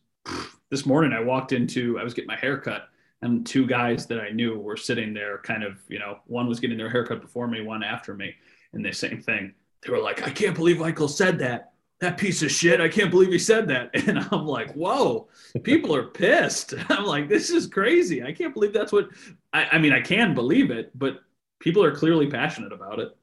this 0.70 0.86
morning 0.86 1.12
I 1.14 1.22
walked 1.22 1.52
into 1.52 2.00
I 2.00 2.04
was 2.04 2.14
getting 2.14 2.28
my 2.28 2.38
hair 2.38 2.58
cut 2.58 2.88
and 3.22 3.46
two 3.46 3.68
guys 3.68 4.08
that 4.08 4.20
I 4.20 4.30
knew 4.30 4.58
were 4.58 4.78
sitting 4.78 5.14
there 5.14 5.38
kind 5.40 5.64
of, 5.64 5.80
you 5.88 6.00
know, 6.00 6.20
one 6.26 6.48
was 6.48 6.60
getting 6.60 6.78
their 6.78 6.90
haircut 6.90 7.22
before 7.22 7.48
me, 7.48 7.62
one 7.62 7.84
after 7.84 8.16
me, 8.16 8.34
and 8.74 8.84
the 8.84 8.92
same 8.92 9.22
thing. 9.22 9.54
They 9.84 9.92
were 9.92 10.00
like, 10.00 10.24
I 10.24 10.32
can't 10.32 10.56
believe 10.56 10.78
Eichel 10.78 11.10
said 11.10 11.40
that. 11.40 11.74
That 12.00 12.18
piece 12.18 12.42
of 12.42 12.50
shit. 12.50 12.82
I 12.82 12.90
can't 12.90 13.12
believe 13.12 13.32
he 13.32 13.38
said 13.38 13.68
that. 13.68 13.92
And 14.08 14.28
I'm 14.32 14.48
like, 14.48 14.74
whoa, 14.74 15.28
people 15.62 15.96
are 15.96 16.08
pissed. 16.08 16.74
I'm 16.90 17.06
like, 17.06 17.30
this 17.30 17.52
is 17.52 17.68
crazy. 17.68 18.24
I 18.24 18.32
can't 18.32 18.56
believe 18.56 18.74
that's 18.74 18.92
what 18.92 19.10
I, 19.54 19.66
I 19.66 19.78
mean, 19.78 19.94
I 19.94 20.02
can 20.02 20.34
believe 20.34 20.72
it, 20.72 20.92
but 20.98 21.20
people 21.60 21.84
are 21.84 21.96
clearly 21.96 22.26
passionate 22.26 22.74
about 22.74 23.00
it. 23.00 23.16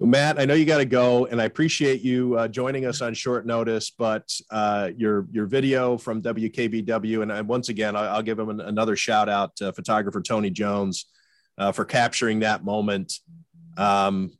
Matt, 0.00 0.40
I 0.40 0.44
know 0.44 0.54
you 0.54 0.64
got 0.64 0.78
to 0.78 0.84
go, 0.84 1.26
and 1.26 1.40
I 1.40 1.44
appreciate 1.44 2.00
you 2.02 2.36
uh, 2.36 2.48
joining 2.48 2.84
us 2.84 3.00
on 3.00 3.14
short 3.14 3.46
notice. 3.46 3.90
But 3.90 4.28
uh, 4.50 4.90
your 4.96 5.26
your 5.30 5.46
video 5.46 5.96
from 5.96 6.20
WKBW, 6.20 7.22
and 7.22 7.32
I, 7.32 7.40
once 7.42 7.68
again, 7.68 7.94
I'll, 7.94 8.16
I'll 8.16 8.22
give 8.22 8.38
him 8.38 8.50
an, 8.50 8.60
another 8.60 8.96
shout 8.96 9.28
out 9.28 9.54
to 9.56 9.72
photographer 9.72 10.20
Tony 10.20 10.50
Jones 10.50 11.06
uh, 11.58 11.70
for 11.70 11.84
capturing 11.84 12.40
that 12.40 12.64
moment. 12.64 13.12
Um, 13.76 14.32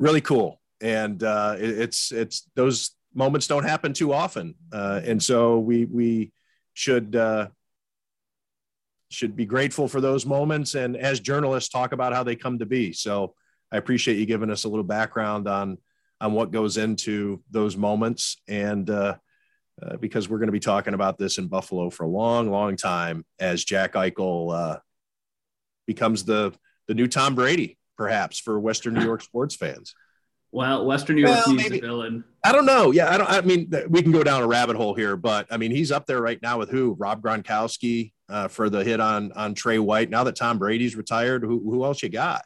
really 0.00 0.20
cool, 0.20 0.60
and 0.80 1.22
uh, 1.22 1.54
it, 1.56 1.78
it's 1.78 2.10
it's 2.10 2.48
those 2.56 2.90
moments 3.14 3.46
don't 3.46 3.64
happen 3.64 3.92
too 3.92 4.12
often, 4.12 4.56
uh, 4.72 5.00
and 5.04 5.22
so 5.22 5.60
we 5.60 5.84
we 5.84 6.32
should 6.74 7.16
should 9.08 9.36
be 9.36 9.46
grateful 9.46 9.86
for 9.86 10.00
those 10.00 10.26
moments, 10.26 10.74
and 10.74 10.96
as 10.96 11.20
journalists, 11.20 11.70
talk 11.70 11.92
about 11.92 12.12
how 12.12 12.24
they 12.24 12.34
come 12.34 12.58
to 12.58 12.66
be. 12.66 12.92
So 12.92 13.34
I 13.72 13.76
appreciate 13.76 14.18
you 14.18 14.26
giving 14.26 14.50
us 14.50 14.64
a 14.64 14.68
little 14.68 14.84
background 14.84 15.48
on 15.48 15.78
on 16.20 16.32
what 16.32 16.50
goes 16.50 16.76
into 16.76 17.42
those 17.50 17.76
moments, 17.76 18.40
and 18.48 18.88
uh, 18.88 19.16
uh, 19.82 19.96
because 19.98 20.28
we're 20.28 20.38
going 20.38 20.48
to 20.48 20.52
be 20.52 20.60
talking 20.60 20.94
about 20.94 21.18
this 21.18 21.38
in 21.38 21.48
Buffalo 21.48 21.90
for 21.90 22.04
a 22.04 22.08
long, 22.08 22.50
long 22.50 22.76
time 22.76 23.24
as 23.38 23.64
Jack 23.64 23.92
Eichel 23.92 24.54
uh, 24.54 24.78
becomes 25.86 26.24
the 26.24 26.54
the 26.88 26.94
new 26.94 27.06
Tom 27.06 27.34
Brady, 27.34 27.78
perhaps 27.96 28.38
for 28.38 28.58
Western 28.58 28.94
New 28.94 29.04
York 29.04 29.22
sports 29.22 29.54
fans. 29.54 29.94
Well, 30.52 30.86
Western 30.86 31.16
New 31.16 31.22
York 31.22 31.44
well, 31.44 31.54
needs 31.54 31.64
maybe, 31.64 31.78
a 31.78 31.82
villain. 31.82 32.24
I 32.44 32.52
don't 32.52 32.64
know. 32.64 32.92
Yeah, 32.92 33.12
I 33.12 33.18
don't. 33.18 33.28
I 33.28 33.40
mean, 33.42 33.70
we 33.90 34.00
can 34.00 34.12
go 34.12 34.22
down 34.22 34.42
a 34.42 34.46
rabbit 34.46 34.76
hole 34.76 34.94
here, 34.94 35.16
but 35.16 35.46
I 35.50 35.56
mean, 35.56 35.72
he's 35.72 35.92
up 35.92 36.06
there 36.06 36.22
right 36.22 36.40
now 36.40 36.58
with 36.58 36.70
who? 36.70 36.94
Rob 36.98 37.20
Gronkowski 37.20 38.12
uh, 38.28 38.48
for 38.48 38.70
the 38.70 38.84
hit 38.84 39.00
on 39.00 39.32
on 39.32 39.54
Tre 39.54 39.78
White. 39.78 40.08
Now 40.08 40.24
that 40.24 40.36
Tom 40.36 40.58
Brady's 40.58 40.96
retired, 40.96 41.42
who 41.42 41.58
who 41.58 41.84
else 41.84 42.02
you 42.02 42.08
got? 42.08 42.42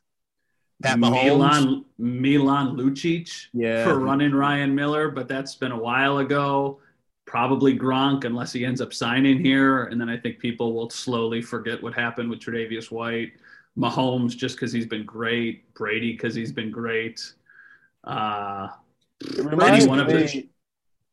Pat 0.82 0.98
Mahomes. 0.98 1.24
Milan, 1.24 1.84
Milan 1.98 2.76
Lucic 2.76 3.48
yeah. 3.52 3.84
for 3.84 3.98
running 3.98 4.32
Ryan 4.32 4.74
Miller, 4.74 5.10
but 5.10 5.28
that's 5.28 5.54
been 5.54 5.72
a 5.72 5.78
while 5.78 6.18
ago. 6.18 6.80
Probably 7.26 7.78
Gronk, 7.78 8.24
unless 8.24 8.52
he 8.52 8.64
ends 8.64 8.80
up 8.80 8.92
signing 8.92 9.38
here. 9.38 9.84
And 9.84 10.00
then 10.00 10.08
I 10.08 10.16
think 10.16 10.38
people 10.38 10.72
will 10.72 10.90
slowly 10.90 11.42
forget 11.42 11.82
what 11.82 11.94
happened 11.94 12.30
with 12.30 12.40
Tre'Davious 12.40 12.90
White. 12.90 13.32
Mahomes, 13.78 14.36
just 14.36 14.56
because 14.56 14.72
he's 14.72 14.86
been 14.86 15.04
great. 15.04 15.72
Brady, 15.74 16.12
because 16.12 16.34
he's 16.34 16.52
been 16.52 16.70
great. 16.70 17.34
Uh, 18.04 18.68
it 19.20 19.44
reminds 19.44 19.86
one 19.86 20.04
me, 20.06 20.24
of 20.24 20.44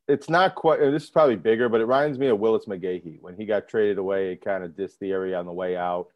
it's 0.08 0.30
not 0.30 0.56
quite, 0.56 0.80
this 0.80 1.04
is 1.04 1.10
probably 1.10 1.36
bigger, 1.36 1.68
but 1.68 1.82
it 1.82 1.84
reminds 1.84 2.18
me 2.18 2.28
of 2.28 2.40
Willis 2.40 2.66
McGahee. 2.66 3.22
When 3.22 3.36
he 3.36 3.46
got 3.46 3.68
traded 3.68 3.98
away, 3.98 4.32
it 4.32 4.44
kind 4.44 4.64
of 4.64 4.72
dissed 4.72 5.00
the 5.00 5.12
area 5.12 5.38
on 5.38 5.46
the 5.46 5.52
way 5.52 5.76
out 5.76 6.08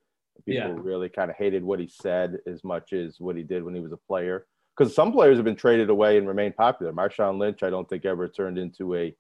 People 0.46 0.76
yeah. 0.76 0.82
really 0.82 1.10
kind 1.10 1.30
of 1.30 1.38
hated 1.38 1.64
what 1.64 1.80
he 1.80 1.88
said 1.88 2.38
as 2.48 2.64
much 2.64 2.94
as 2.94 3.20
what 3.20 3.36
he 3.36 3.44
did 3.44 3.64
when 3.64 3.74
he 3.74 3.82
was 3.82 3.92
a 3.92 3.98
player. 3.98 4.46
Because 4.78 4.96
some 4.96 5.12
players 5.12 5.38
have 5.38 5.46
been 5.46 5.56
traded 5.56 5.90
away 5.90 6.18
and 6.18 6.28
remained 6.28 6.56
popular. 6.56 6.94
Marshawn 6.94 7.38
Lynch, 7.40 7.64
I 7.64 7.70
don't 7.70 7.88
think 7.88 8.06
ever 8.06 8.28
turned 8.28 8.58
into 8.58 8.96
a 8.96 9.14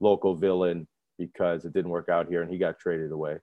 local 0.00 0.34
villain 0.34 0.86
because 1.18 1.64
it 1.64 1.72
didn't 1.72 1.90
work 1.90 2.08
out 2.08 2.28
here 2.28 2.42
and 2.42 2.50
he 2.50 2.58
got 2.58 2.78
traded 2.78 3.12
away. 3.12 3.38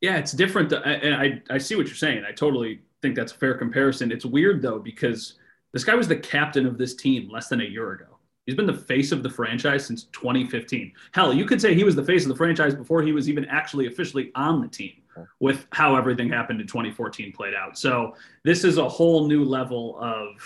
Yeah, 0.00 0.18
it's 0.18 0.32
different. 0.32 0.72
Uh, 0.72 0.80
and 0.80 1.14
I, 1.14 1.42
I 1.50 1.58
see 1.58 1.74
what 1.74 1.86
you're 1.86 1.96
saying. 1.96 2.24
I 2.26 2.32
totally 2.32 2.82
think 3.02 3.16
that's 3.16 3.32
a 3.32 3.36
fair 3.36 3.54
comparison. 3.54 4.12
It's 4.12 4.24
weird 4.24 4.62
though, 4.62 4.78
because 4.78 5.34
this 5.72 5.84
guy 5.84 5.94
was 5.94 6.08
the 6.08 6.16
captain 6.16 6.66
of 6.66 6.78
this 6.78 6.94
team 6.94 7.28
less 7.30 7.48
than 7.48 7.60
a 7.60 7.64
year 7.64 7.92
ago. 7.92 8.17
He's 8.48 8.56
been 8.56 8.64
the 8.64 8.72
face 8.72 9.12
of 9.12 9.22
the 9.22 9.28
franchise 9.28 9.84
since 9.84 10.04
2015. 10.04 10.90
Hell, 11.12 11.34
you 11.34 11.44
could 11.44 11.60
say 11.60 11.74
he 11.74 11.84
was 11.84 11.94
the 11.94 12.02
face 12.02 12.22
of 12.22 12.30
the 12.30 12.34
franchise 12.34 12.74
before 12.74 13.02
he 13.02 13.12
was 13.12 13.28
even 13.28 13.44
actually 13.44 13.88
officially 13.88 14.32
on 14.34 14.62
the 14.62 14.68
team 14.68 15.02
with 15.38 15.66
how 15.72 15.96
everything 15.96 16.30
happened 16.30 16.58
in 16.58 16.66
2014 16.66 17.30
played 17.30 17.52
out. 17.52 17.76
So 17.76 18.14
this 18.44 18.64
is 18.64 18.78
a 18.78 18.88
whole 18.88 19.28
new 19.28 19.44
level 19.44 19.98
of 20.00 20.40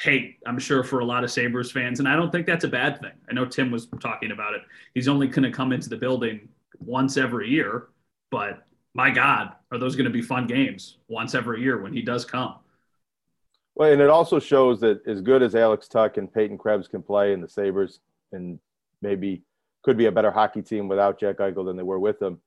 hate, 0.00 0.38
I'm 0.48 0.58
sure, 0.58 0.82
for 0.82 0.98
a 0.98 1.04
lot 1.04 1.22
of 1.22 1.30
Sabres 1.30 1.70
fans. 1.70 2.00
And 2.00 2.08
I 2.08 2.16
don't 2.16 2.32
think 2.32 2.44
that's 2.44 2.64
a 2.64 2.68
bad 2.68 3.00
thing. 3.00 3.12
I 3.30 3.34
know 3.34 3.44
Tim 3.44 3.70
was 3.70 3.86
talking 4.00 4.32
about 4.32 4.54
it. 4.54 4.62
He's 4.92 5.06
only 5.06 5.28
going 5.28 5.44
to 5.44 5.56
come 5.56 5.72
into 5.72 5.88
the 5.88 5.96
building 5.96 6.48
once 6.80 7.16
every 7.16 7.48
year, 7.48 7.86
but 8.32 8.66
my 8.94 9.10
God, 9.10 9.52
are 9.70 9.78
those 9.78 9.94
going 9.94 10.06
to 10.06 10.10
be 10.10 10.22
fun 10.22 10.48
games 10.48 10.96
once 11.06 11.36
every 11.36 11.62
year 11.62 11.80
when 11.80 11.92
he 11.92 12.02
does 12.02 12.24
come? 12.24 12.56
Well, 13.76 13.92
and 13.92 14.00
it 14.00 14.08
also 14.08 14.40
shows 14.40 14.80
that 14.80 15.06
as 15.06 15.20
good 15.20 15.42
as 15.42 15.54
Alex 15.54 15.86
Tuch 15.86 16.16
and 16.16 16.32
Peyton 16.32 16.56
Krebs 16.56 16.88
can 16.88 17.02
play, 17.02 17.34
and 17.34 17.42
the 17.42 17.48
Sabres, 17.48 18.00
and 18.32 18.58
maybe 19.02 19.42
could 19.84 19.98
be 19.98 20.06
a 20.06 20.12
better 20.12 20.30
hockey 20.30 20.62
team 20.62 20.88
without 20.88 21.20
Jack 21.20 21.36
Eichel 21.36 21.66
than 21.66 21.76
they 21.76 21.82
were 21.82 22.00
with 22.00 22.20
him. 22.20 22.40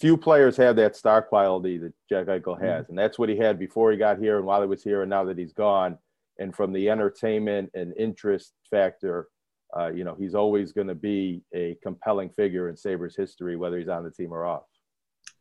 Few 0.00 0.16
players 0.16 0.56
have 0.56 0.76
that 0.76 0.96
star 0.96 1.20
quality 1.20 1.76
that 1.78 1.92
Jack 2.08 2.26
Eichel 2.26 2.56
mm-hmm. 2.56 2.64
has, 2.64 2.84
mm-hmm. 2.84 2.92
and 2.92 2.98
that's 2.98 3.18
what 3.18 3.28
he 3.28 3.36
had 3.36 3.58
before 3.58 3.92
he 3.92 3.98
got 3.98 4.18
here, 4.18 4.38
and 4.38 4.46
while 4.46 4.62
he 4.62 4.66
was 4.66 4.82
here, 4.82 5.02
and 5.02 5.10
now 5.10 5.24
that 5.24 5.38
he's 5.38 5.52
gone. 5.52 5.98
And 6.38 6.54
from 6.54 6.72
the 6.72 6.88
entertainment 6.88 7.70
and 7.74 7.92
interest 7.98 8.54
factor, 8.70 9.28
uh, 9.76 9.88
you 9.88 10.04
know, 10.04 10.16
he's 10.18 10.34
always 10.34 10.72
going 10.72 10.86
to 10.86 10.94
be 10.94 11.42
a 11.54 11.76
compelling 11.82 12.30
figure 12.30 12.70
in 12.70 12.76
Sabres 12.76 13.16
history, 13.16 13.56
whether 13.56 13.78
he's 13.78 13.88
on 13.88 14.04
the 14.04 14.10
team 14.10 14.32
or 14.32 14.46
off. 14.46 14.62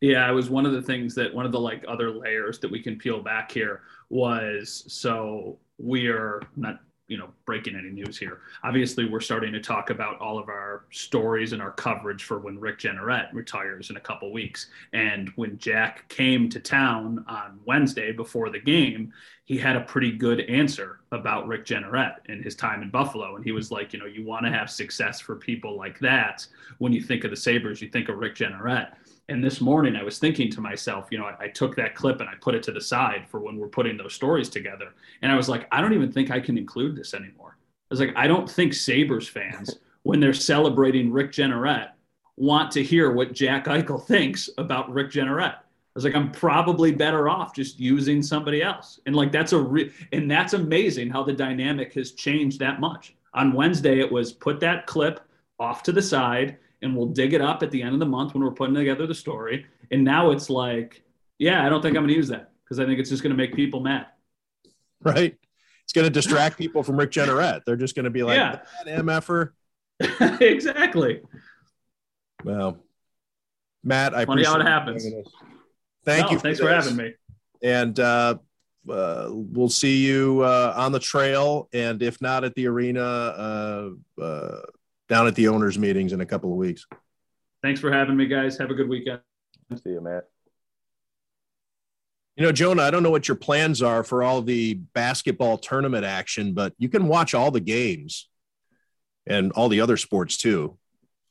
Yeah, 0.02 0.30
it 0.30 0.34
was 0.34 0.50
one 0.50 0.66
of 0.66 0.74
the 0.74 0.82
things 0.82 1.16
that 1.16 1.34
one 1.34 1.46
of 1.46 1.52
the 1.52 1.60
like 1.60 1.84
other 1.88 2.12
layers 2.12 2.60
that 2.60 2.70
we 2.70 2.82
can 2.82 2.98
peel 2.98 3.22
back 3.22 3.52
here 3.52 3.82
was 4.10 4.84
so 4.88 5.58
we 5.80 6.08
are 6.08 6.42
not 6.56 6.80
you 7.08 7.18
know 7.18 7.30
breaking 7.46 7.76
any 7.76 7.90
news 7.90 8.18
here. 8.18 8.42
Obviously, 8.64 9.06
we're 9.06 9.22
starting 9.22 9.54
to 9.54 9.60
talk 9.60 9.90
about 9.90 10.20
all 10.20 10.38
of 10.38 10.50
our 10.50 10.86
stories 10.92 11.54
and 11.54 11.62
our 11.62 11.72
coverage 11.72 12.26
for 12.26 12.38
when 12.38 12.60
Rick 12.60 12.80
Jeanneret 12.80 13.34
retires 13.34 13.90
in 13.90 13.98
a 13.98 14.02
couple 14.02 14.32
weeks. 14.32 14.68
And 14.94 15.30
when 15.36 15.58
Jack 15.58 16.08
came 16.10 16.50
to 16.50 16.60
town 16.60 17.24
on 17.28 17.60
Wednesday 17.66 18.12
before 18.12 18.50
the 18.50 18.60
game, 18.60 19.14
he 19.46 19.58
had 19.58 19.78
a 19.78 19.82
pretty 19.82 20.12
good 20.12 20.42
answer 20.42 21.00
about 21.12 21.48
Rick 21.48 21.66
Jeanneret 21.66 22.18
and 22.28 22.44
his 22.44 22.56
time 22.56 22.82
in 22.82 22.90
Buffalo. 22.90 23.36
And 23.36 23.46
he 23.46 23.54
was 23.54 23.72
like, 23.72 23.94
you 23.94 24.00
know, 24.00 24.06
you 24.06 24.26
want 24.26 24.46
to 24.46 24.52
have 24.52 24.70
success 24.70 25.22
for 25.22 25.36
people 25.36 25.78
like 25.78 26.00
that. 26.00 26.46
When 26.80 26.92
you 26.92 27.02
think 27.02 27.24
of 27.24 27.32
the 27.32 27.38
Sabres, 27.38 27.82
you 27.82 27.90
think 27.90 28.10
of 28.10 28.18
Rick 28.18 28.36
Jeanneret. 28.36 28.90
And 29.30 29.44
this 29.44 29.60
morning, 29.60 29.98
I 29.98 30.04
was 30.04 30.20
thinking 30.20 30.50
to 30.52 30.62
myself, 30.62 31.08
you 31.12 31.18
know, 31.18 31.26
I, 31.26 31.36
I, 31.46 31.48
took 31.50 31.76
that 31.76 31.96
clip 31.96 32.22
and 32.22 32.30
I 32.30 32.34
put 32.40 32.56
it 32.56 32.64
to 32.64 32.72
the 32.72 32.80
side 32.80 33.26
for 33.28 33.42
when 33.42 33.58
we're 33.58 33.68
putting 33.68 33.98
those 33.98 34.14
stories 34.14 34.48
together. 34.48 34.94
And 35.22 35.32
I 35.32 35.36
was 35.36 35.50
like, 35.50 35.68
I 35.72 35.82
don't 35.82 35.94
even 35.94 36.12
think 36.12 36.32
I 36.32 36.40
can 36.40 36.58
include 36.58 36.96
this 36.96 37.14
anymore. 37.14 37.58
I 37.60 37.88
was 37.90 38.00
like, 38.00 38.14
I 38.16 38.26
don't 38.26 38.50
think 38.50 38.74
Sabres 38.74 39.28
fans, 39.28 39.80
when 40.04 40.22
they're 40.22 40.34
celebrating 40.34 41.12
Rick 41.12 41.34
Jeanneret, 41.34 41.90
want 42.38 42.72
to 42.72 42.84
hear 42.84 43.12
what 43.12 43.34
Jack 43.34 43.66
Eichel 43.66 44.06
thinks 44.06 44.50
about 44.58 44.92
Rick 44.94 45.12
Jeanneret. 45.12 45.56
I 45.56 45.62
was 45.94 46.06
like, 46.06 46.16
I'm 46.16 46.32
probably 46.32 46.94
better 46.94 47.28
off 47.28 47.54
just 47.54 47.80
using 47.80 48.24
somebody 48.24 48.62
else. 48.62 49.02
And 49.08 49.16
like, 49.16 49.32
that's 49.34 49.52
a 49.52 49.60
re- 49.60 49.92
and 50.14 50.30
that's 50.32 50.54
amazing 50.54 51.10
how 51.10 51.24
the 51.24 51.34
dynamic 51.34 51.94
has 51.96 52.12
changed 52.12 52.60
that 52.60 52.80
much. 52.80 53.16
On 53.34 53.52
Wednesday, 53.52 54.00
it 54.00 54.10
was 54.10 54.32
put 54.32 54.62
that 54.62 54.86
clip 54.86 55.20
off 55.60 55.84
to 55.84 55.92
the 55.92 56.02
side 56.02 56.58
and 56.82 56.96
we'll 56.96 57.08
dig 57.08 57.34
it 57.34 57.42
up 57.42 57.64
at 57.64 57.72
the 57.72 57.82
end 57.82 57.94
of 57.94 58.00
the 58.00 58.06
month 58.06 58.34
when 58.34 58.44
we're 58.44 58.52
putting 58.52 58.76
together 58.76 59.08
the 59.08 59.16
story. 59.16 59.66
And 59.92 60.04
now 60.04 60.32
it's 60.32 60.50
like, 60.50 61.04
yeah, 61.40 61.66
I 61.66 61.70
don't 61.70 61.82
think 61.82 61.96
I'm 61.96 62.04
going 62.04 62.10
to 62.10 62.16
use 62.16 62.28
that 62.30 62.52
because 62.64 62.80
I 62.80 62.86
think 62.86 63.00
it's 63.00 63.10
just 63.10 63.24
going 63.24 63.32
to 63.32 63.38
make 63.38 63.56
people 63.56 63.80
mad. 63.80 64.08
Right. 65.02 65.36
It's 65.84 65.94
going 65.94 66.06
to 66.06 66.12
distract 66.12 66.58
people 66.58 66.84
from 66.84 66.98
Rick 66.98 67.12
Jeanneret. 67.12 67.62
They're 67.66 67.78
just 67.78 67.96
going 67.96 68.06
to 68.06 68.12
be 68.12 68.24
like, 68.24 68.38
yeah. 68.38 68.60
MFer. 68.86 69.52
exactly. 70.42 71.22
Well, 72.44 72.84
Matt, 73.84 74.14
I 74.14 74.26
Funny 74.26 74.44
how 74.44 74.60
it 74.60 74.66
happens. 74.66 75.08
Thank 76.06 76.26
no, 76.26 76.32
you. 76.32 76.38
For 76.38 76.44
thanks 76.44 76.60
this. 76.60 76.68
for 76.68 76.74
having 76.74 76.96
me. 76.96 77.14
And 77.64 78.00
uh, 78.00 78.38
uh, 78.90 79.30
we'll 79.30 79.70
see 79.70 80.06
you 80.06 80.42
uh, 80.42 80.74
on 80.76 80.92
the 80.92 81.00
trail, 81.00 81.70
and 81.74 82.02
if 82.04 82.22
not 82.22 82.44
at 82.44 82.54
the 82.56 82.68
arena, 82.68 83.02
uh, 83.02 83.90
uh 84.22 84.62
down 85.10 85.28
at 85.28 85.36
the 85.36 85.48
owners' 85.48 85.78
meetings 85.78 86.14
in 86.14 86.22
a 86.22 86.26
couple 86.26 86.52
of 86.52 86.58
weeks. 86.58 86.86
Thanks 87.62 87.80
for 87.80 87.92
having 87.92 88.16
me, 88.16 88.28
guys. 88.28 88.58
Have 88.58 88.70
a 88.70 88.74
good 88.74 88.90
weekend. 88.90 89.22
See 89.76 89.90
you, 89.90 90.02
Matt. 90.02 90.26
You 92.36 92.44
know, 92.44 92.52
Jonah, 92.52 92.84
I 92.84 92.92
don't 92.92 93.02
know 93.02 93.10
what 93.10 93.28
your 93.28 93.36
plans 93.36 93.82
are 93.82 94.04
for 94.04 94.22
all 94.22 94.44
the 94.44 94.76
basketball 94.76 95.58
tournament 95.58 96.06
action, 96.06 96.54
but 96.54 96.74
you 96.78 96.88
can 96.88 97.08
watch 97.08 97.34
all 97.34 97.50
the 97.50 97.60
games 97.60 98.30
and 99.26 99.52
all 99.54 99.70
the 99.70 99.82
other 99.82 99.98
sports 99.98 100.38
too 100.38 100.78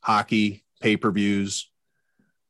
hockey, 0.03 0.64
pay 0.81 0.97
per 0.97 1.11
views 1.11 1.70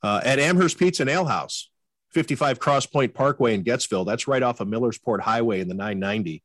uh, 0.02 0.20
at 0.24 0.38
Amherst 0.38 0.78
Pizza 0.78 1.02
and 1.02 1.10
Ale 1.10 1.24
House, 1.24 1.70
55 2.10 2.58
Cross 2.58 2.86
Point 2.86 3.14
Parkway 3.14 3.54
in 3.54 3.64
Getzville. 3.64 4.06
That's 4.06 4.28
right 4.28 4.42
off 4.42 4.60
of 4.60 4.68
Millersport 4.68 5.20
Highway 5.20 5.60
in 5.60 5.68
the 5.68 5.74
990. 5.74 6.42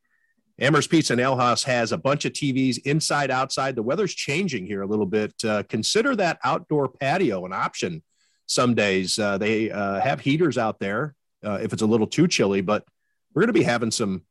Amherst 0.62 0.92
Pizza 0.92 1.14
and 1.14 1.20
Ale 1.20 1.36
House 1.36 1.64
has 1.64 1.92
a 1.92 1.98
bunch 1.98 2.24
of 2.26 2.34
TVs 2.34 2.78
inside, 2.86 3.32
outside. 3.32 3.76
The 3.76 3.82
weather's 3.82 4.14
changing 4.14 4.68
here 4.68 4.84
a 4.84 4.88
little 4.88 5.08
bit. 5.08 5.34
Uh, 5.44 5.64
consider 5.64 6.16
that 6.16 6.40
outdoor 6.44 6.88
patio 6.88 7.46
an 7.48 7.52
option 7.52 8.04
some 8.46 8.76
days. 8.76 9.18
Uh, 9.18 9.40
they 9.40 9.72
uh, 9.72 10.00
have 10.00 10.20
heaters 10.20 10.60
out 10.60 10.80
there 10.80 11.16
uh, 11.44 11.58
if 11.64 11.74
it's 11.74 11.82
a 11.82 11.88
little 11.88 12.06
too 12.06 12.28
chilly, 12.28 12.62
but 12.62 12.86
we're 13.34 13.42
going 13.42 13.54
to 13.54 13.60
be 13.60 13.64
having 13.64 13.90
some 13.90 14.22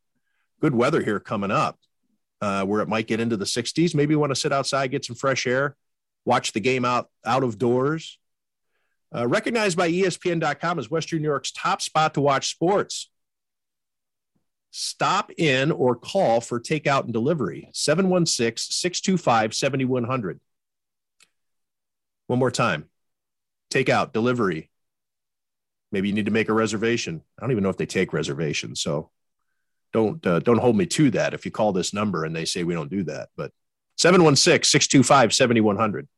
good 0.61 0.74
weather 0.74 1.03
here 1.03 1.18
coming 1.18 1.51
up 1.51 1.81
uh, 2.41 2.64
where 2.64 2.81
it 2.81 2.89
might 2.89 3.09
get 3.09 3.18
into 3.18 3.37
the 3.37 3.45
60s. 3.45 3.93
Maybe 3.93 4.14
you 4.14 4.20
want 4.20 4.31
to 4.31 4.41
sit 4.41 4.53
outside, 4.53 4.93
get 4.93 5.05
some 5.05 5.16
fresh 5.16 5.49
air, 5.49 5.76
watch 6.24 6.53
the 6.53 6.61
game 6.61 6.85
out, 6.85 7.09
out 7.24 7.43
of 7.43 7.59
doors. 7.59 8.18
Uh, 9.12 9.26
recognized 9.26 9.76
by 9.76 9.91
ESPN.com 9.91 10.78
as 10.78 10.89
Western 10.89 11.22
New 11.22 11.28
York's 11.28 11.51
top 11.51 11.83
spot 11.83 12.14
to 12.14 12.20
watch 12.20 12.51
sports. 12.51 13.11
Stop 14.70 15.32
in 15.36 15.72
or 15.72 15.96
call 15.96 16.40
for 16.40 16.60
takeout 16.60 17.04
and 17.04 17.12
delivery 17.12 17.70
716 17.72 18.72
625 18.72 19.54
7100. 19.54 20.40
One 22.26 22.38
more 22.38 22.50
time 22.50 22.90
takeout, 23.70 24.12
delivery. 24.12 24.70
Maybe 25.92 26.08
you 26.08 26.14
need 26.14 26.26
to 26.26 26.30
make 26.30 26.48
a 26.48 26.52
reservation. 26.52 27.22
I 27.38 27.42
don't 27.42 27.52
even 27.52 27.64
know 27.64 27.70
if 27.70 27.76
they 27.76 27.86
take 27.86 28.12
reservations. 28.12 28.80
So 28.80 29.10
don't 29.92 30.24
uh, 30.24 30.38
don't 30.40 30.58
hold 30.58 30.76
me 30.76 30.86
to 30.86 31.10
that 31.12 31.34
if 31.34 31.44
you 31.44 31.50
call 31.50 31.72
this 31.72 31.92
number 31.92 32.24
and 32.24 32.34
they 32.34 32.44
say 32.44 32.62
we 32.62 32.74
don't 32.74 32.90
do 32.90 33.04
that. 33.04 33.30
But 33.36 33.52
716 33.96 34.64
625 34.64 35.34
7100. 35.34 36.08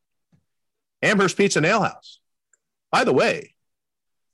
Amherst 1.02 1.36
Pizza 1.36 1.58
and 1.58 1.66
House. 1.66 2.20
By 2.90 3.04
the 3.04 3.12
way, 3.12 3.54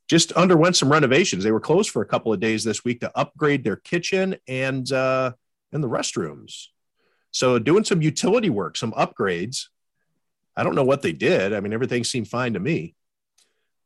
just 0.08 0.32
underwent 0.32 0.76
some 0.76 0.90
renovations. 0.90 1.44
They 1.44 1.52
were 1.52 1.60
closed 1.60 1.90
for 1.90 2.02
a 2.02 2.06
couple 2.06 2.32
of 2.32 2.40
days 2.40 2.64
this 2.64 2.84
week 2.84 3.00
to 3.00 3.12
upgrade 3.16 3.62
their 3.62 3.76
kitchen 3.76 4.36
and 4.48 4.90
uh, 4.90 5.32
and 5.72 5.84
the 5.84 5.88
restrooms. 5.88 6.66
So 7.30 7.58
doing 7.58 7.84
some 7.84 8.02
utility 8.02 8.50
work, 8.50 8.76
some 8.76 8.92
upgrades. 8.92 9.66
I 10.56 10.64
don't 10.64 10.74
know 10.74 10.84
what 10.84 11.02
they 11.02 11.12
did. 11.12 11.52
I 11.52 11.60
mean, 11.60 11.72
everything 11.72 12.02
seemed 12.02 12.28
fine 12.28 12.54
to 12.54 12.60
me. 12.60 12.96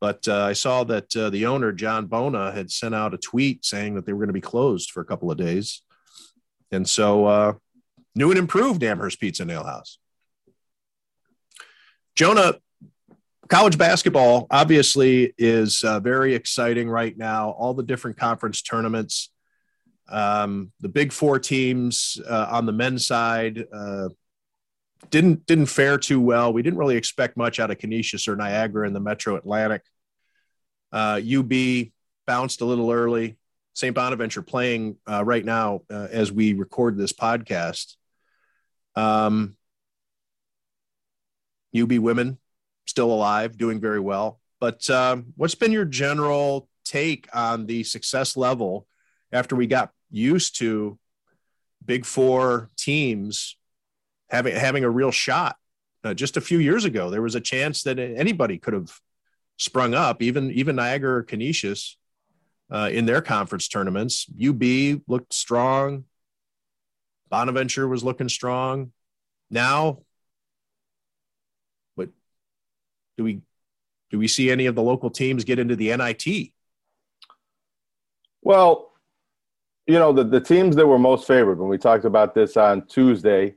But 0.00 0.26
uh, 0.26 0.44
I 0.44 0.52
saw 0.54 0.84
that 0.84 1.14
uh, 1.14 1.30
the 1.30 1.46
owner, 1.46 1.70
John 1.70 2.06
Bona, 2.06 2.50
had 2.50 2.70
sent 2.70 2.94
out 2.94 3.14
a 3.14 3.18
tweet 3.18 3.64
saying 3.64 3.94
that 3.94 4.06
they 4.06 4.12
were 4.12 4.20
going 4.20 4.28
to 4.28 4.32
be 4.32 4.40
closed 4.40 4.90
for 4.90 5.00
a 5.00 5.04
couple 5.04 5.30
of 5.30 5.36
days. 5.36 5.82
And 6.72 6.88
so, 6.88 7.26
uh, 7.26 7.52
new 8.14 8.30
and 8.30 8.38
improved 8.38 8.82
Amherst 8.82 9.20
Pizza 9.20 9.44
Nail 9.44 9.62
House. 9.62 9.98
Jonah, 12.16 12.54
college 13.52 13.76
basketball 13.76 14.46
obviously 14.50 15.34
is 15.36 15.84
uh, 15.84 16.00
very 16.00 16.34
exciting 16.34 16.88
right 16.88 17.18
now. 17.18 17.50
All 17.50 17.74
the 17.74 17.82
different 17.82 18.16
conference 18.16 18.62
tournaments, 18.62 19.28
um, 20.08 20.72
the 20.80 20.88
big 20.88 21.12
four 21.12 21.38
teams 21.38 22.18
uh, 22.26 22.46
on 22.50 22.64
the 22.64 22.72
men's 22.72 23.06
side 23.06 23.66
uh, 23.70 24.08
didn't 25.10 25.44
didn't 25.44 25.66
fare 25.66 25.98
too 25.98 26.18
well. 26.18 26.50
We 26.50 26.62
didn't 26.62 26.78
really 26.78 26.96
expect 26.96 27.36
much 27.36 27.60
out 27.60 27.70
of 27.70 27.76
Canisius 27.76 28.26
or 28.26 28.36
Niagara 28.36 28.86
in 28.86 28.94
the 28.94 29.00
Metro 29.00 29.36
Atlantic. 29.36 29.82
UB 30.94 31.52
uh, 31.52 31.84
bounced 32.26 32.62
a 32.62 32.64
little 32.64 32.90
early. 32.90 33.36
St. 33.74 33.94
Bonaventure 33.94 34.42
playing 34.42 34.96
uh, 35.06 35.24
right 35.26 35.44
now 35.44 35.82
uh, 35.90 36.08
as 36.10 36.32
we 36.32 36.54
record 36.54 36.96
this 36.96 37.12
podcast. 37.12 37.96
Um, 38.96 39.56
UB 41.74 41.92
women 41.98 42.38
still 42.86 43.12
alive, 43.12 43.56
doing 43.56 43.80
very 43.80 44.00
well. 44.00 44.40
But 44.60 44.88
um, 44.90 45.32
what's 45.36 45.54
been 45.54 45.72
your 45.72 45.84
general 45.84 46.68
take 46.84 47.28
on 47.34 47.66
the 47.66 47.84
success 47.84 48.36
level 48.36 48.86
after 49.32 49.56
we 49.56 49.66
got 49.66 49.90
used 50.10 50.58
to 50.58 50.98
Big 51.84 52.04
Four 52.04 52.70
teams 52.76 53.56
having 54.30 54.54
having 54.54 54.84
a 54.84 54.90
real 54.90 55.10
shot? 55.10 55.56
Uh, 56.04 56.14
just 56.14 56.36
a 56.36 56.40
few 56.40 56.58
years 56.58 56.84
ago, 56.84 57.10
there 57.10 57.22
was 57.22 57.34
a 57.34 57.40
chance 57.40 57.82
that 57.84 57.98
anybody 57.98 58.58
could 58.58 58.74
have 58.74 58.92
sprung 59.56 59.94
up, 59.94 60.22
even 60.22 60.50
even 60.52 60.76
Niagara 60.76 61.18
or 61.18 61.22
Canisius 61.22 61.96
uh, 62.70 62.88
in 62.92 63.06
their 63.06 63.20
conference 63.20 63.68
tournaments. 63.68 64.26
UB 64.40 65.02
looked 65.06 65.34
strong. 65.34 66.04
Bonaventure 67.28 67.88
was 67.88 68.04
looking 68.04 68.28
strong. 68.28 68.92
Now 69.50 70.00
do 73.16 73.24
we 73.24 73.42
do 74.10 74.18
we 74.18 74.28
see 74.28 74.50
any 74.50 74.66
of 74.66 74.74
the 74.74 74.82
local 74.82 75.10
teams 75.10 75.42
get 75.44 75.58
into 75.58 75.74
the 75.74 75.96
NIT? 75.96 76.52
Well, 78.42 78.92
you 79.86 79.98
know, 79.98 80.12
the, 80.12 80.24
the 80.24 80.40
teams 80.40 80.76
that 80.76 80.86
were 80.86 80.98
most 80.98 81.26
favored 81.26 81.58
when 81.58 81.68
we 81.68 81.78
talked 81.78 82.04
about 82.04 82.34
this 82.34 82.56
on 82.56 82.86
Tuesday, 82.86 83.54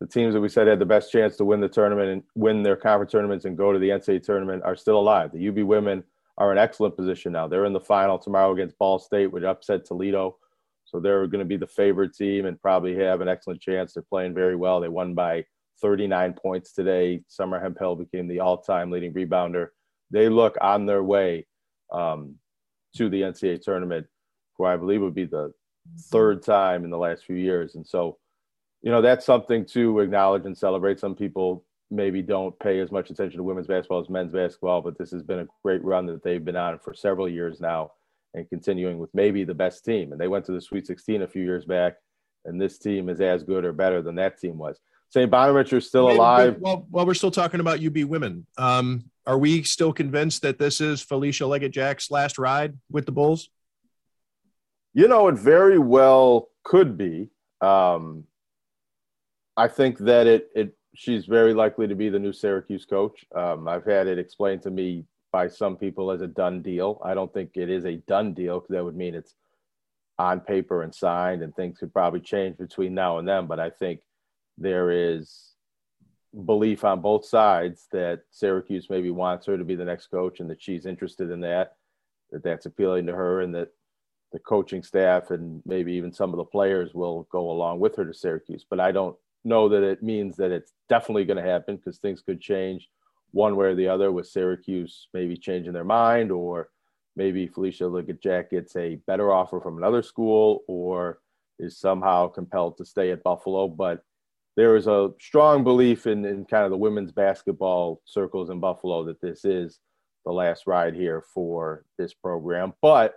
the 0.00 0.06
teams 0.06 0.34
that 0.34 0.40
we 0.40 0.48
said 0.48 0.66
had 0.66 0.78
the 0.78 0.86
best 0.86 1.10
chance 1.10 1.36
to 1.36 1.44
win 1.44 1.60
the 1.60 1.68
tournament 1.68 2.10
and 2.10 2.22
win 2.34 2.62
their 2.62 2.76
conference 2.76 3.12
tournaments 3.12 3.46
and 3.46 3.56
go 3.56 3.72
to 3.72 3.78
the 3.78 3.88
NCAA 3.88 4.22
tournament 4.22 4.62
are 4.62 4.76
still 4.76 4.98
alive. 4.98 5.32
The 5.32 5.48
UB 5.48 5.58
women 5.60 6.04
are 6.36 6.52
in 6.52 6.58
excellent 6.58 6.96
position 6.96 7.32
now. 7.32 7.48
They're 7.48 7.64
in 7.64 7.72
the 7.72 7.80
final 7.80 8.18
tomorrow 8.18 8.52
against 8.52 8.78
Ball 8.78 8.98
State, 8.98 9.28
which 9.28 9.44
upset 9.44 9.84
Toledo. 9.84 10.36
So 10.84 11.00
they're 11.00 11.26
going 11.26 11.40
to 11.40 11.44
be 11.44 11.56
the 11.56 11.66
favorite 11.66 12.14
team 12.14 12.44
and 12.46 12.60
probably 12.60 12.94
have 12.96 13.20
an 13.20 13.28
excellent 13.28 13.60
chance. 13.60 13.94
They're 13.94 14.02
playing 14.02 14.34
very 14.34 14.54
well. 14.54 14.80
They 14.80 14.88
won 14.88 15.14
by 15.14 15.46
39 15.84 16.32
points 16.32 16.72
today. 16.72 17.20
Summer 17.28 17.60
Hemphill 17.60 17.94
became 17.94 18.26
the 18.26 18.40
all-time 18.40 18.90
leading 18.90 19.12
rebounder. 19.12 19.68
They 20.10 20.30
look 20.30 20.56
on 20.62 20.86
their 20.86 21.02
way 21.02 21.46
um, 21.92 22.36
to 22.96 23.10
the 23.10 23.20
NCAA 23.20 23.60
tournament, 23.60 24.06
who 24.56 24.64
I 24.64 24.78
believe 24.78 25.02
would 25.02 25.14
be 25.14 25.26
the 25.26 25.52
third 26.10 26.42
time 26.42 26.84
in 26.84 26.90
the 26.90 26.96
last 26.96 27.26
few 27.26 27.36
years. 27.36 27.74
And 27.74 27.86
so, 27.86 28.16
you 28.80 28.90
know, 28.90 29.02
that's 29.02 29.26
something 29.26 29.66
to 29.66 30.00
acknowledge 30.00 30.46
and 30.46 30.56
celebrate. 30.56 31.00
Some 31.00 31.14
people 31.14 31.66
maybe 31.90 32.22
don't 32.22 32.58
pay 32.60 32.80
as 32.80 32.90
much 32.90 33.10
attention 33.10 33.36
to 33.36 33.42
women's 33.42 33.66
basketball 33.66 34.00
as 34.00 34.08
men's 34.08 34.32
basketball, 34.32 34.80
but 34.80 34.96
this 34.96 35.10
has 35.10 35.22
been 35.22 35.40
a 35.40 35.48
great 35.62 35.84
run 35.84 36.06
that 36.06 36.22
they've 36.22 36.46
been 36.46 36.56
on 36.56 36.78
for 36.78 36.94
several 36.94 37.28
years 37.28 37.60
now 37.60 37.92
and 38.32 38.48
continuing 38.48 38.96
with 38.96 39.10
maybe 39.12 39.44
the 39.44 39.52
best 39.52 39.84
team. 39.84 40.12
And 40.12 40.20
they 40.20 40.28
went 40.28 40.46
to 40.46 40.52
the 40.52 40.62
Sweet 40.62 40.86
16 40.86 41.20
a 41.20 41.28
few 41.28 41.42
years 41.42 41.66
back, 41.66 41.96
and 42.46 42.58
this 42.58 42.78
team 42.78 43.10
is 43.10 43.20
as 43.20 43.42
good 43.42 43.66
or 43.66 43.74
better 43.74 44.00
than 44.00 44.14
that 44.14 44.40
team 44.40 44.56
was. 44.56 44.80
St. 45.14 45.30
Bonaventure 45.30 45.76
is 45.76 45.86
still 45.86 46.10
alive. 46.10 46.56
Well, 46.58 46.88
while 46.90 47.06
we're 47.06 47.14
still 47.14 47.30
talking 47.30 47.60
about 47.60 47.80
UB 47.80 47.98
women, 47.98 48.48
um, 48.58 49.04
are 49.24 49.38
we 49.38 49.62
still 49.62 49.92
convinced 49.92 50.42
that 50.42 50.58
this 50.58 50.80
is 50.80 51.04
Felisha 51.04 51.46
Legette-Jack's 51.46 52.10
last 52.10 52.36
ride 52.36 52.76
with 52.90 53.06
the 53.06 53.12
Bulls? 53.12 53.48
You 54.92 55.06
know, 55.06 55.28
it 55.28 55.36
very 55.36 55.78
well 55.78 56.48
could 56.64 56.98
be. 56.98 57.30
Um, 57.60 58.24
I 59.56 59.68
think 59.68 59.98
that 59.98 60.26
it 60.26 60.48
it 60.52 60.76
she's 60.96 61.26
very 61.26 61.54
likely 61.54 61.86
to 61.86 61.94
be 61.94 62.08
the 62.08 62.18
new 62.18 62.32
Syracuse 62.32 62.84
coach. 62.84 63.24
Um, 63.36 63.68
I've 63.68 63.84
had 63.84 64.08
it 64.08 64.18
explained 64.18 64.62
to 64.62 64.70
me 64.72 65.04
by 65.30 65.46
some 65.46 65.76
people 65.76 66.10
as 66.10 66.22
a 66.22 66.26
done 66.26 66.60
deal. 66.60 67.00
I 67.04 67.14
don't 67.14 67.32
think 67.32 67.50
it 67.54 67.70
is 67.70 67.84
a 67.84 67.98
done 68.08 68.34
deal 68.34 68.58
because 68.58 68.74
that 68.74 68.84
would 68.84 68.96
mean 68.96 69.14
it's 69.14 69.36
on 70.18 70.40
paper 70.40 70.82
and 70.82 70.92
signed, 70.92 71.42
and 71.42 71.54
things 71.54 71.78
could 71.78 71.92
probably 71.92 72.18
change 72.18 72.56
between 72.56 72.94
now 72.94 73.18
and 73.18 73.28
then. 73.28 73.46
But 73.46 73.60
I 73.60 73.70
think 73.70 74.00
there 74.58 74.90
is 74.90 75.52
belief 76.46 76.84
on 76.84 77.00
both 77.00 77.24
sides 77.24 77.86
that 77.92 78.22
Syracuse 78.30 78.88
maybe 78.90 79.10
wants 79.10 79.46
her 79.46 79.56
to 79.56 79.64
be 79.64 79.76
the 79.76 79.84
next 79.84 80.08
coach 80.08 80.40
and 80.40 80.50
that 80.50 80.60
she's 80.60 80.86
interested 80.86 81.30
in 81.30 81.40
that, 81.40 81.76
that 82.30 82.42
that's 82.42 82.66
appealing 82.66 83.06
to 83.06 83.14
her, 83.14 83.40
and 83.40 83.54
that 83.54 83.68
the 84.32 84.38
coaching 84.40 84.82
staff 84.82 85.30
and 85.30 85.62
maybe 85.64 85.92
even 85.92 86.12
some 86.12 86.30
of 86.30 86.38
the 86.38 86.44
players 86.44 86.92
will 86.92 87.28
go 87.30 87.50
along 87.50 87.78
with 87.78 87.94
her 87.96 88.04
to 88.04 88.12
Syracuse. 88.12 88.66
But 88.68 88.80
I 88.80 88.90
don't 88.90 89.16
know 89.44 89.68
that 89.68 89.82
it 89.82 90.02
means 90.02 90.36
that 90.36 90.50
it's 90.50 90.72
definitely 90.88 91.24
going 91.24 91.36
to 91.42 91.50
happen 91.50 91.76
because 91.76 91.98
things 91.98 92.20
could 92.20 92.40
change 92.40 92.88
one 93.30 93.56
way 93.56 93.66
or 93.66 93.74
the 93.74 93.88
other 93.88 94.10
with 94.10 94.26
Syracuse 94.26 95.08
maybe 95.12 95.36
changing 95.36 95.72
their 95.72 95.84
mind 95.84 96.32
or 96.32 96.70
maybe 97.16 97.48
Felisha 97.48 97.82
Legette-Jack 97.82 98.50
gets 98.50 98.74
a 98.76 98.96
better 99.06 99.32
offer 99.32 99.60
from 99.60 99.76
another 99.76 100.02
school 100.02 100.64
or 100.66 101.20
is 101.58 101.78
somehow 101.78 102.26
compelled 102.26 102.76
to 102.78 102.84
stay 102.84 103.10
at 103.12 103.22
Buffalo. 103.22 103.68
But 103.68 104.02
there 104.56 104.76
is 104.76 104.86
a 104.86 105.10
strong 105.20 105.64
belief 105.64 106.06
in, 106.06 106.24
in 106.24 106.44
kind 106.44 106.64
of 106.64 106.70
the 106.70 106.76
women's 106.76 107.12
basketball 107.12 108.00
circles 108.04 108.50
in 108.50 108.60
Buffalo 108.60 109.04
that 109.04 109.20
this 109.20 109.44
is 109.44 109.80
the 110.24 110.32
last 110.32 110.66
ride 110.66 110.94
here 110.94 111.22
for 111.34 111.84
this 111.98 112.14
program. 112.14 112.72
But, 112.80 113.14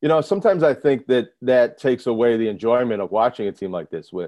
you 0.00 0.08
know, 0.08 0.20
sometimes 0.20 0.62
I 0.62 0.74
think 0.74 1.06
that 1.06 1.28
that 1.42 1.78
takes 1.78 2.06
away 2.06 2.36
the 2.36 2.48
enjoyment 2.48 3.02
of 3.02 3.10
watching 3.10 3.46
a 3.46 3.52
team 3.52 3.70
like 3.70 3.90
this. 3.90 4.10
Uh, 4.12 4.26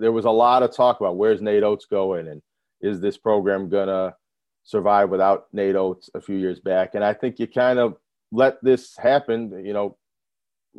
there 0.00 0.12
was 0.12 0.24
a 0.24 0.30
lot 0.30 0.62
of 0.62 0.74
talk 0.74 1.00
about 1.00 1.16
where's 1.16 1.42
Nate 1.42 1.62
Oats 1.62 1.84
going 1.84 2.28
and 2.28 2.42
is 2.80 3.00
this 3.00 3.16
program 3.16 3.68
going 3.68 3.88
to 3.88 4.14
survive 4.64 5.10
without 5.10 5.46
Nate 5.52 5.76
Oats 5.76 6.10
a 6.14 6.20
few 6.20 6.36
years 6.36 6.58
back. 6.58 6.94
And 6.94 7.04
I 7.04 7.12
think 7.12 7.38
you 7.38 7.46
kind 7.46 7.78
of 7.78 7.96
let 8.32 8.62
this 8.62 8.96
happen, 8.96 9.64
you 9.64 9.72
know, 9.72 9.96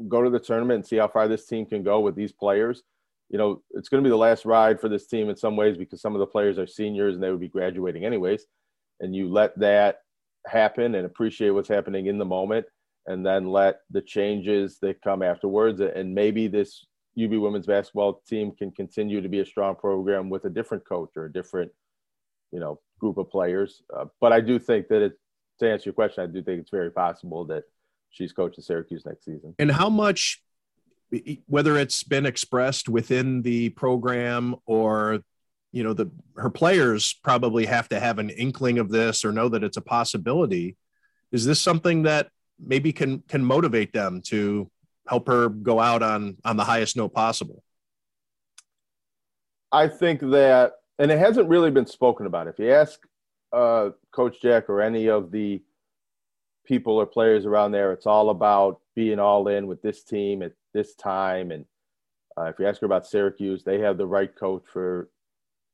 go 0.08 0.22
to 0.22 0.30
the 0.30 0.40
tournament 0.40 0.78
and 0.78 0.86
see 0.86 0.98
how 0.98 1.08
far 1.08 1.28
this 1.28 1.46
team 1.46 1.66
can 1.66 1.84
go 1.84 2.00
with 2.00 2.16
these 2.16 2.32
players 2.32 2.84
you 3.30 3.38
know, 3.38 3.62
it's 3.72 3.90
going 3.90 4.04
to 4.04 4.08
be 4.08 4.12
the 4.12 4.18
last 4.18 4.46
ride 4.46 4.80
for 4.80 4.90
this 4.90 5.08
team 5.08 5.30
in 5.30 5.36
some 5.36 5.56
ways 5.56 5.78
because 5.78 6.02
some 6.02 6.16
of 6.16 6.20
the 6.20 6.26
players 6.26 6.58
are 6.58 6.68
seniors 6.68 7.16
and 7.16 7.24
they 7.24 7.30
would 7.30 7.40
be 7.40 7.50
graduating 7.50 8.06
anyways. 8.06 8.46
And 9.00 9.16
you 9.16 9.30
let 9.30 9.58
that 9.60 10.00
happen 10.46 10.96
and 10.96 11.06
appreciate 11.06 11.50
what's 11.52 11.68
happening 11.68 12.08
in 12.08 12.18
the 12.18 12.26
moment 12.26 12.66
and 13.06 13.26
then 13.26 13.48
let 13.48 13.80
the 13.92 14.02
changes 14.02 14.80
that 14.82 15.02
come 15.02 15.22
afterwards. 15.22 15.82
And 15.82 16.16
maybe 16.16 16.48
this 16.48 16.86
UB 17.22 17.32
women's 17.32 17.68
basketball 17.68 18.22
team 18.28 18.52
can 18.52 18.72
continue 18.72 19.22
to 19.22 19.30
be 19.30 19.40
a 19.40 19.46
strong 19.46 19.76
program 19.76 20.30
with 20.30 20.46
a 20.46 20.50
different 20.50 20.88
coach 20.88 21.12
or 21.16 21.26
a 21.26 21.32
different, 21.32 21.72
you 22.52 22.60
know, 22.60 22.80
group 23.00 23.18
of 23.18 23.30
players. 23.30 23.82
Uh, 23.96 24.06
but 24.22 24.32
I 24.32 24.40
do 24.40 24.60
think 24.60 24.88
that 24.88 25.02
it, 25.02 25.14
to 25.60 25.70
answer 25.70 25.88
your 25.88 25.94
question, 25.94 26.24
I 26.24 26.28
do 26.28 26.44
think 26.44 26.62
it's 26.62 26.70
very 26.70 26.92
possible 26.92 27.46
that 27.46 27.64
she's 28.10 28.34
coaching 28.34 28.64
Syracuse 28.64 29.06
next 29.06 29.26
season. 29.26 29.56
And 29.60 29.72
how 29.72 29.90
much 29.90 30.42
whether 31.46 31.78
it's 31.78 32.04
been 32.04 32.26
expressed 32.26 32.90
within 32.90 33.42
the 33.42 33.70
program 33.70 34.56
or 34.66 35.20
you 35.72 35.84
know 35.84 35.94
the 35.94 36.10
her 36.36 36.50
players 36.50 37.18
probably 37.24 37.66
have 37.66 37.88
to 37.90 38.00
have 38.00 38.20
an 38.20 38.30
inkling 38.30 38.78
of 38.78 38.90
this 38.90 39.24
or 39.24 39.32
know 39.32 39.48
that 39.48 39.64
it's 39.64 39.78
a 39.78 39.82
possibility 39.82 40.76
is 41.32 41.46
this 41.46 41.62
something 41.62 42.04
that 42.04 42.30
maybe 42.60 42.92
can 42.94 43.24
can 43.28 43.44
motivate 43.44 43.94
them 43.94 44.22
to 44.22 44.70
help 45.08 45.28
her 45.28 45.50
go 45.50 45.80
out 45.80 46.04
on 46.04 46.38
on 46.46 46.58
the 46.58 46.64
highest 46.64 46.96
note 46.96 47.14
possible? 47.14 47.64
I 49.72 49.88
think 49.88 50.22
that, 50.22 50.74
and 50.98 51.12
it 51.12 51.20
hasn't 51.20 51.50
really 51.50 51.72
been 51.72 51.88
spoken 51.88 52.26
about. 52.26 52.48
If 52.48 52.58
you 52.58 52.72
ask 52.72 53.00
uh, 53.52 53.90
Coach 54.12 54.42
Jack 54.42 54.70
or 54.70 54.82
any 54.82 55.08
of 55.08 55.32
the 55.32 55.62
people 56.66 56.94
or 56.94 57.06
players 57.06 57.46
around 57.46 57.72
there, 57.72 57.92
it's 57.92 58.06
all 58.06 58.30
about 58.30 58.80
being 58.96 59.20
all 59.20 59.48
in 59.50 59.68
with 59.68 59.82
this 59.82 60.04
team 60.04 60.42
at 60.42 60.54
this 60.74 60.96
time. 60.96 61.52
And 61.52 61.66
uh, 62.38 62.46
if 62.46 62.60
you 62.60 62.68
ask 62.68 62.82
her 62.82 62.86
about 62.86 63.08
Syracuse, 63.08 63.64
they 63.64 63.80
have 63.80 63.98
the 63.98 64.08
right 64.08 64.34
coach 64.36 64.64
for 64.72 65.10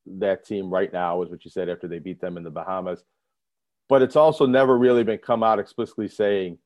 that 0.06 0.46
team 0.46 0.70
right 0.70 0.92
now, 0.92 1.22
is 1.22 1.30
what 1.30 1.46
you 1.46 1.52
said 1.52 1.70
after 1.70 1.88
they 1.88 2.00
beat 2.00 2.22
them 2.22 2.38
in 2.38 2.44
the 2.44 2.50
Bahamas. 2.50 3.04
But 3.90 4.02
it's 4.02 4.16
also 4.16 4.46
never 4.46 4.78
really 4.78 5.04
been 5.04 5.18
come 5.18 5.44
out 5.44 5.60
explicitly 5.60 6.08
saying, 6.08 6.58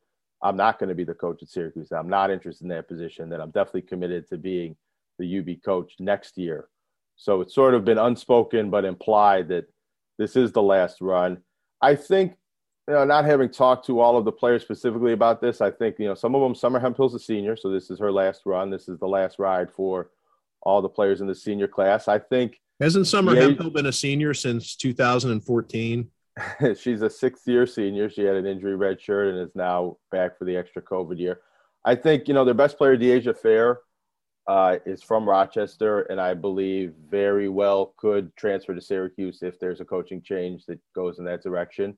I'm 0.42 0.56
not 0.56 0.80
going 0.80 0.90
to 0.90 0.96
be 0.96 1.04
the 1.04 1.16
coach 1.16 1.42
at 1.42 1.50
Syracuse. 1.50 1.92
I'm 1.92 2.10
not 2.10 2.30
interested 2.30 2.64
in 2.64 2.70
that 2.70 2.88
position. 2.88 3.30
That 3.30 3.42
I'm 3.42 3.52
definitely 3.52 3.82
committed 3.84 4.28
to 4.30 4.38
being 4.38 4.76
the 5.18 5.40
UB 5.40 5.64
coach 5.66 5.94
next 6.00 6.38
year. 6.38 6.70
So 7.16 7.42
it's 7.42 7.56
sort 7.56 7.74
of 7.74 7.84
been 7.84 7.98
unspoken 7.98 8.70
but 8.70 8.86
implied 8.86 9.48
that 9.50 9.66
this 10.20 10.36
is 10.36 10.52
the 10.52 10.62
last 10.62 11.02
run. 11.02 11.40
I 11.82 11.96
think, 11.96 12.34
you 12.88 12.94
know, 12.94 13.04
not 13.04 13.26
having 13.26 13.50
talked 13.50 13.86
to 13.88 14.00
all 14.00 14.18
of 14.18 14.24
the 14.24 14.32
players 14.32 14.62
specifically 14.62 15.12
about 15.12 15.42
this, 15.42 15.60
I 15.60 15.72
think, 15.72 16.00
you 16.00 16.08
know, 16.08 16.16
some 16.16 16.36
of 16.36 16.42
them, 16.42 16.56
Summer 16.56 16.80
Hemphill's 16.80 17.14
a 17.14 17.20
senior, 17.20 17.58
so 17.58 17.70
this 17.70 17.90
is 17.90 18.00
her 18.00 18.12
last 18.12 18.44
run. 18.46 18.70
This 18.70 18.88
is 18.88 18.98
the 19.00 19.08
last 19.08 19.40
ride 19.40 19.70
for 19.70 20.12
all 20.62 20.82
the 20.82 20.90
players 20.90 21.20
in 21.20 21.28
the 21.28 21.36
senior 21.36 21.68
class. 21.68 22.08
I 22.08 22.20
think. 22.20 22.62
Hasn't 22.80 23.08
Summer 23.08 23.36
Hemphill 23.36 23.72
been 23.72 23.88
a 23.88 23.92
senior 23.92 24.34
since 24.34 24.76
2014? 24.76 26.10
she's 26.80 27.02
a 27.02 27.10
sixth 27.10 27.48
year 27.48 27.66
senior. 27.66 28.10
She 28.10 28.22
had 28.22 28.36
an 28.36 28.46
injury 28.46 28.76
red 28.76 29.02
shirt 29.02 29.34
and 29.34 29.40
is 29.40 29.56
now 29.56 29.98
back 30.12 30.38
for 30.38 30.46
the 30.46 30.56
extra 30.56 30.82
COVID 30.82 31.18
year. 31.18 31.42
I 31.84 31.96
think, 31.96 32.28
you 32.28 32.34
know, 32.34 32.46
their 32.46 32.54
best 32.54 32.78
player, 32.78 32.98
Dyaisha 32.98 33.36
Fair, 33.36 33.80
uh, 34.48 34.78
is 34.86 35.02
from 35.02 35.28
Rochester, 35.28 36.02
and 36.04 36.22
I 36.22 36.34
believe 36.34 36.94
very 37.10 37.50
well 37.50 37.94
could 37.98 38.34
transfer 38.36 38.74
to 38.74 38.82
Syracuse 38.82 39.40
if 39.42 39.60
there's 39.60 39.82
a 39.82 39.86
coaching 39.86 40.22
change 40.22 40.66
that 40.68 40.80
goes 40.96 41.20
in 41.20 41.26
that 41.26 41.44
direction. 41.44 41.98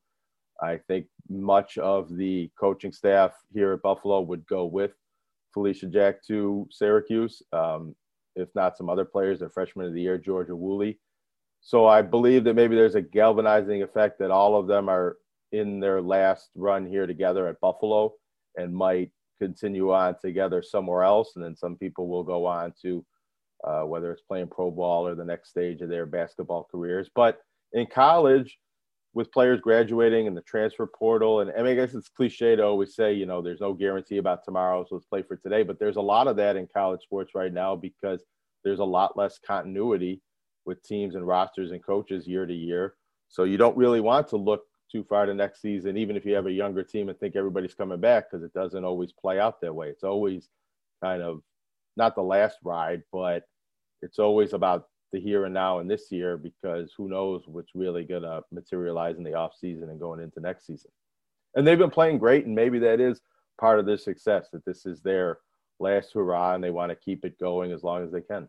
I 0.61 0.77
think 0.87 1.07
much 1.29 1.77
of 1.77 2.15
the 2.15 2.49
coaching 2.59 2.91
staff 2.91 3.33
here 3.53 3.73
at 3.73 3.81
Buffalo 3.81 4.21
would 4.21 4.45
go 4.47 4.65
with 4.65 4.91
Felisha 5.55 5.91
Jack 5.91 6.23
to 6.27 6.67
Syracuse, 6.69 7.41
um, 7.53 7.95
if 8.35 8.49
not 8.55 8.77
some 8.77 8.89
other 8.89 9.05
players. 9.05 9.39
Their 9.39 9.49
freshman 9.49 9.87
of 9.87 9.93
the 9.93 10.01
year, 10.01 10.17
Georgia 10.17 10.55
Woolley. 10.55 10.99
So 11.61 11.87
I 11.87 12.01
believe 12.01 12.43
that 12.45 12.55
maybe 12.55 12.75
there's 12.75 12.95
a 12.95 13.01
galvanizing 13.01 13.83
effect 13.83 14.19
that 14.19 14.31
all 14.31 14.57
of 14.57 14.67
them 14.67 14.89
are 14.89 15.17
in 15.51 15.79
their 15.79 16.01
last 16.01 16.49
run 16.55 16.85
here 16.85 17.07
together 17.07 17.47
at 17.47 17.59
Buffalo 17.59 18.13
and 18.55 18.73
might 18.73 19.11
continue 19.39 19.91
on 19.91 20.15
together 20.21 20.61
somewhere 20.61 21.03
else. 21.03 21.33
And 21.35 21.43
then 21.43 21.55
some 21.55 21.75
people 21.75 22.07
will 22.07 22.23
go 22.23 22.45
on 22.45 22.73
to 22.81 23.05
uh, 23.63 23.81
whether 23.81 24.11
it's 24.11 24.21
playing 24.21 24.47
pro 24.47 24.71
ball 24.71 25.07
or 25.07 25.15
the 25.15 25.25
next 25.25 25.49
stage 25.49 25.81
of 25.81 25.89
their 25.89 26.05
basketball 26.05 26.67
careers. 26.71 27.09
But 27.13 27.39
in 27.73 27.87
college, 27.87 28.57
with 29.13 29.31
players 29.31 29.59
graduating 29.59 30.27
and 30.27 30.37
the 30.37 30.41
transfer 30.41 30.87
portal, 30.87 31.39
and 31.39 31.51
I, 31.51 31.63
mean, 31.63 31.71
I 31.71 31.75
guess 31.75 31.95
it's 31.95 32.09
cliche 32.09 32.55
to 32.55 32.63
always 32.63 32.95
say, 32.95 33.13
you 33.13 33.25
know, 33.25 33.41
there's 33.41 33.61
no 33.61 33.73
guarantee 33.73 34.17
about 34.17 34.43
tomorrow, 34.45 34.85
so 34.87 34.95
let's 34.95 35.07
play 35.07 35.23
for 35.23 35.35
today. 35.35 35.63
But 35.63 35.79
there's 35.79 35.95
a 35.95 36.01
lot 36.01 36.27
of 36.27 36.35
that 36.37 36.55
in 36.55 36.67
college 36.71 37.01
sports 37.01 37.33
right 37.33 37.51
now 37.51 37.75
because 37.75 38.23
there's 38.63 38.79
a 38.79 38.85
lot 38.85 39.17
less 39.17 39.39
continuity 39.39 40.21
with 40.65 40.83
teams 40.83 41.15
and 41.15 41.25
rosters 41.25 41.71
and 41.71 41.83
coaches 41.83 42.27
year 42.27 42.45
to 42.45 42.53
year. 42.53 42.95
So 43.29 43.43
you 43.43 43.57
don't 43.57 43.77
really 43.77 43.99
want 43.99 44.27
to 44.29 44.37
look 44.37 44.61
too 44.91 45.03
far 45.03 45.25
to 45.25 45.33
next 45.33 45.61
season, 45.61 45.97
even 45.97 46.15
if 46.15 46.25
you 46.25 46.33
have 46.35 46.47
a 46.47 46.51
younger 46.51 46.83
team 46.83 47.09
and 47.09 47.19
think 47.19 47.35
everybody's 47.35 47.73
coming 47.73 47.99
back, 47.99 48.25
because 48.29 48.43
it 48.43 48.53
doesn't 48.53 48.85
always 48.85 49.11
play 49.11 49.39
out 49.39 49.61
that 49.61 49.73
way. 49.73 49.87
It's 49.87 50.03
always 50.03 50.49
kind 51.03 51.21
of 51.21 51.41
not 51.95 52.15
the 52.15 52.23
last 52.23 52.57
ride, 52.63 53.01
but 53.11 53.43
it's 54.01 54.19
always 54.19 54.53
about 54.53 54.85
the 55.11 55.19
here 55.19 55.45
and 55.45 55.53
now 55.53 55.79
and 55.79 55.89
this 55.89 56.11
year 56.11 56.37
because 56.37 56.93
who 56.95 57.09
knows 57.09 57.43
what's 57.47 57.75
really 57.75 58.03
going 58.03 58.23
to 58.23 58.43
materialize 58.51 59.17
in 59.17 59.23
the 59.23 59.33
off 59.33 59.53
season 59.59 59.89
and 59.89 59.99
going 59.99 60.19
into 60.19 60.39
next 60.39 60.67
season. 60.67 60.91
And 61.55 61.65
they've 61.65 61.79
been 61.79 61.89
playing 61.89 62.19
great, 62.19 62.45
and 62.45 62.53
maybe 62.53 62.79
that 62.79 62.99
is 62.99 63.21
part 63.59 63.79
of 63.79 63.85
their 63.85 63.97
success 63.97 64.47
that 64.53 64.65
this 64.65 64.85
is 64.85 65.01
their 65.01 65.39
last 65.79 66.13
hurrah 66.13 66.53
and 66.53 66.63
they 66.63 66.71
want 66.71 66.91
to 66.91 66.95
keep 66.95 67.25
it 67.25 67.39
going 67.39 67.71
as 67.71 67.83
long 67.83 68.03
as 68.03 68.11
they 68.11 68.21
can. 68.21 68.47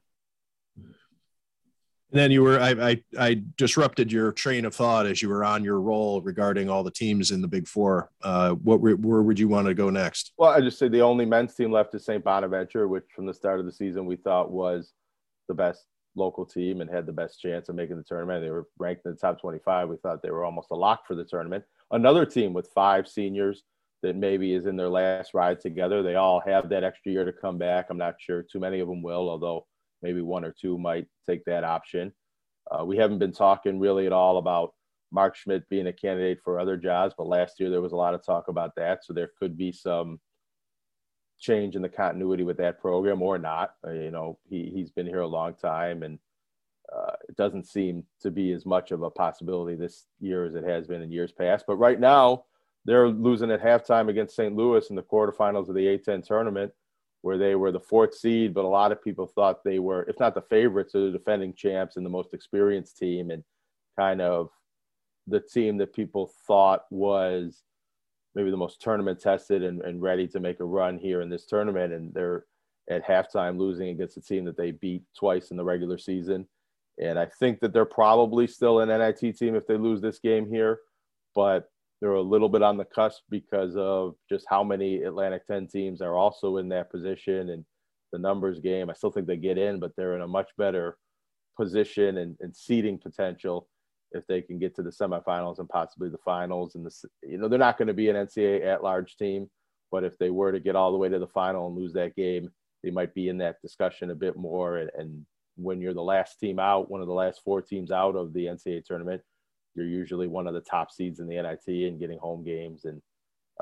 And 2.12 2.18
then 2.18 2.32
you 2.32 2.42
were 2.42 2.58
I, 2.58 2.70
I, 2.70 3.04
I 3.18 3.42
disrupted 3.56 4.10
your 4.10 4.32
train 4.32 4.64
of 4.64 4.74
thought 4.74 5.06
as 5.06 5.22
you 5.22 5.28
were 5.28 5.44
on 5.44 5.62
your 5.62 5.80
roll 5.80 6.20
regarding 6.20 6.68
all 6.68 6.82
the 6.82 6.90
teams 6.90 7.30
in 7.30 7.40
the 7.40 7.46
Big 7.46 7.68
Four. 7.68 8.10
Uh, 8.20 8.54
what 8.54 8.80
where 8.80 9.22
would 9.22 9.38
you 9.38 9.46
want 9.46 9.68
to 9.68 9.74
go 9.74 9.90
next? 9.90 10.32
Well, 10.36 10.50
I 10.50 10.60
just 10.60 10.78
say 10.78 10.88
the 10.88 11.02
only 11.02 11.24
men's 11.24 11.54
team 11.54 11.70
left 11.70 11.94
is 11.94 12.04
St. 12.04 12.24
Bonaventure, 12.24 12.88
which 12.88 13.04
from 13.14 13.26
the 13.26 13.34
start 13.34 13.60
of 13.60 13.66
the 13.66 13.72
season 13.72 14.06
we 14.06 14.16
thought 14.16 14.50
was 14.50 14.92
the 15.46 15.54
best 15.54 15.84
local 16.16 16.44
team 16.44 16.80
and 16.80 16.90
had 16.90 17.06
the 17.06 17.12
best 17.12 17.40
chance 17.40 17.68
of 17.68 17.76
making 17.76 17.96
the 17.96 18.02
tournament. 18.02 18.42
They 18.42 18.50
were 18.50 18.66
ranked 18.78 19.06
in 19.06 19.12
the 19.12 19.16
top 19.16 19.40
25. 19.40 19.88
We 19.88 19.96
thought 19.96 20.22
they 20.22 20.30
were 20.30 20.44
almost 20.44 20.70
a 20.70 20.76
lock 20.76 21.06
for 21.06 21.14
the 21.14 21.24
tournament. 21.24 21.64
Another 21.90 22.26
team 22.26 22.52
with 22.52 22.70
five 22.74 23.08
seniors 23.08 23.62
that 24.02 24.16
maybe 24.16 24.54
is 24.54 24.66
in 24.66 24.76
their 24.76 24.88
last 24.88 25.34
ride 25.34 25.60
together. 25.60 26.02
They 26.02 26.14
all 26.14 26.40
have 26.40 26.68
that 26.70 26.84
extra 26.84 27.12
year 27.12 27.24
to 27.24 27.32
come 27.32 27.58
back. 27.58 27.86
I'm 27.90 27.98
not 27.98 28.16
sure 28.18 28.42
too 28.42 28.58
many 28.58 28.80
of 28.80 28.88
them 28.88 29.02
will, 29.02 29.28
although 29.28 29.66
maybe 30.02 30.22
one 30.22 30.44
or 30.44 30.54
two 30.58 30.78
might 30.78 31.06
take 31.28 31.44
that 31.44 31.64
option. 31.64 32.12
Uh, 32.70 32.84
we 32.84 32.96
haven't 32.96 33.18
been 33.18 33.32
talking 33.32 33.78
really 33.78 34.06
at 34.06 34.12
all 34.12 34.38
about 34.38 34.74
Mark 35.12 35.36
Schmidt 35.36 35.68
being 35.68 35.88
a 35.88 35.92
candidate 35.92 36.38
for 36.44 36.58
other 36.58 36.76
jobs, 36.76 37.14
but 37.16 37.26
last 37.26 37.58
year 37.58 37.68
there 37.68 37.80
was 37.80 37.92
a 37.92 37.96
lot 37.96 38.14
of 38.14 38.24
talk 38.24 38.48
about 38.48 38.74
that. 38.76 39.04
So 39.04 39.12
there 39.12 39.30
could 39.38 39.56
be 39.56 39.72
some 39.72 40.20
change 41.40 41.74
in 41.74 41.82
the 41.82 41.88
continuity 41.88 42.44
with 42.44 42.58
that 42.58 42.80
program 42.80 43.22
or 43.22 43.38
not. 43.38 43.74
Uh, 43.86 43.92
you 43.92 44.10
know, 44.10 44.38
he, 44.48 44.70
he's 44.72 44.90
been 44.90 45.06
here 45.06 45.20
a 45.20 45.26
long 45.26 45.54
time 45.54 46.02
and 46.02 46.18
uh, 46.94 47.12
it 47.28 47.36
doesn't 47.36 47.66
seem 47.66 48.04
to 48.20 48.30
be 48.30 48.52
as 48.52 48.66
much 48.66 48.90
of 48.90 49.02
a 49.02 49.10
possibility 49.10 49.76
this 49.76 50.06
year 50.20 50.44
as 50.44 50.54
it 50.54 50.64
has 50.64 50.86
been 50.86 51.02
in 51.02 51.10
years 51.10 51.32
past. 51.32 51.64
But 51.66 51.76
right 51.76 51.98
now, 51.98 52.44
they're 52.84 53.08
losing 53.08 53.50
at 53.50 53.62
halftime 53.62 54.08
against 54.08 54.36
St. 54.36 54.54
Louis 54.54 54.88
in 54.90 54.96
the 54.96 55.02
quarterfinals 55.02 55.68
of 55.68 55.74
the 55.74 55.98
A10 55.98 56.24
tournament 56.24 56.72
where 57.22 57.38
they 57.38 57.54
were 57.54 57.72
the 57.72 57.80
fourth 57.80 58.14
seed, 58.14 58.54
but 58.54 58.64
a 58.64 58.68
lot 58.68 58.92
of 58.92 59.02
people 59.02 59.26
thought 59.26 59.62
they 59.62 59.78
were, 59.78 60.04
if 60.04 60.18
not 60.18 60.34
the 60.34 60.40
favorites, 60.42 60.92
they're 60.92 61.06
the 61.06 61.10
defending 61.10 61.52
champs 61.52 61.96
and 61.96 62.06
the 62.06 62.10
most 62.10 62.32
experienced 62.32 62.96
team, 62.96 63.30
and 63.30 63.44
kind 63.98 64.20
of 64.22 64.48
the 65.26 65.40
team 65.40 65.76
that 65.76 65.92
people 65.92 66.32
thought 66.46 66.84
was 66.90 67.62
maybe 68.34 68.50
the 68.50 68.56
most 68.56 68.80
tournament 68.80 69.20
tested 69.20 69.62
and, 69.62 69.80
and 69.82 70.02
ready 70.02 70.26
to 70.28 70.40
make 70.40 70.60
a 70.60 70.64
run 70.64 70.98
here 70.98 71.20
in 71.20 71.28
this 71.28 71.46
tournament. 71.46 71.92
And 71.92 72.12
they're 72.14 72.44
at 72.88 73.06
halftime 73.06 73.58
losing 73.58 73.88
against 73.88 74.16
a 74.16 74.20
team 74.20 74.44
that 74.44 74.56
they 74.56 74.70
beat 74.72 75.02
twice 75.16 75.50
in 75.50 75.56
the 75.56 75.64
regular 75.64 75.98
season. 75.98 76.46
And 77.00 77.18
I 77.18 77.26
think 77.26 77.60
that 77.60 77.72
they're 77.72 77.84
probably 77.84 78.46
still 78.46 78.80
an 78.80 78.88
NIT 78.88 79.36
team 79.36 79.54
if 79.54 79.66
they 79.66 79.76
lose 79.76 80.00
this 80.00 80.18
game 80.18 80.48
here, 80.48 80.80
but 81.34 81.70
they're 82.00 82.12
a 82.12 82.22
little 82.22 82.48
bit 82.48 82.62
on 82.62 82.76
the 82.76 82.84
cusp 82.84 83.22
because 83.30 83.76
of 83.76 84.14
just 84.28 84.46
how 84.48 84.64
many 84.64 85.02
Atlantic 85.02 85.46
10 85.46 85.66
teams 85.68 86.00
are 86.00 86.14
also 86.14 86.56
in 86.56 86.68
that 86.70 86.90
position 86.90 87.50
and 87.50 87.64
the 88.12 88.18
numbers 88.18 88.58
game. 88.58 88.90
I 88.90 88.94
still 88.94 89.10
think 89.10 89.26
they 89.26 89.36
get 89.36 89.58
in, 89.58 89.80
but 89.80 89.92
they're 89.96 90.16
in 90.16 90.22
a 90.22 90.28
much 90.28 90.50
better 90.58 90.98
position 91.56 92.18
and, 92.18 92.36
and 92.40 92.56
seeding 92.56 92.98
potential 92.98 93.68
if 94.12 94.26
they 94.26 94.42
can 94.42 94.58
get 94.58 94.74
to 94.76 94.82
the 94.82 94.90
semifinals 94.90 95.58
and 95.58 95.68
possibly 95.68 96.08
the 96.08 96.18
finals. 96.18 96.74
And 96.74 96.84
the, 96.84 97.08
you 97.22 97.38
know, 97.38 97.48
they're 97.48 97.58
not 97.58 97.78
going 97.78 97.88
to 97.88 97.94
be 97.94 98.08
an 98.08 98.16
NCAA 98.16 98.66
at 98.66 98.82
large 98.82 99.16
team, 99.16 99.48
but 99.90 100.04
if 100.04 100.18
they 100.18 100.30
were 100.30 100.52
to 100.52 100.60
get 100.60 100.76
all 100.76 100.92
the 100.92 100.98
way 100.98 101.08
to 101.08 101.18
the 101.18 101.26
final 101.26 101.66
and 101.66 101.76
lose 101.76 101.92
that 101.94 102.16
game, 102.16 102.50
they 102.82 102.90
might 102.90 103.14
be 103.14 103.28
in 103.28 103.38
that 103.38 103.60
discussion 103.62 104.10
a 104.10 104.14
bit 104.14 104.36
more. 104.36 104.78
And, 104.78 104.90
and 104.96 105.26
when 105.56 105.80
you're 105.80 105.94
the 105.94 106.02
last 106.02 106.40
team 106.40 106.58
out, 106.58 106.90
one 106.90 107.00
of 107.00 107.06
the 107.06 107.12
last 107.12 107.42
four 107.44 107.62
teams 107.62 107.90
out 107.90 108.16
of 108.16 108.32
the 108.32 108.46
NCAA 108.46 108.84
tournament, 108.84 109.22
you're 109.74 109.86
usually 109.86 110.26
one 110.26 110.46
of 110.46 110.54
the 110.54 110.60
top 110.60 110.90
seeds 110.90 111.20
in 111.20 111.28
the 111.28 111.40
NIT 111.40 111.88
and 111.88 112.00
getting 112.00 112.18
home 112.18 112.42
games 112.42 112.84
and 112.84 113.00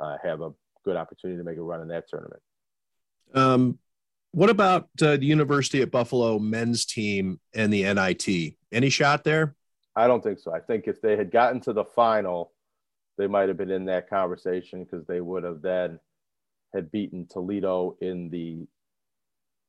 uh, 0.00 0.16
have 0.22 0.40
a 0.40 0.52
good 0.84 0.96
opportunity 0.96 1.38
to 1.38 1.44
make 1.44 1.58
a 1.58 1.62
run 1.62 1.82
in 1.82 1.88
that 1.88 2.08
tournament. 2.08 2.40
Um, 3.34 3.78
what 4.32 4.50
about 4.50 4.88
uh, 5.02 5.16
the 5.16 5.26
University 5.26 5.82
at 5.82 5.90
Buffalo 5.90 6.38
men's 6.38 6.84
team 6.84 7.40
and 7.54 7.72
the 7.72 7.82
NIT? 7.82 8.54
Any 8.72 8.90
shot 8.90 9.24
there? 9.24 9.54
I 9.98 10.06
don't 10.06 10.22
think 10.22 10.38
so. 10.38 10.54
I 10.54 10.60
think 10.60 10.86
if 10.86 11.02
they 11.02 11.16
had 11.16 11.32
gotten 11.32 11.60
to 11.62 11.72
the 11.72 11.84
final, 11.84 12.52
they 13.16 13.26
might 13.26 13.48
have 13.48 13.56
been 13.56 13.70
in 13.70 13.84
that 13.86 14.08
conversation 14.08 14.84
because 14.84 15.04
they 15.06 15.20
would 15.20 15.42
have 15.42 15.60
then 15.60 15.98
had 16.72 16.92
beaten 16.92 17.26
Toledo 17.26 17.96
in 18.00 18.30
the 18.30 18.68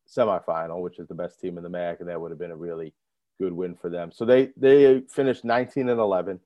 semifinal, 0.07 0.83
which 0.83 0.99
is 0.99 1.07
the 1.07 1.15
best 1.15 1.39
team 1.39 1.57
in 1.57 1.63
the 1.63 1.69
MAC, 1.69 1.99
and 1.99 2.09
that 2.09 2.21
would 2.21 2.29
have 2.29 2.39
been 2.39 2.51
a 2.51 2.55
really 2.55 2.93
good 3.41 3.53
win 3.53 3.75
for 3.75 3.89
them. 3.89 4.11
So 4.11 4.23
they 4.23 4.51
they 4.55 5.01
finished 5.09 5.45
19 5.45 5.89
and 5.89 5.99
11, 5.99 6.39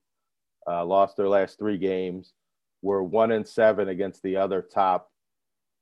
uh, 0.66 0.86
lost 0.86 1.18
their 1.18 1.28
last 1.28 1.60
three 1.60 1.78
games, 1.78 2.32
were 2.82 3.04
one 3.04 3.34
and 3.34 3.46
seven 3.46 3.90
against 3.90 4.24
the 4.24 4.38
other 4.38 4.62
top 4.62 5.12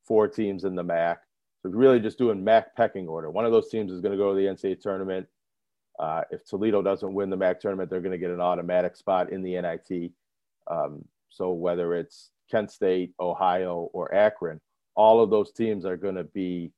four 0.08 0.28
teams 0.28 0.64
in 0.64 0.74
the 0.74 0.84
MAC. 0.84 1.22
So 1.62 1.70
really 1.70 2.00
just 2.00 2.18
doing 2.18 2.44
MAC 2.44 2.76
pecking 2.76 3.08
order. 3.08 3.30
One 3.30 3.46
of 3.46 3.52
those 3.52 3.70
teams 3.70 3.92
is 3.92 4.02
going 4.02 4.14
to 4.14 4.18
go 4.18 4.34
to 4.34 4.36
the 4.36 4.48
NCAA 4.48 4.82
tournament. 4.82 5.28
Uh, 6.00 6.24
if 6.32 6.46
Toledo 6.46 6.82
doesn't 6.82 7.14
win 7.14 7.30
the 7.30 7.38
MAC 7.38 7.60
tournament, 7.60 7.90
they're 7.90 8.02
going 8.02 8.12
to 8.12 8.18
get 8.18 8.32
an 8.32 8.42
automatic 8.42 8.96
spot 8.96 9.32
in 9.32 9.42
the 9.42 9.62
NIT. 9.62 10.12
Um, 10.70 11.06
so 11.30 11.52
whether 11.52 11.96
it's 11.96 12.32
Kent 12.50 12.72
State, 12.72 13.14
Ohio, 13.20 13.90
or 13.94 14.14
Akron, 14.14 14.60
all 14.96 15.22
of 15.22 15.30
those 15.30 15.52
teams 15.52 15.86
are 15.86 15.98
going 15.98 16.16
to 16.16 16.24
be 16.24 16.72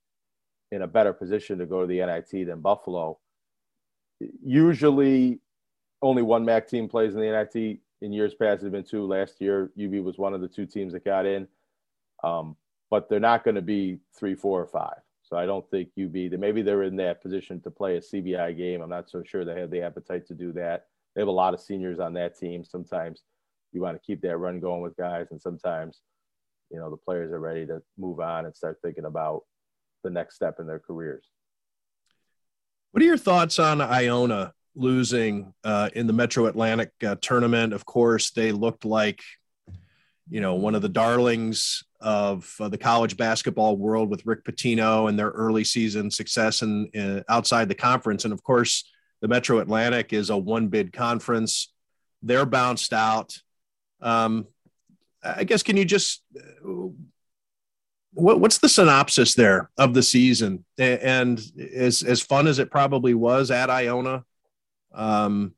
in 0.72 0.82
a 0.82 0.88
better 0.88 1.14
position 1.14 1.58
to 1.60 1.66
go 1.66 1.82
to 1.82 1.88
the 1.88 2.00
NIT 2.00 2.48
than 2.48 2.60
Buffalo. 2.60 3.20
Usually, 4.44 5.40
only 6.02 6.22
one 6.22 6.44
MAC 6.44 6.68
team 6.68 6.88
plays 6.88 7.16
in 7.16 7.22
the 7.22 7.32
NIT. 7.32 7.80
In 8.02 8.12
years 8.12 8.34
past, 8.34 8.64
it's 8.64 8.72
been 8.72 8.84
two. 8.84 9.06
Last 9.06 9.40
year, 9.40 9.72
UB 9.82 9.94
was 10.04 10.18
one 10.18 10.34
of 10.34 10.42
the 10.42 10.48
two 10.48 10.66
teams 10.66 10.94
that 10.94 11.06
got 11.06 11.26
in, 11.26 11.48
um, 12.24 12.56
but 12.90 13.08
they're 13.08 13.20
not 13.20 13.44
going 13.44 13.56
to 13.56 13.62
be 13.62 14.00
three, 14.14 14.36
four, 14.36 14.62
or 14.62 14.68
five. 14.68 15.00
So 15.34 15.40
I 15.40 15.48
don't 15.48 15.68
think 15.72 15.90
UB. 16.00 16.40
Maybe 16.40 16.62
they're 16.62 16.84
in 16.84 16.96
that 16.98 17.20
position 17.20 17.60
to 17.62 17.72
play 17.72 17.98
a 17.98 18.00
CBI 18.00 18.56
game. 18.56 18.84
I'm 18.84 18.90
not 18.92 19.10
so 19.10 19.24
sure 19.26 19.44
they 19.44 19.60
have 19.60 19.72
the 19.72 19.82
appetite 19.82 20.28
to 20.28 20.36
do 20.36 20.52
that. 20.52 20.86
They 21.16 21.22
have 21.22 21.28
a 21.28 21.32
lot 21.32 21.56
of 21.56 21.60
seniors 21.60 21.98
on 21.98 22.14
that 22.14 22.38
team. 22.38 22.64
Sometimes 22.64 23.24
you 23.72 23.82
want 23.82 24.00
to 24.00 24.06
keep 24.06 24.22
that 24.22 24.38
run 24.38 24.60
going 24.60 24.84
with 24.84 24.96
guys, 24.96 25.30
and 25.32 25.42
sometimes 25.42 26.02
you 26.70 26.78
know 26.78 26.92
the 26.92 26.98
players 26.98 27.32
are 27.32 27.40
ready 27.40 27.66
to 27.66 27.82
move 27.98 28.20
on 28.20 28.46
and 28.46 28.56
start 28.56 28.78
thinking 28.84 29.06
about 29.06 29.42
the 30.04 30.12
next 30.12 30.36
step 30.36 30.60
in 30.60 30.68
their 30.68 30.78
careers. 30.78 31.26
What 32.92 33.02
are 33.02 33.08
your 33.08 33.18
thoughts 33.18 33.58
on 33.58 33.82
Iona 33.82 34.54
losing 34.76 35.56
uh, 35.64 35.90
in 35.96 36.06
the 36.06 36.14
Metro 36.14 36.46
Atlantic 36.46 36.92
uh, 37.04 37.16
tournament? 37.22 37.74
Of 37.74 37.88
course, 37.88 38.30
they 38.30 38.52
looked 38.52 38.86
like 38.86 39.24
you 40.30 40.42
know 40.42 40.54
one 40.54 40.76
of 40.76 40.84
the 40.84 40.90
darlings 40.90 41.86
of 42.04 42.54
uh, 42.60 42.70
the 42.70 42.78
college 42.78 43.18
basketball 43.18 43.78
world 43.78 44.10
with 44.10 44.26
Rick 44.26 44.44
Pitino 44.44 45.10
and 45.10 45.18
their 45.18 45.30
early 45.30 45.64
season 45.64 46.12
success 46.12 46.62
in 46.62 47.24
outside 47.30 47.70
the 47.70 47.76
conference, 47.76 48.26
and 48.26 48.34
of 48.34 48.44
course, 48.44 48.84
the 49.22 49.28
Metro 49.28 49.60
Atlantic 49.60 50.14
is 50.14 50.30
a 50.30 50.38
one 50.38 50.68
bid 50.68 50.94
conference. 50.94 51.72
They're 52.22 52.46
bounced 52.46 52.94
out. 52.94 53.38
Um, 54.02 54.48
I 55.24 55.46
guess 55.46 55.64
can 55.64 55.78
you 55.78 55.86
just 55.86 56.22
what, 58.14 58.40
what's 58.40 58.60
the 58.60 58.70
synopsis 58.70 59.34
there 59.34 59.70
of 59.78 59.94
the 59.94 60.04
season? 60.04 60.66
And 60.78 61.42
as 61.74 62.04
as 62.04 62.22
fun 62.22 62.48
as 62.48 62.60
it 62.60 62.72
probably 62.72 63.14
was 63.14 63.50
at 63.52 63.70
Iona, 63.70 64.24
um, 64.94 65.54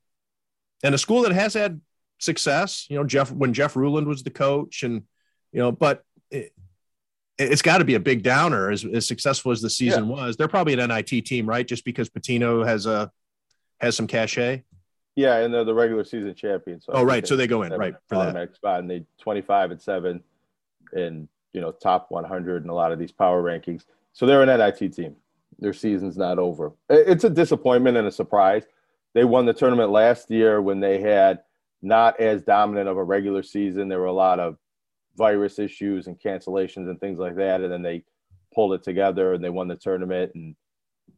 and 0.82 0.94
a 0.94 0.98
school 0.98 1.22
that 1.22 1.32
has 1.32 1.54
had 1.54 1.80
success. 2.18 2.86
You 2.88 2.96
know, 2.96 3.04
Jeff 3.04 3.30
when 3.30 3.52
Jeff 3.52 3.76
Ruland 3.76 4.06
was 4.06 4.22
the 4.22 4.30
coach, 4.30 4.82
and 4.82 5.02
you 5.52 5.60
know, 5.60 5.72
but 5.72 6.04
it, 6.30 6.52
it's 7.38 7.62
got 7.62 7.78
to 7.78 7.84
be 7.84 7.94
a 7.94 8.00
big 8.00 8.22
downer 8.22 8.70
as, 8.70 8.84
as 8.84 9.06
successful 9.06 9.52
as 9.52 9.60
the 9.60 9.70
season 9.70 10.06
yeah. 10.06 10.10
was. 10.10 10.36
They're 10.36 10.48
probably 10.48 10.74
an 10.74 10.88
NIT 10.88 11.26
team, 11.26 11.48
right? 11.48 11.66
Just 11.66 11.84
because 11.84 12.08
Pitino 12.08 12.66
has 12.66 12.86
a 12.86 13.10
has 13.80 13.96
some 13.96 14.06
cachet. 14.06 14.64
Yeah, 15.16 15.38
and 15.38 15.52
they're 15.52 15.64
the 15.64 15.74
regular 15.74 16.04
season 16.04 16.34
champions. 16.34 16.84
So 16.84 16.92
oh, 16.92 17.02
right. 17.02 17.26
So 17.26 17.36
they 17.36 17.46
go 17.46 17.62
in 17.62 17.72
right 17.72 17.94
for 18.08 18.16
that 18.16 18.54
spot, 18.54 18.80
and 18.80 18.90
they 18.90 19.04
twenty 19.20 19.40
five 19.40 19.70
and 19.70 19.80
seven, 19.80 20.22
and 20.92 21.28
you 21.52 21.60
know 21.60 21.72
top 21.72 22.06
one 22.10 22.24
hundred 22.24 22.64
in 22.64 22.70
a 22.70 22.74
lot 22.74 22.92
of 22.92 22.98
these 22.98 23.12
power 23.12 23.42
rankings. 23.42 23.84
So 24.12 24.26
they're 24.26 24.42
an 24.42 24.48
NIT 24.48 24.94
team. 24.94 25.16
Their 25.58 25.72
season's 25.72 26.16
not 26.16 26.38
over. 26.38 26.72
It's 26.90 27.24
a 27.24 27.30
disappointment 27.30 27.96
and 27.96 28.06
a 28.06 28.12
surprise. 28.12 28.64
They 29.14 29.24
won 29.24 29.46
the 29.46 29.54
tournament 29.54 29.90
last 29.90 30.30
year 30.30 30.60
when 30.60 30.80
they 30.80 31.00
had 31.00 31.40
not 31.80 32.20
as 32.20 32.42
dominant 32.42 32.88
of 32.88 32.98
a 32.98 33.04
regular 33.04 33.42
season. 33.42 33.88
There 33.88 34.00
were 34.00 34.06
a 34.06 34.12
lot 34.12 34.38
of 34.38 34.58
virus 35.16 35.58
issues 35.58 36.06
and 36.06 36.20
cancellations 36.20 36.88
and 36.88 37.00
things 37.00 37.18
like 37.18 37.36
that, 37.36 37.60
and 37.60 37.72
then 37.72 37.82
they 37.82 38.04
pulled 38.54 38.72
it 38.72 38.82
together 38.82 39.34
and 39.34 39.42
they 39.42 39.50
won 39.50 39.68
the 39.68 39.76
tournament. 39.76 40.32
And 40.34 40.54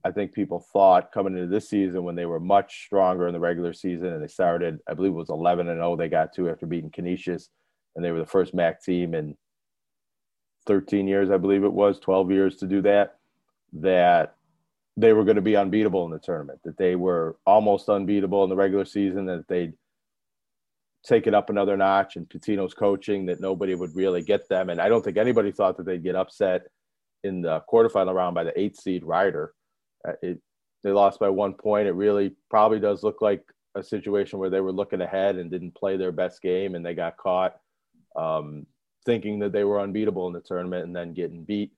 I 0.04 0.10
think 0.10 0.32
people 0.32 0.64
thought 0.72 1.12
coming 1.12 1.34
into 1.34 1.48
this 1.48 1.68
season 1.68 2.04
when 2.04 2.14
they 2.14 2.26
were 2.26 2.40
much 2.40 2.84
stronger 2.86 3.26
in 3.26 3.32
the 3.32 3.40
regular 3.40 3.72
season 3.72 4.08
and 4.08 4.22
they 4.22 4.28
started, 4.28 4.78
I 4.88 4.94
believe 4.94 5.12
it 5.12 5.16
was 5.16 5.30
11 5.30 5.68
and 5.68 5.78
0 5.78 5.96
they 5.96 6.08
got 6.08 6.32
to 6.34 6.48
after 6.48 6.66
beating 6.66 6.90
Canisius, 6.90 7.48
and 7.96 8.04
they 8.04 8.12
were 8.12 8.20
the 8.20 8.26
first 8.26 8.54
MAAC 8.54 8.82
team 8.82 9.14
in 9.14 9.36
13 10.66 11.08
years, 11.08 11.30
I 11.30 11.38
believe 11.38 11.64
it 11.64 11.72
was, 11.72 11.98
12 11.98 12.30
years 12.30 12.56
to 12.56 12.66
do 12.66 12.82
that, 12.82 13.16
that 13.72 14.34
they 14.96 15.12
were 15.12 15.24
going 15.24 15.36
to 15.36 15.42
be 15.42 15.56
unbeatable 15.56 16.04
in 16.04 16.10
the 16.10 16.18
tournament, 16.18 16.60
that 16.64 16.76
they 16.76 16.96
were 16.96 17.36
almost 17.46 17.88
unbeatable 17.88 18.44
in 18.44 18.50
the 18.50 18.56
regular 18.56 18.84
season, 18.84 19.26
that 19.26 19.46
they'd 19.48 19.72
take 21.04 21.26
it 21.26 21.34
up 21.34 21.50
another 21.50 21.76
notch 21.76 22.16
and 22.16 22.28
Pitino's 22.28 22.74
coaching, 22.74 23.26
that 23.26 23.40
nobody 23.40 23.74
would 23.74 23.94
really 23.94 24.22
get 24.22 24.48
them. 24.48 24.70
And 24.70 24.80
I 24.80 24.88
don't 24.88 25.04
think 25.04 25.16
anybody 25.16 25.52
thought 25.52 25.76
that 25.76 25.86
they'd 25.86 26.02
get 26.02 26.16
upset 26.16 26.62
in 27.24 27.42
the 27.42 27.62
quarterfinal 27.72 28.14
round 28.14 28.34
by 28.34 28.44
the 28.44 28.58
eighth 28.58 28.80
seed 28.80 29.04
Rider 29.04 29.54
uh, 30.06 30.12
it, 30.22 30.40
they 30.82 30.90
lost 30.90 31.18
by 31.18 31.28
one 31.28 31.54
point. 31.54 31.88
It 31.88 31.92
really 31.92 32.34
probably 32.50 32.78
does 32.78 33.02
look 33.02 33.20
like 33.20 33.42
a 33.74 33.82
situation 33.82 34.38
where 34.38 34.50
they 34.50 34.60
were 34.60 34.72
looking 34.72 35.00
ahead 35.00 35.36
and 35.36 35.50
didn't 35.50 35.74
play 35.74 35.96
their 35.96 36.12
best 36.12 36.40
game, 36.42 36.74
and 36.74 36.84
they 36.84 36.94
got 36.94 37.16
caught 37.16 37.56
um, 38.16 38.66
thinking 39.04 39.40
that 39.40 39.52
they 39.52 39.64
were 39.64 39.80
unbeatable 39.80 40.26
in 40.26 40.32
the 40.32 40.40
tournament 40.40 40.84
and 40.84 40.94
then 40.94 41.14
getting 41.14 41.44
beat. 41.44 41.72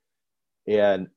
And 0.66 1.08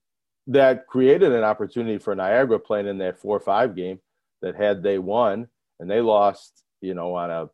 that 0.47 0.87
created 0.87 1.31
an 1.31 1.43
opportunity 1.43 1.97
for 1.97 2.15
Niagara 2.15 2.59
playing 2.59 2.87
in 2.87 2.97
that 2.99 3.19
four 3.19 3.39
five 3.39 3.75
game 3.75 3.99
that 4.41 4.55
had 4.55 4.83
they 4.83 4.97
won 4.97 5.47
and 5.79 5.89
they 5.89 6.01
lost, 6.01 6.63
you 6.81 6.93
know, 6.93 7.15
on 7.15 7.31
a 7.31 7.49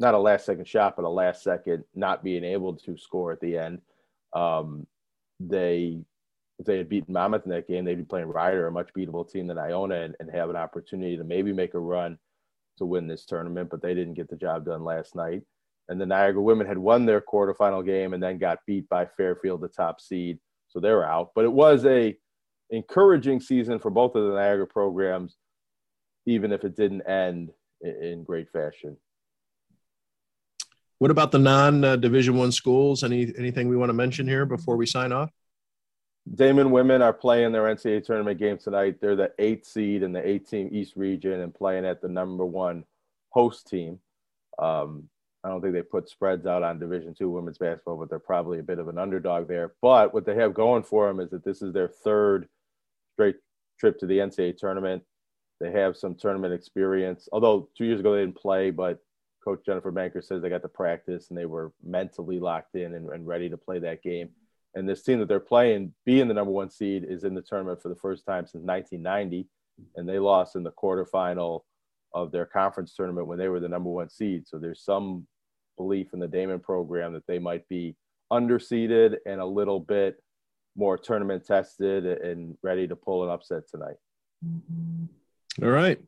not 0.00 0.14
a 0.14 0.18
last 0.18 0.46
second 0.46 0.66
shot, 0.66 0.96
but 0.96 1.04
a 1.04 1.08
last 1.08 1.42
second 1.42 1.84
not 1.94 2.24
being 2.24 2.44
able 2.44 2.74
to 2.74 2.96
score 2.96 3.32
at 3.32 3.40
the 3.40 3.56
end. 3.56 3.80
Um, 4.32 4.86
they 5.40 6.00
if 6.58 6.66
they 6.66 6.78
had 6.78 6.88
beaten 6.88 7.12
Monmouth 7.12 7.44
in 7.44 7.50
that 7.50 7.66
game, 7.66 7.84
they'd 7.84 7.96
be 7.96 8.04
playing 8.04 8.28
Rider, 8.28 8.66
a 8.66 8.72
much 8.72 8.90
beatable 8.96 9.28
team 9.28 9.48
than 9.48 9.58
Iona, 9.58 10.02
and, 10.02 10.14
and 10.20 10.30
have 10.30 10.50
an 10.50 10.56
opportunity 10.56 11.16
to 11.16 11.24
maybe 11.24 11.52
make 11.52 11.74
a 11.74 11.80
run 11.80 12.16
to 12.78 12.86
win 12.86 13.08
this 13.08 13.24
tournament. 13.24 13.70
But 13.70 13.82
they 13.82 13.94
didn't 13.94 14.14
get 14.14 14.28
the 14.28 14.36
job 14.36 14.64
done 14.64 14.84
last 14.84 15.16
night. 15.16 15.42
And 15.88 16.00
the 16.00 16.06
Niagara 16.06 16.40
women 16.40 16.66
had 16.66 16.78
won 16.78 17.04
their 17.04 17.20
quarterfinal 17.20 17.84
game 17.84 18.14
and 18.14 18.22
then 18.22 18.38
got 18.38 18.60
beat 18.66 18.88
by 18.88 19.06
Fairfield, 19.16 19.60
the 19.60 19.68
top 19.68 20.00
seed, 20.00 20.38
so 20.68 20.80
they're 20.80 21.04
out. 21.04 21.32
But 21.34 21.44
it 21.44 21.52
was 21.52 21.84
a 21.84 22.16
encouraging 22.70 23.40
season 23.40 23.78
for 23.78 23.90
both 23.90 24.14
of 24.14 24.24
the 24.24 24.34
Niagara 24.34 24.66
programs, 24.66 25.36
even 26.26 26.52
if 26.52 26.64
it 26.64 26.76
didn't 26.76 27.02
end 27.02 27.50
in 27.82 28.24
great 28.24 28.50
fashion. 28.50 28.96
What 30.98 31.10
about 31.10 31.32
the 31.32 31.38
non-Division 31.38 32.36
One 32.36 32.52
schools? 32.52 33.02
Any 33.02 33.32
anything 33.36 33.68
we 33.68 33.76
want 33.76 33.90
to 33.90 33.94
mention 33.94 34.28
here 34.28 34.46
before 34.46 34.76
we 34.76 34.86
sign 34.86 35.12
off? 35.12 35.30
Daemen 36.32 36.70
women 36.70 37.02
are 37.02 37.12
playing 37.12 37.52
their 37.52 37.64
NCAA 37.64 38.04
tournament 38.04 38.38
game 38.38 38.56
tonight. 38.56 39.00
They're 39.00 39.16
the 39.16 39.32
eighth 39.38 39.66
seed 39.66 40.02
in 40.02 40.12
the 40.12 40.26
eight 40.26 40.48
team 40.48 40.68
East 40.72 40.94
region 40.96 41.40
and 41.40 41.54
playing 41.54 41.84
at 41.84 42.00
the 42.00 42.08
number 42.08 42.46
one 42.46 42.84
host 43.30 43.66
team. 43.66 43.98
Um, 44.58 45.08
I 45.42 45.48
don't 45.48 45.60
think 45.60 45.74
they 45.74 45.82
put 45.82 46.08
spreads 46.08 46.46
out 46.46 46.62
on 46.62 46.78
Division 46.78 47.14
two 47.14 47.28
women's 47.28 47.58
basketball, 47.58 47.98
but 47.98 48.08
they're 48.08 48.18
probably 48.18 48.60
a 48.60 48.62
bit 48.62 48.78
of 48.78 48.88
an 48.88 48.96
underdog 48.96 49.48
there. 49.48 49.74
But 49.82 50.14
what 50.14 50.24
they 50.24 50.34
have 50.36 50.54
going 50.54 50.84
for 50.84 51.06
them 51.06 51.20
is 51.20 51.30
that 51.30 51.44
this 51.44 51.60
is 51.60 51.74
their 51.74 51.88
third 51.88 52.48
straight 53.12 53.36
trip 53.78 53.98
to 53.98 54.06
the 54.06 54.18
NCAA 54.18 54.56
tournament. 54.56 55.02
They 55.60 55.70
have 55.72 55.96
some 55.96 56.14
tournament 56.14 56.54
experience, 56.54 57.28
although 57.30 57.68
two 57.76 57.84
years 57.84 58.00
ago 58.00 58.14
they 58.14 58.20
didn't 58.20 58.36
play, 58.36 58.70
but 58.70 59.00
Coach 59.44 59.60
Jennifer 59.66 59.90
Banker 59.90 60.22
says 60.22 60.40
they 60.40 60.48
got 60.48 60.62
to 60.62 60.68
practice 60.68 61.28
and 61.28 61.38
they 61.38 61.46
were 61.46 61.72
mentally 61.82 62.40
locked 62.40 62.74
in 62.74 62.94
and, 62.94 63.08
and 63.10 63.26
ready 63.26 63.48
to 63.50 63.56
play 63.56 63.78
that 63.80 64.02
game 64.02 64.30
and 64.74 64.88
this 64.88 65.02
team 65.02 65.18
that 65.20 65.28
they're 65.28 65.40
playing, 65.40 65.92
being 66.04 66.28
the 66.28 66.34
number 66.34 66.50
one 66.50 66.70
seed, 66.70 67.04
is 67.08 67.24
in 67.24 67.34
the 67.34 67.42
tournament 67.42 67.80
for 67.80 67.88
the 67.88 67.96
first 67.96 68.26
time 68.26 68.44
since 68.46 68.64
1990, 68.64 69.48
and 69.96 70.08
they 70.08 70.18
lost 70.18 70.56
in 70.56 70.62
the 70.62 70.72
quarterfinal 70.72 71.60
of 72.12 72.32
their 72.32 72.46
conference 72.46 72.94
tournament 72.94 73.26
when 73.26 73.38
they 73.38 73.48
were 73.48 73.60
the 73.60 73.68
number 73.68 73.90
one 73.90 74.08
seed. 74.08 74.46
So 74.46 74.58
there's 74.58 74.84
some 74.84 75.26
belief 75.76 76.12
in 76.12 76.18
the 76.18 76.28
Daemen 76.28 76.62
program 76.62 77.12
that 77.12 77.26
they 77.26 77.38
might 77.38 77.68
be 77.68 77.96
underseeded 78.32 79.16
and 79.26 79.40
a 79.40 79.46
little 79.46 79.80
bit 79.80 80.22
more 80.76 80.98
tournament 80.98 81.46
tested 81.46 82.04
and 82.04 82.56
ready 82.62 82.88
to 82.88 82.96
pull 82.96 83.24
an 83.24 83.30
upset 83.30 83.68
tonight. 83.68 83.96
Mm-hmm. 84.44 85.64
All 85.64 85.70
right. 85.70 86.00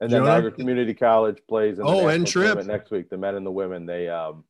And 0.00 0.10
then 0.10 0.24
Niagara 0.24 0.52
Community 0.52 0.92
College 0.92 1.38
plays 1.48 1.78
in 1.78 1.86
the 1.86 1.90
oh, 1.90 2.08
and 2.08 2.26
trip 2.26 2.64
next 2.66 2.90
week. 2.90 3.08
The 3.08 3.16
men 3.16 3.34
and 3.34 3.46
the 3.46 3.50
women, 3.50 3.86
they 3.86 4.08
um, 4.08 4.44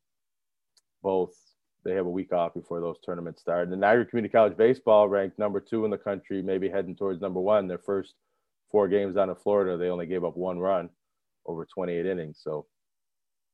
both 1.02 1.36
they 1.84 1.94
have 1.94 2.06
a 2.06 2.10
week 2.10 2.32
off 2.32 2.52
before 2.52 2.80
those 2.80 2.96
tournaments 3.04 3.40
start. 3.40 3.62
And 3.62 3.72
the 3.72 3.76
Niagara 3.76 4.04
Community 4.06 4.32
College 4.32 4.56
baseball 4.56 5.08
ranked 5.08 5.38
number 5.38 5.60
two 5.60 5.84
in 5.84 5.90
the 5.90 5.98
country, 5.98 6.42
maybe 6.42 6.68
heading 6.68 6.96
towards 6.96 7.20
number 7.20 7.40
one. 7.40 7.68
Their 7.68 7.78
first 7.78 8.14
four 8.72 8.88
games 8.88 9.14
down 9.14 9.30
in 9.30 9.36
Florida, 9.36 9.76
they 9.76 9.88
only 9.88 10.06
gave 10.06 10.24
up 10.24 10.36
one 10.36 10.58
run 10.58 10.90
over 11.46 11.64
28 11.64 12.04
innings. 12.04 12.40
So 12.42 12.66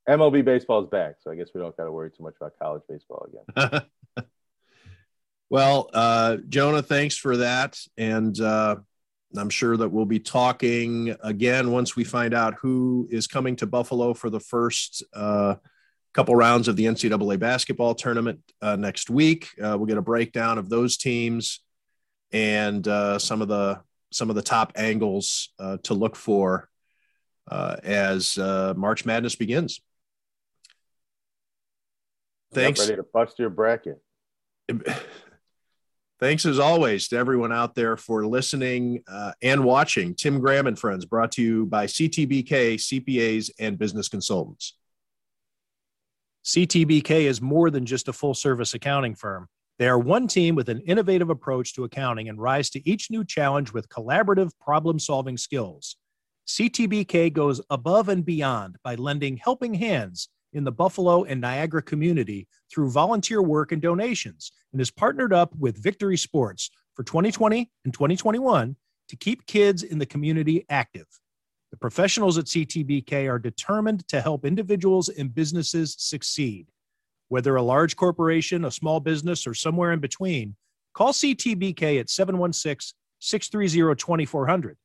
MLB 0.08 0.44
baseball 0.44 0.82
is 0.82 0.88
back. 0.88 1.16
So 1.20 1.30
I 1.30 1.34
guess 1.34 1.48
we 1.54 1.60
don't 1.60 1.76
got 1.76 1.84
to 1.84 1.92
worry 1.92 2.10
too 2.10 2.22
much 2.22 2.34
about 2.40 2.54
college 2.60 2.82
baseball 2.88 3.28
again. 3.28 3.82
well, 5.50 5.90
uh, 5.92 6.38
Jonah, 6.48 6.82
thanks 6.82 7.16
for 7.16 7.36
that. 7.36 7.78
And 7.98 8.38
uh, 8.40 8.76
I'm 9.36 9.50
sure 9.50 9.76
that 9.76 9.88
we'll 9.88 10.04
be 10.04 10.20
talking 10.20 11.16
again 11.22 11.70
once 11.70 11.96
we 11.96 12.04
find 12.04 12.34
out 12.34 12.54
who 12.60 13.08
is 13.10 13.26
coming 13.26 13.56
to 13.56 13.66
Buffalo 13.66 14.14
for 14.14 14.30
the 14.30 14.40
first. 14.40 15.02
Uh, 15.12 15.56
couple 16.12 16.36
rounds 16.36 16.68
of 16.68 16.76
the 16.76 16.84
NCAA 16.84 17.38
basketball 17.38 17.94
tournament 17.94 18.40
uh, 18.60 18.76
next 18.76 19.08
week. 19.08 19.48
Uh, 19.58 19.76
we'll 19.78 19.86
get 19.86 19.96
a 19.96 20.02
breakdown 20.02 20.58
of 20.58 20.68
those 20.68 20.98
teams 20.98 21.60
and 22.32 22.86
uh, 22.88 23.18
some 23.18 23.42
of 23.42 23.48
the 23.48 23.80
some 24.10 24.28
of 24.28 24.36
the 24.36 24.42
top 24.42 24.72
angles 24.76 25.50
uh, 25.58 25.78
to 25.84 25.94
look 25.94 26.16
for 26.16 26.68
uh, 27.48 27.76
as 27.82 28.36
uh, 28.36 28.74
March 28.76 29.06
Madness 29.06 29.36
begins. 29.36 29.80
Thanks. 32.52 32.80
ready 32.80 32.96
to 32.96 33.02
bust 33.02 33.38
your 33.38 33.48
bracket. 33.48 34.02
Thanks 36.22 36.46
as 36.46 36.60
always 36.60 37.08
to 37.08 37.16
everyone 37.16 37.52
out 37.52 37.74
there 37.74 37.96
for 37.96 38.24
listening 38.24 39.02
uh, 39.08 39.32
and 39.42 39.64
watching. 39.64 40.14
Tim 40.14 40.38
Graham 40.38 40.68
and 40.68 40.78
Friends 40.78 41.04
brought 41.04 41.32
to 41.32 41.42
you 41.42 41.66
by 41.66 41.86
CTBK, 41.86 42.76
CPAs, 42.76 43.50
and 43.58 43.76
business 43.76 44.08
consultants. 44.08 44.76
CTBK 46.44 47.22
is 47.22 47.42
more 47.42 47.70
than 47.70 47.84
just 47.84 48.06
a 48.06 48.12
full 48.12 48.34
service 48.34 48.72
accounting 48.72 49.16
firm. 49.16 49.48
They 49.80 49.88
are 49.88 49.98
one 49.98 50.28
team 50.28 50.54
with 50.54 50.68
an 50.68 50.82
innovative 50.82 51.28
approach 51.28 51.74
to 51.74 51.82
accounting 51.82 52.28
and 52.28 52.40
rise 52.40 52.70
to 52.70 52.88
each 52.88 53.10
new 53.10 53.24
challenge 53.24 53.72
with 53.72 53.88
collaborative 53.88 54.52
problem 54.60 55.00
solving 55.00 55.36
skills. 55.36 55.96
CTBK 56.46 57.32
goes 57.32 57.60
above 57.68 58.08
and 58.08 58.24
beyond 58.24 58.76
by 58.84 58.94
lending 58.94 59.38
helping 59.38 59.74
hands 59.74 60.28
in 60.52 60.64
the 60.64 60.72
Buffalo 60.72 61.24
and 61.24 61.40
Niagara 61.40 61.82
community 61.82 62.46
through 62.72 62.90
volunteer 62.90 63.42
work 63.42 63.72
and 63.72 63.80
donations 63.80 64.52
and 64.72 64.80
is 64.80 64.90
partnered 64.90 65.32
up 65.32 65.54
with 65.58 65.82
Victory 65.82 66.16
Sports 66.16 66.70
for 66.94 67.02
2020 67.02 67.70
and 67.84 67.94
2021 67.94 68.76
to 69.08 69.16
keep 69.16 69.46
kids 69.46 69.82
in 69.82 69.98
the 69.98 70.06
community 70.06 70.64
active. 70.68 71.06
The 71.70 71.76
professionals 71.78 72.36
at 72.36 72.46
CTBK 72.46 73.30
are 73.30 73.38
determined 73.38 74.06
to 74.08 74.20
help 74.20 74.44
individuals 74.44 75.08
and 75.08 75.34
businesses 75.34 75.96
succeed. 75.98 76.68
Whether 77.28 77.56
a 77.56 77.62
large 77.62 77.96
corporation, 77.96 78.66
a 78.66 78.70
small 78.70 79.00
business, 79.00 79.46
or 79.46 79.54
somewhere 79.54 79.92
in 79.92 80.00
between, 80.00 80.54
call 80.92 81.12
CTBK 81.12 81.98
at 81.98 82.10
716 82.10 82.94
630 83.20 83.94
2400. 83.96 84.76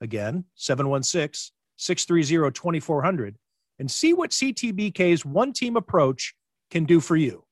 Again, 0.00 0.44
716 0.56 1.52
630 1.76 2.50
2400 2.52 3.36
and 3.82 3.90
see 3.90 4.12
what 4.12 4.30
CTBK's 4.30 5.24
one 5.24 5.52
team 5.52 5.76
approach 5.76 6.36
can 6.70 6.84
do 6.84 7.00
for 7.00 7.16
you. 7.16 7.42